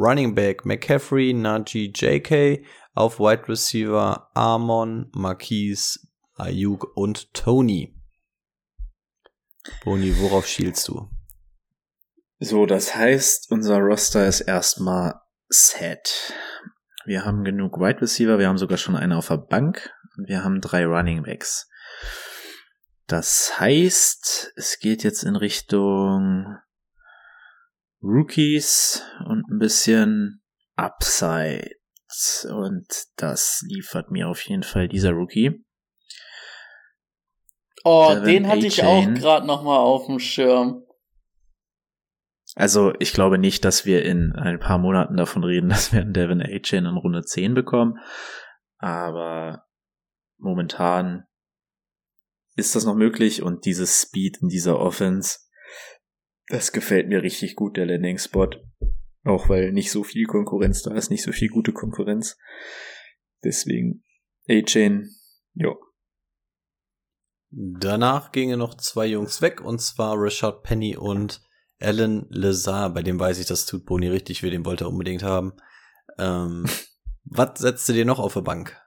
[0.00, 2.64] Running Back McCaffrey, Najee JK,
[2.94, 6.00] auf Wide Receiver Amon, Marquise,
[6.36, 7.94] Ayuk und Tony.
[9.84, 11.08] Boni, worauf schielst du?
[12.38, 16.32] So, das heißt, unser Roster ist erstmal set.
[17.04, 19.92] Wir haben genug Wide Receiver, wir haben sogar schon einen auf der Bank
[20.26, 21.68] wir haben drei Running Backs.
[23.06, 26.56] Das heißt, es geht jetzt in Richtung
[28.02, 30.42] Rookies und ein bisschen
[30.76, 31.70] Upside.
[32.48, 32.86] Und
[33.16, 35.64] das liefert mir auf jeden Fall dieser Rookie.
[37.84, 40.84] Oh, Devin den hatte ich auch gerade noch mal auf dem Schirm.
[42.56, 46.12] Also ich glaube nicht, dass wir in ein paar Monaten davon reden, dass wir einen
[46.12, 47.98] Devin A-Chain in Runde 10 bekommen.
[48.78, 49.64] Aber
[50.40, 51.24] momentan
[52.56, 55.38] ist das noch möglich und dieses Speed in dieser Offense,
[56.48, 58.50] das gefällt mir richtig gut, der Landing-Spot.
[59.24, 62.38] Auch weil nicht so viel Konkurrenz da ist, nicht so viel gute Konkurrenz.
[63.44, 64.04] Deswegen
[64.48, 65.10] A-Chain,
[65.54, 65.74] ja.
[67.50, 71.42] Danach gingen noch zwei Jungs weg, und zwar Rashad Penny und
[71.80, 72.90] Alan Lazar.
[72.90, 75.52] Bei dem weiß ich, das tut Boni richtig weh, den wollte er unbedingt haben.
[76.18, 76.66] Ähm,
[77.24, 78.80] was setzt du dir noch auf der Bank?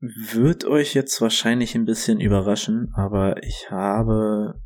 [0.00, 4.60] Wird euch jetzt wahrscheinlich ein bisschen überraschen, aber ich habe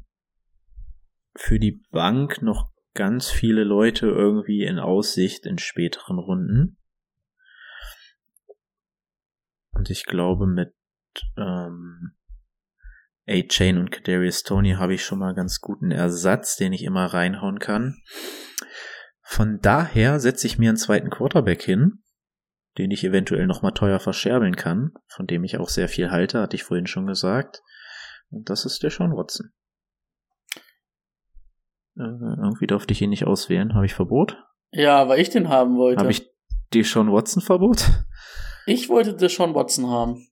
[1.35, 6.79] für die Bank noch ganz viele Leute irgendwie in Aussicht in späteren Runden.
[9.73, 10.75] Und ich glaube, mit
[11.37, 12.13] ähm,
[13.29, 17.59] A-Chain und Kadarius Tony habe ich schon mal ganz guten Ersatz, den ich immer reinhauen
[17.59, 17.99] kann.
[19.21, 22.03] Von daher setze ich mir einen zweiten Quarterback hin
[22.79, 26.57] den ich eventuell nochmal teuer verscherbeln kann, von dem ich auch sehr viel halte, hatte
[26.57, 27.63] ich vorhin schon gesagt.
[28.31, 29.53] Und das ist der Sean Watson.
[31.97, 33.75] Äh, irgendwie durfte ich ihn nicht auswählen.
[33.75, 34.43] Habe ich Verbot?
[34.73, 36.01] Ja, weil ich den haben wollte.
[36.01, 36.31] Habe ich
[36.73, 38.05] die Sean Watson Verbot?
[38.67, 40.29] Ich wollte den Sean Watson haben.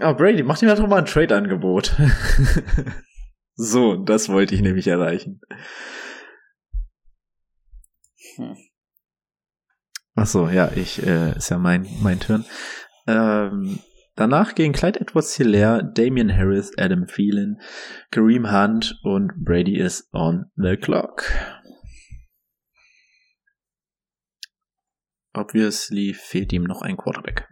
[0.00, 1.94] Ah, Brady, mach dir doch mal ein Trade-Angebot.
[3.54, 5.40] so, das wollte ich nämlich erreichen.
[8.36, 8.56] Hm.
[10.16, 12.44] Ach so, ja, ich, äh, ist ja mein, mein Turn.
[13.08, 13.80] Ähm,
[14.14, 17.60] danach gehen Clyde Edwards Hilaire, Damian Harris, Adam Phelan,
[18.12, 21.24] Kareem Hunt und Brady is on the clock.
[25.32, 27.48] Obviously fehlt ihm noch ein Quarterback.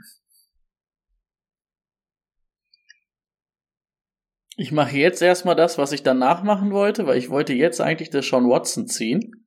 [4.57, 8.11] Ich mache jetzt erstmal das, was ich danach machen wollte, weil ich wollte jetzt eigentlich
[8.11, 9.42] das Sean Watson ziehen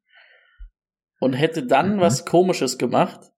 [1.20, 2.02] und hätte dann mhm.
[2.02, 3.32] was Komisches gemacht.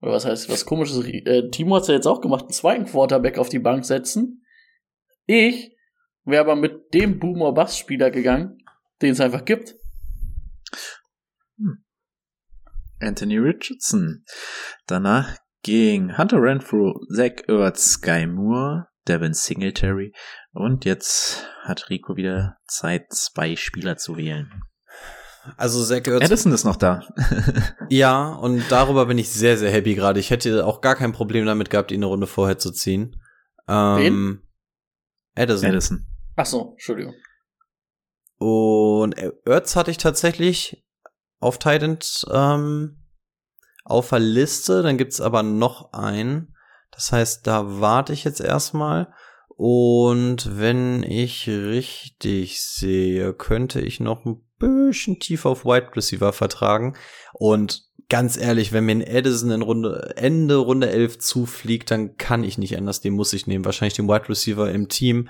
[0.00, 1.04] Oder was heißt was Komisches?
[1.06, 4.44] Äh, Timo hat's ja jetzt auch gemacht, einen zweiten Quarterback auf die Bank setzen.
[5.26, 5.76] Ich
[6.24, 8.58] wäre aber mit dem Boomer Bass Spieler gegangen,
[9.02, 9.74] den es einfach gibt.
[11.56, 11.84] Hm.
[13.00, 14.24] Anthony Richardson.
[14.86, 20.12] Danach ging Hunter Renfrew, Zach Ertz, Sky Moore, Devin Singletary
[20.52, 24.62] und jetzt hat Rico wieder Zeit, zwei Spieler zu wählen.
[25.56, 26.24] Also Zach Ertz.
[26.24, 27.02] Edison ist noch da.
[27.88, 30.20] ja, und darüber bin ich sehr, sehr happy gerade.
[30.20, 33.20] Ich hätte auch gar kein Problem damit gehabt, ihn eine Runde vorher zu ziehen.
[33.68, 34.42] Ähm,
[35.34, 35.68] Edison.
[35.68, 36.06] Edison.
[36.36, 37.14] Ach so, Entschuldigung.
[38.38, 40.84] Und Ertz hatte ich tatsächlich
[41.40, 41.98] auf Titan
[42.32, 43.04] ähm,
[43.84, 44.82] auf der Liste.
[44.82, 46.54] Dann gibt's aber noch einen.
[46.90, 49.12] Das heißt, da warte ich jetzt erstmal.
[49.48, 56.96] Und wenn ich richtig sehe, könnte ich noch ein bisschen tiefer auf Wide Receiver vertragen.
[57.32, 62.44] Und ganz ehrlich, wenn mir ein Edison in Runde, Ende Runde 11 zufliegt, dann kann
[62.44, 63.64] ich nicht anders, den muss ich nehmen.
[63.64, 65.28] Wahrscheinlich den Wide Receiver im Team.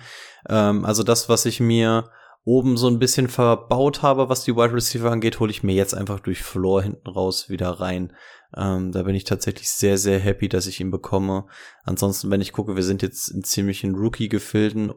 [0.48, 2.10] Ähm, also das, was ich mir
[2.44, 5.94] oben so ein bisschen verbaut habe, was die Wide Receiver angeht, hole ich mir jetzt
[5.94, 8.14] einfach durch Floor hinten raus wieder rein.
[8.56, 11.46] Ähm, da bin ich tatsächlich sehr, sehr happy, dass ich ihn bekomme.
[11.84, 14.94] Ansonsten, wenn ich gucke, wir sind jetzt in ziemlichen Rookie-Gefilden.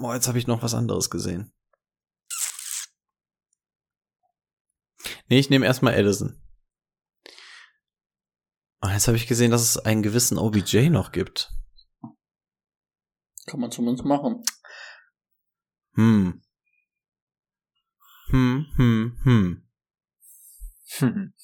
[0.00, 1.52] Boah, jetzt habe ich noch was anderes gesehen.
[5.28, 6.40] Nee, ich nehme erstmal Edison.
[8.80, 11.50] Und jetzt habe ich gesehen, dass es einen gewissen OBJ noch gibt.
[13.46, 14.42] Kann man zumindest machen.
[15.94, 16.42] Hm.
[18.30, 19.68] Hm, hm, hm.
[20.98, 21.34] hm.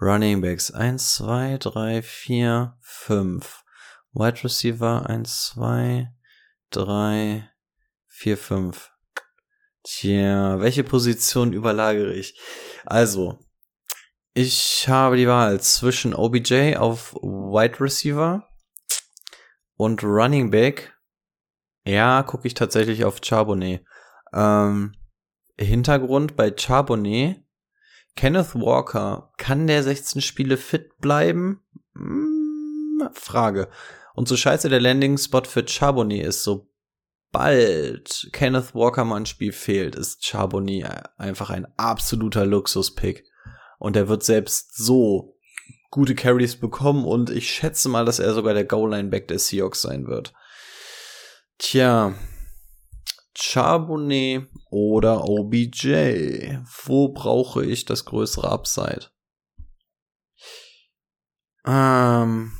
[0.00, 3.64] Running Backs 1, 2, 3, 4, 5.
[4.12, 6.12] Wide Receiver 1, 2,
[6.70, 7.50] 3,
[8.16, 8.92] 4, 5.
[9.82, 12.40] Tja, welche Position überlagere ich?
[12.86, 13.38] Also,
[14.32, 18.48] ich habe die Wahl zwischen OBJ auf Wide Receiver
[19.76, 20.96] und Running Back.
[21.84, 23.84] Ja, gucke ich tatsächlich auf Charbonnet.
[24.32, 24.94] Ähm,
[25.58, 27.44] Hintergrund bei Charbonnet.
[28.16, 31.60] Kenneth Walker, kann der 16 Spiele fit bleiben?
[31.94, 33.68] Hm, Frage.
[34.14, 36.44] Und so scheiße der Landing-Spot für Charbonnet ist,
[37.36, 43.24] sobald Kenneth Walker mal ein Spiel fehlt, ist Charbonnet einfach ein absoluter Luxus-Pick.
[43.78, 45.36] Und er wird selbst so
[45.90, 50.06] gute Carries bekommen und ich schätze mal, dass er sogar der Goal-Line-Back der Seahawks sein
[50.06, 50.32] wird.
[51.58, 52.14] Tja,
[53.36, 56.56] Charbonnet oder OBJ?
[56.84, 59.10] Wo brauche ich das größere Upside?
[61.66, 62.52] Ähm,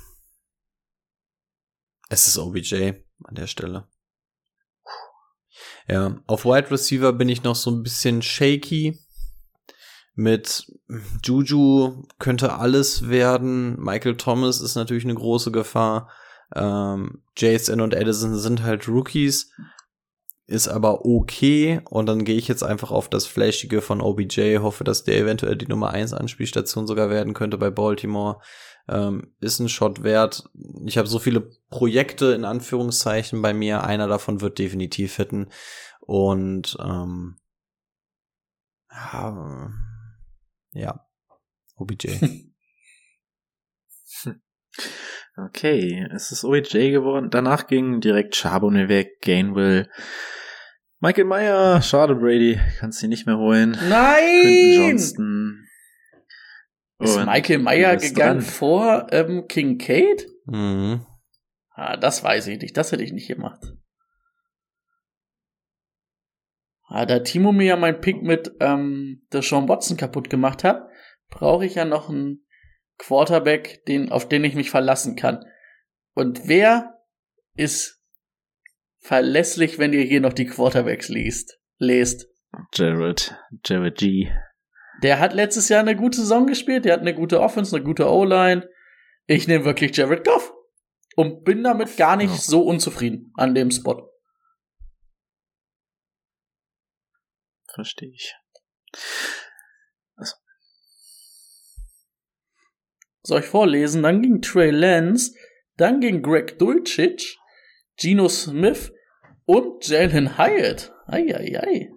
[2.10, 2.92] es ist OBJ
[3.24, 3.88] an der Stelle.
[5.88, 8.98] Ja, auf Wide Receiver bin ich noch so ein bisschen shaky.
[10.14, 10.72] Mit
[11.22, 13.78] Juju könnte alles werden.
[13.78, 16.10] Michael Thomas ist natürlich eine große Gefahr.
[16.54, 19.52] Ähm, Jason und Edison sind halt Rookies
[20.46, 24.84] ist aber okay und dann gehe ich jetzt einfach auf das Flashige von OBJ, hoffe,
[24.84, 28.40] dass der eventuell die Nummer 1 Anspielstation sogar werden könnte bei Baltimore.
[28.88, 30.48] Ähm, ist ein Shot wert.
[30.86, 35.48] Ich habe so viele Projekte in Anführungszeichen bei mir, einer davon wird definitiv hitten
[36.00, 37.36] und ähm,
[38.90, 39.70] ja,
[40.72, 41.06] ja
[41.76, 42.08] OBJ.
[45.38, 47.28] Okay, es ist OBJ geworden.
[47.28, 49.90] Danach ging direkt Charbonnet weg, Gainwell.
[51.00, 53.76] Michael Meyer, schade Brady, kannst ihn nicht mehr holen.
[53.86, 54.72] Nein!
[54.72, 55.65] Johnston.
[56.98, 58.48] Ist Michael Meyer gegangen dran.
[58.48, 60.27] vor ähm, Kincaid?
[60.47, 61.05] Mhm.
[61.70, 63.60] Ah, das weiß ich nicht, das hätte ich nicht gemacht.
[66.89, 70.89] Ah, da Timo mir ja mein Pick mit ähm, der Sean Watson kaputt gemacht hat,
[71.28, 72.47] brauche ich ja noch einen
[72.97, 75.44] Quarterback, den, auf den ich mich verlassen kann.
[76.14, 76.94] Und wer
[77.56, 78.02] ist
[79.01, 81.59] verlässlich, wenn ihr hier noch die Quarterbacks liest?
[81.78, 82.28] Lest.
[82.73, 83.36] Jared,
[83.66, 84.31] Jared G.
[85.02, 88.09] Der hat letztes Jahr eine gute Saison gespielt, der hat eine gute Offense, eine gute
[88.10, 88.68] O-Line.
[89.27, 90.52] Ich nehme wirklich Jared Goff.
[91.16, 92.36] Und bin damit gar nicht ja.
[92.36, 94.10] so unzufrieden an dem Spot.
[97.74, 98.35] Verstehe ich.
[103.23, 104.02] Soll ich vorlesen?
[104.02, 105.35] Dann ging Trey Lance,
[105.77, 107.39] dann ging Greg Dulcich,
[107.97, 108.93] Geno Smith
[109.47, 110.93] und Jalen Hyatt.
[111.06, 111.90] Eieiei.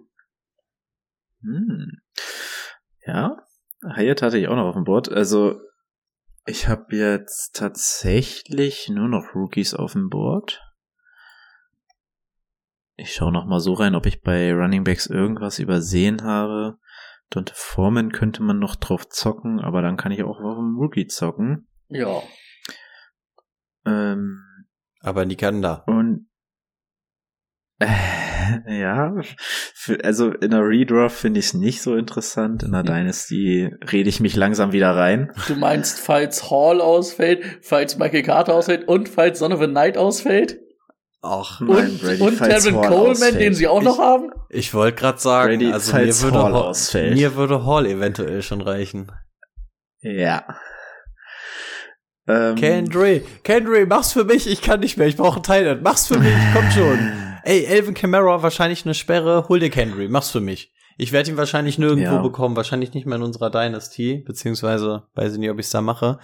[1.42, 2.00] Hm.
[3.10, 3.44] Ja,
[3.82, 5.10] Hyatt hatte ich auch noch auf dem Board.
[5.10, 5.60] Also,
[6.46, 10.62] ich habe jetzt tatsächlich nur noch Rookies auf dem Board.
[12.94, 16.78] Ich schaue noch mal so rein, ob ich bei Running Backs irgendwas übersehen habe.
[17.30, 21.08] Dante Foreman könnte man noch drauf zocken, aber dann kann ich auch auf dem Rookie
[21.08, 21.66] zocken.
[21.88, 22.22] Ja.
[23.86, 24.40] Ähm,
[25.00, 25.82] aber Nikanda.
[25.88, 26.28] Und
[27.80, 28.29] äh,
[28.68, 29.14] ja,
[29.74, 32.62] für, also in der Redraft finde ich es nicht so interessant.
[32.62, 35.32] In der Dynasty rede ich mich langsam wieder rein.
[35.48, 39.96] Du meinst, falls Hall ausfällt, falls Michael Carter ausfällt und falls Son of a Night
[39.96, 40.58] ausfällt?
[41.22, 43.40] Ach, nein, und, Brady, und Tevin Coleman, ausfällt.
[43.40, 44.30] den sie auch noch haben?
[44.48, 47.14] Ich wollte gerade sagen, Brady, also mir würde, Hall ausfällt.
[47.14, 49.12] mir würde Hall eventuell schon reichen.
[50.00, 50.44] Ja.
[52.26, 55.82] Ähm, Kendry, Kendry, mach's für mich, ich kann nicht mehr, ich brauche einen Titan.
[55.82, 57.12] Mach's für mich, komm schon.
[57.44, 60.72] Ey, Elvin Kamara, wahrscheinlich eine Sperre, hol dir Kendry, mach's für mich.
[60.98, 62.22] Ich werde ihn wahrscheinlich nirgendwo ja.
[62.22, 66.18] bekommen, wahrscheinlich nicht mehr in unserer Dynasty, beziehungsweise weiß ich nicht, ob ich's da mache.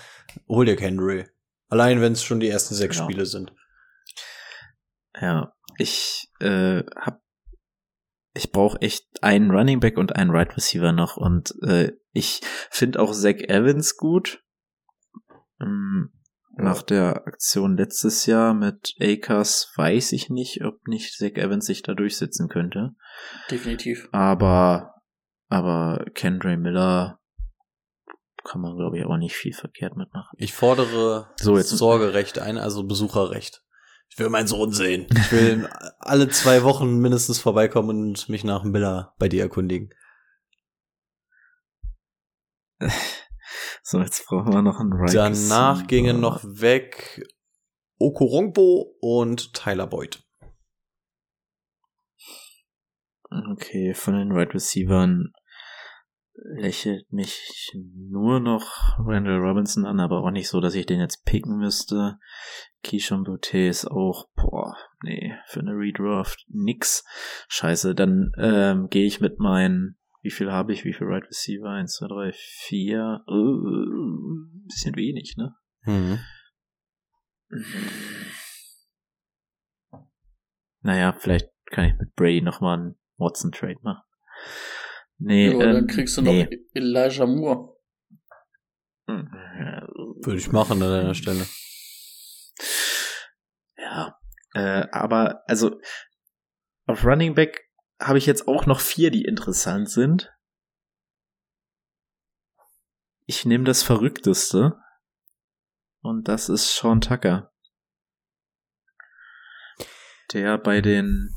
[0.48, 1.26] Hol dir Kendry.
[1.68, 3.08] Allein wenn es schon die ersten sechs genau.
[3.08, 3.54] Spiele sind.
[5.20, 7.22] Ja, ich äh, hab
[8.34, 13.00] ich brauche echt einen Running Back und einen Right Receiver noch und äh, ich finde
[13.00, 14.44] auch Zach Evans gut.
[15.58, 16.12] Ähm,
[16.56, 21.82] nach der Aktion letztes Jahr mit Akers weiß ich nicht, ob nicht Zach Evans sich
[21.82, 22.94] da durchsetzen könnte.
[23.50, 24.08] Definitiv.
[24.12, 24.94] Aber,
[25.48, 27.20] aber Kendra Miller
[28.44, 30.36] kann man, glaube ich, auch nicht viel verkehrt mitmachen.
[30.38, 33.62] Ich fordere so, jetzt Sorgerecht ein, also Besucherrecht.
[34.08, 35.06] Ich will meinen Sohn sehen.
[35.14, 35.68] Ich will
[35.98, 39.90] alle zwei Wochen mindestens vorbeikommen und mich nach Miller bei dir erkundigen.
[43.88, 45.86] So, jetzt brauchen wir noch einen right Danach Receiver.
[45.86, 47.24] gingen noch weg
[48.00, 50.24] Okorongbo und Tyler Boyd.
[53.52, 55.32] Okay, von den Right Receivern
[56.34, 61.24] lächelt mich nur noch Randall Robinson an, aber auch nicht so, dass ich den jetzt
[61.24, 62.18] picken müsste.
[62.82, 67.04] Keishon Boutte ist auch, boah, nee, für eine Redraft nix.
[67.46, 69.96] Scheiße, dann ähm, gehe ich mit meinen
[70.26, 70.84] wie viel habe ich?
[70.84, 71.68] Wie viel Right Receiver?
[71.68, 73.22] Eins, zwei, drei, vier.
[73.28, 75.54] Uh, bisschen wenig, ne?
[75.84, 76.18] Mhm.
[80.80, 84.02] Naja, vielleicht kann ich mit Brady nochmal einen Watson-Trade machen.
[85.18, 86.42] Nee, ja, ähm, dann kriegst du nee.
[86.42, 87.76] noch Elijah Moore.
[89.06, 91.46] Würde ich machen an deiner Stelle.
[93.76, 94.18] Ja,
[94.54, 95.80] äh, aber also
[96.86, 97.65] auf Running Back
[98.00, 100.32] habe ich jetzt auch noch vier, die interessant sind.
[103.24, 104.78] Ich nehme das Verrückteste.
[106.00, 107.52] Und das ist Sean Tucker.
[110.32, 111.34] Der bei den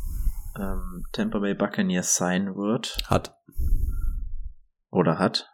[0.55, 2.97] ähm, Tampa Bay Buccaneers sein wird.
[3.07, 3.35] Hat.
[4.91, 5.49] Oder hat.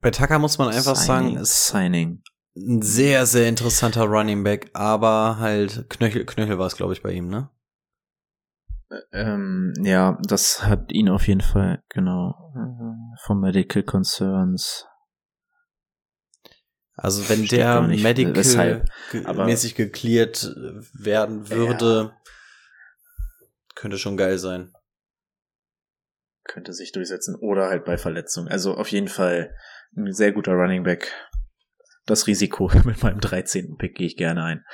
[0.00, 2.22] Bei Tucker muss man einfach Signing, sagen, ist Signing.
[2.54, 7.12] ein sehr, sehr interessanter Running Back, aber halt Knöchel, Knöchel war es, glaube ich, bei
[7.12, 7.50] ihm, ne?
[9.12, 14.86] Ähm, ja, das hat ihn auf jeden Fall, genau, äh, von Medical Concerns.
[16.94, 20.50] Also wenn Steht der nicht, medical weshalb, mäßig geklärt
[20.94, 23.50] werden würde, ja.
[23.74, 24.72] könnte schon geil sein.
[26.44, 28.48] Könnte sich durchsetzen oder halt bei Verletzung.
[28.48, 29.54] Also auf jeden Fall
[29.94, 31.12] ein sehr guter Running Back
[32.06, 33.76] das Risiko mit meinem 13.
[33.76, 34.64] Pick gehe ich gerne ein.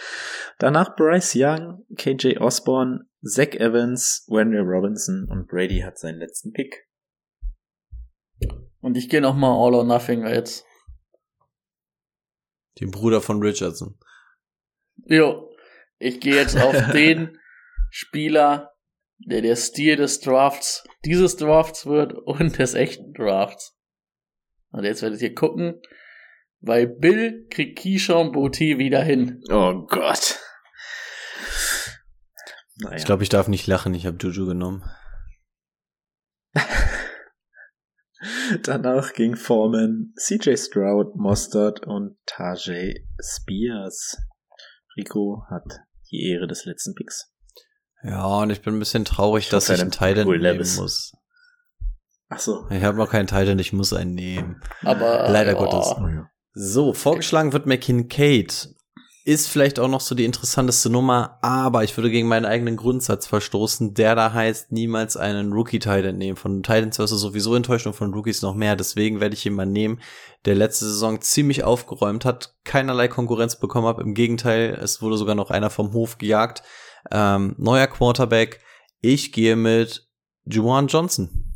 [0.59, 6.89] Danach Bryce Young, KJ Osborne, Zach Evans, Wendell Robinson und Brady hat seinen letzten Pick.
[8.81, 10.65] Und ich gehe nochmal All or Nothing jetzt.
[12.81, 13.97] Den Bruder von Richardson.
[15.07, 15.55] Jo,
[15.99, 17.39] ich gehe jetzt auf den
[17.91, 18.73] Spieler,
[19.19, 23.79] der der Stil des Drafts, dieses Drafts wird und des echten Drafts.
[24.73, 25.81] Und jetzt werdet ihr gucken,
[26.61, 29.43] weil Bill kriegt Keyshawn Boutte wieder hin.
[29.49, 30.41] Oh Gott.
[32.83, 32.97] Naja.
[32.97, 34.85] Ich glaube, ich darf nicht lachen, ich habe Juju genommen.
[38.63, 44.17] Danach ging Foreman, CJ Stroud, Mostert und Tajay Spears.
[44.97, 45.81] Rico hat
[46.11, 47.33] die Ehre des letzten Picks.
[48.03, 50.77] Ja, und ich bin ein bisschen traurig, ich dass ich einen Titan nehmen Levis.
[50.77, 51.13] muss.
[52.29, 52.67] Ach so.
[52.71, 54.61] Ich habe noch keinen Titan, ich muss einen nehmen.
[54.83, 55.65] Aber leider oh.
[55.65, 55.95] Gottes.
[56.55, 58.75] So, vorgeschlagen wird McKincaid.
[59.25, 63.29] Ist vielleicht auch noch so die interessanteste Nummer, aber ich würde gegen meinen eigenen Grundsatz
[63.29, 66.37] verstoßen, der da heißt, niemals einen Rookie-Titan nehmen.
[66.37, 68.75] Von Titans wirst du sowieso enttäuscht und von Rookies noch mehr.
[68.75, 70.01] Deswegen werde ich jemanden nehmen,
[70.45, 74.01] der letzte Saison ziemlich aufgeräumt hat, keinerlei Konkurrenz bekommen hat.
[74.01, 76.65] Im Gegenteil, es wurde sogar noch einer vom Hof gejagt.
[77.13, 78.61] Ähm, neuer Quarterback.
[79.01, 80.09] Ich gehe mit
[80.47, 81.53] Juwan Johnson.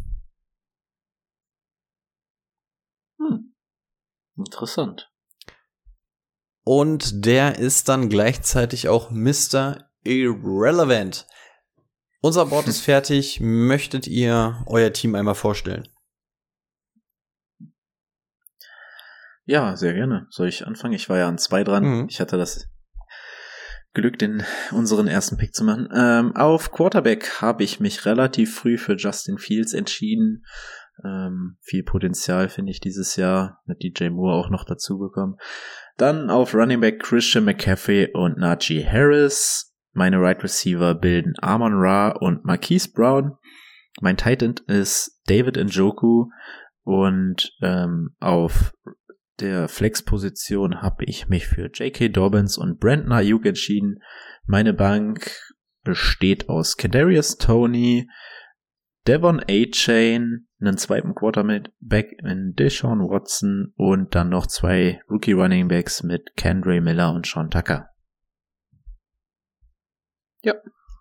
[4.36, 5.10] Interessant.
[6.68, 9.88] Und der ist dann gleichzeitig auch Mr.
[10.02, 11.24] Irrelevant.
[12.20, 13.38] Unser Board ist fertig.
[13.40, 15.86] Möchtet ihr euer Team einmal vorstellen?
[19.44, 20.26] Ja, sehr gerne.
[20.30, 20.94] Soll ich anfangen?
[20.94, 21.84] Ich war ja an zwei dran.
[21.84, 22.06] Mhm.
[22.10, 22.68] Ich hatte das
[23.94, 25.88] Glück, den unseren ersten Pick zu machen.
[25.94, 30.44] Ähm, auf Quarterback habe ich mich relativ früh für Justin Fields entschieden.
[31.04, 35.36] Ähm, viel Potenzial finde ich dieses Jahr mit DJ Moore auch noch dazu bekommen.
[35.96, 39.74] Dann auf Running Back Christian McCaffrey und Najee Harris.
[39.92, 43.38] Meine Right Receiver bilden Amon Ra und Marquise Brown.
[44.02, 46.26] Mein Titan ist David Njoku
[46.82, 48.74] Und ähm, auf
[49.40, 52.08] der Flex-Position habe ich mich für J.K.
[52.08, 54.02] Dobbins und Brandon Ayuk entschieden.
[54.44, 55.30] Meine Bank
[55.82, 58.08] besteht aus Kadarius Tony,
[59.06, 66.02] Devon A-Chain, einen zweiten Quarterback in Deshaun Watson und dann noch zwei Rookie Running Backs
[66.02, 67.90] mit Kendra Miller und Sean Tucker.
[70.42, 70.54] Ja,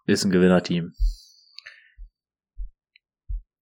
[0.06, 0.94] ist ein Gewinnerteam.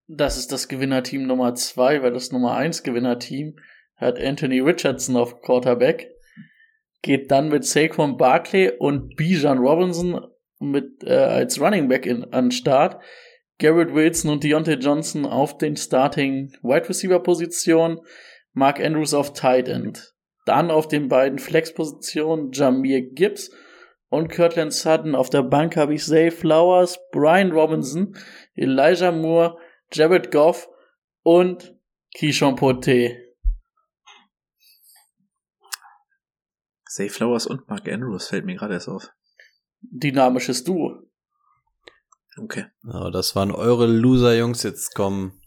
[0.06, 3.56] Das ist das Gewinnerteam Nummer zwei, weil das Nummer eins Gewinnerteam
[3.96, 6.10] hat Anthony Richardson auf Quarterback,
[7.02, 10.26] geht dann mit Saquon Barkley und Bijan Robinson
[10.58, 13.02] mit äh, als Running Back in, an Start.
[13.58, 18.00] Garrett Wilson und Deontay Johnson auf den Starting Wide Receiver Position,
[18.52, 20.14] Mark Andrews auf Tight End.
[20.44, 23.50] Dann auf den beiden Flex Positionen Jamir Gibbs
[24.08, 25.14] und Kirtland Sutton.
[25.14, 28.16] Auf der Bank habe ich Zay Flowers, Brian Robinson,
[28.54, 29.56] Elijah Moore,
[29.92, 30.68] Jared Goff
[31.22, 31.74] und
[32.16, 33.16] Keyshawn Poté.
[36.86, 39.10] Zay Flowers und Mark Andrews fällt mir gerade erst auf.
[39.80, 41.02] Dynamisches Duo.
[42.36, 42.66] Okay.
[42.86, 45.40] Oh, das waren eure Loser-Jungs, jetzt kommen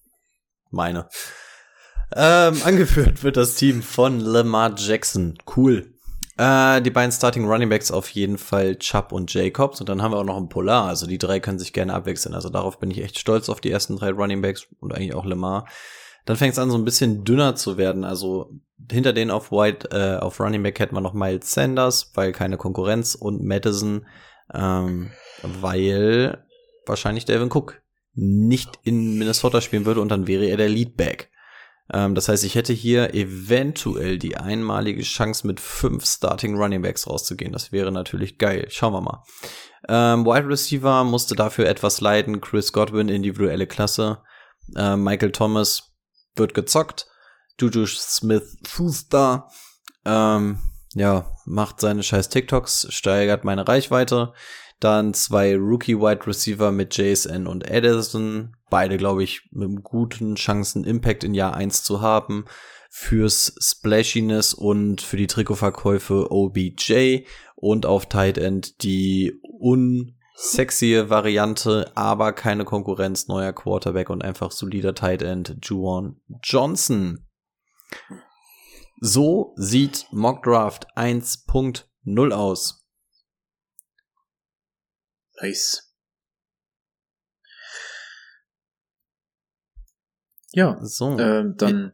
[0.71, 1.09] meine.
[2.15, 5.37] Ähm, angeführt wird das Team von Lamar Jackson.
[5.55, 5.93] Cool.
[6.37, 9.79] Äh, die beiden Starting Running Backs auf jeden Fall Chubb und Jacobs.
[9.79, 10.87] Und dann haben wir auch noch einen Polar.
[10.87, 12.35] Also die drei können sich gerne abwechseln.
[12.35, 15.25] Also darauf bin ich echt stolz auf die ersten drei Running Backs und eigentlich auch
[15.25, 15.67] Lamar.
[16.25, 18.03] Dann fängt es an, so ein bisschen dünner zu werden.
[18.03, 18.51] Also
[18.91, 22.57] hinter denen auf White, äh, auf Running Back hätten wir noch Miles Sanders, weil keine
[22.57, 24.05] Konkurrenz und Madison,
[24.53, 25.11] ähm,
[25.41, 26.45] weil
[26.87, 27.81] wahrscheinlich Devin Cook
[28.13, 31.29] nicht in Minnesota spielen würde und dann wäre er der Leadback.
[31.93, 37.07] Ähm, das heißt, ich hätte hier eventuell die einmalige Chance mit fünf Starting Running Backs
[37.07, 37.53] rauszugehen.
[37.53, 38.67] Das wäre natürlich geil.
[38.69, 39.23] Schauen wir mal.
[39.87, 42.41] Ähm, Wide Receiver musste dafür etwas leiden.
[42.41, 44.23] Chris Godwin, individuelle Klasse.
[44.75, 45.93] Ähm, Michael Thomas
[46.35, 47.07] wird gezockt.
[47.59, 49.49] Juju Smith Schuster,
[50.05, 50.59] ähm,
[50.93, 54.33] ja, macht seine scheiß TikToks, steigert meine Reichweite.
[54.79, 58.55] Dann zwei Rookie Wide Receiver mit JSN und Edison.
[58.69, 62.45] Beide, glaube ich, mit guten Chancen, Impact in Jahr 1 zu haben.
[62.89, 67.25] Fürs Splashiness und für die Trikotverkäufe OBJ.
[67.55, 74.93] Und auf Tight End die unsexy Variante, aber keine Konkurrenz, neuer Quarterback und einfach solider
[74.93, 77.25] Tight End, Juwan Johnson.
[78.99, 82.76] So sieht Mock Draft 1.0 aus.
[85.41, 85.83] Nice.
[90.53, 91.17] Ja, so.
[91.19, 91.93] Ähm, dann.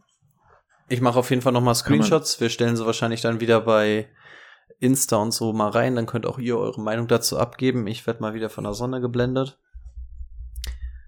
[0.88, 2.40] Ich, ich mache auf jeden Fall noch mal Screenshots.
[2.40, 4.10] Wir stellen sie wahrscheinlich dann wieder bei
[4.80, 5.96] Insta und so mal rein.
[5.96, 7.88] Dann könnt auch ihr eure Meinung dazu abgeben.
[7.88, 9.60] Ich werde mal wieder von der Sonne geblendet.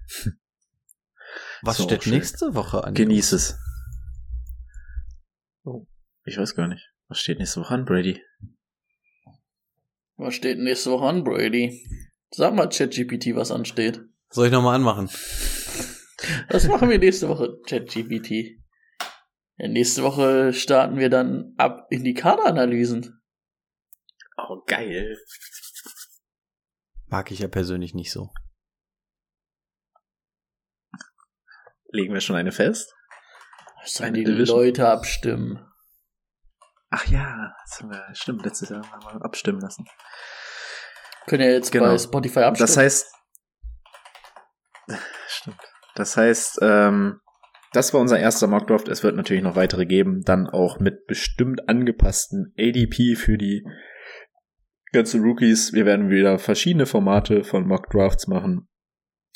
[1.62, 2.94] Was so, steht nächste Woche an?
[2.94, 3.58] Genieß es.
[5.64, 5.88] Oh,
[6.26, 6.92] ich weiß gar nicht.
[7.08, 8.22] Was steht nächste Woche an, Brady?
[10.18, 11.84] Was steht nächste Woche an, Brady?
[12.36, 14.02] Sag mal ChatGPT, was ansteht.
[14.30, 15.10] Soll ich nochmal anmachen?
[16.50, 18.60] Was machen wir nächste Woche, ChatGPT?
[19.58, 23.22] Ja, nächste Woche starten wir dann ab in die Kaderanalysen.
[24.38, 25.18] Oh, geil.
[27.08, 28.32] Mag ich ja persönlich nicht so.
[31.90, 32.94] Legen wir schon eine fest?
[33.86, 34.60] Sollen die Division?
[34.60, 35.66] Leute abstimmen?
[36.90, 39.86] Ach ja, das haben wir, stimmt, letztes Jahr haben wir abstimmen lassen.
[41.28, 41.86] Können ja jetzt genau.
[41.86, 42.68] bei Spotify abstimmen.
[42.68, 43.16] Das heißt,
[45.28, 45.62] stimmt.
[45.96, 47.20] Das heißt, ähm,
[47.74, 48.88] das war unser erster Mockdraft.
[48.88, 53.66] Es wird natürlich noch weitere geben, dann auch mit bestimmt angepassten ADP für die
[54.92, 55.74] ganzen Rookies.
[55.74, 58.68] Wir werden wieder verschiedene Formate von Mockdrafts machen.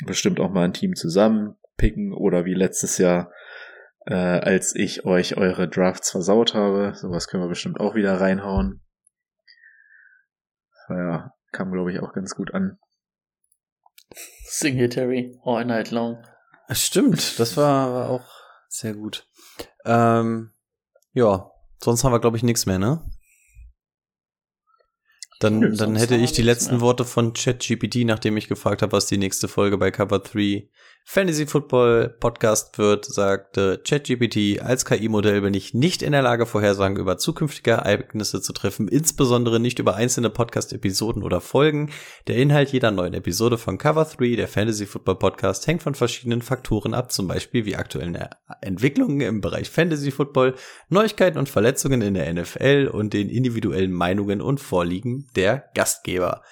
[0.06, 3.32] Bestimmt auch mal ein Team zusammen picken oder wie letztes Jahr,
[4.06, 6.94] äh, als ich euch eure Drafts versaut habe.
[6.96, 8.82] Sowas können wir bestimmt auch wieder reinhauen.
[10.90, 12.78] Ja, Kam, glaube ich, auch ganz gut an.
[14.46, 16.24] Singletary, all night long.
[16.72, 18.30] Stimmt, das war, war auch
[18.68, 19.28] sehr gut.
[19.86, 20.52] Ähm,
[21.14, 23.04] ja, sonst haben wir, glaube ich, nichts mehr, ne?
[25.40, 26.82] Dann, Nö, dann hätte ich die letzten mehr.
[26.82, 30.70] Worte von ChatGPT, nachdem ich gefragt habe, was die nächste Folge bei Cover 3
[31.12, 36.98] Fantasy Football Podcast wird, sagte ChatGPT, als KI-Modell bin ich nicht in der Lage, Vorhersagen
[36.98, 41.90] über zukünftige Ereignisse zu treffen, insbesondere nicht über einzelne Podcast-Episoden oder Folgen.
[42.28, 46.44] Der Inhalt jeder neuen Episode von Cover 3, der Fantasy Football Podcast, hängt von verschiedenen
[46.44, 48.18] Faktoren ab, zum Beispiel wie aktuellen
[48.62, 50.54] Entwicklungen im Bereich Fantasy Football,
[50.90, 56.44] Neuigkeiten und Verletzungen in der NFL und den individuellen Meinungen und Vorliegen der Gastgeber.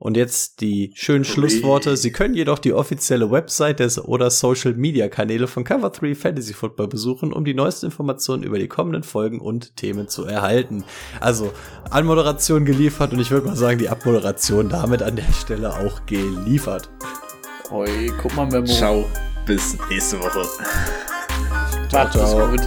[0.00, 1.96] Und jetzt die schönen Schlussworte.
[1.96, 6.54] Sie können jedoch die offizielle Website des oder Social Media Kanäle von Cover 3 Fantasy
[6.54, 10.84] Football besuchen, um die neuesten Informationen über die kommenden Folgen und Themen zu erhalten.
[11.20, 11.52] Also
[11.90, 16.88] Anmoderation geliefert und ich würde mal sagen, die Abmoderation damit an der Stelle auch geliefert.
[17.70, 18.66] Oi, guck mal, Memo.
[18.66, 19.04] Ciao,
[19.46, 20.44] bis nächste Woche.
[21.88, 22.48] Ciao, ciao.
[22.50, 22.60] Gut.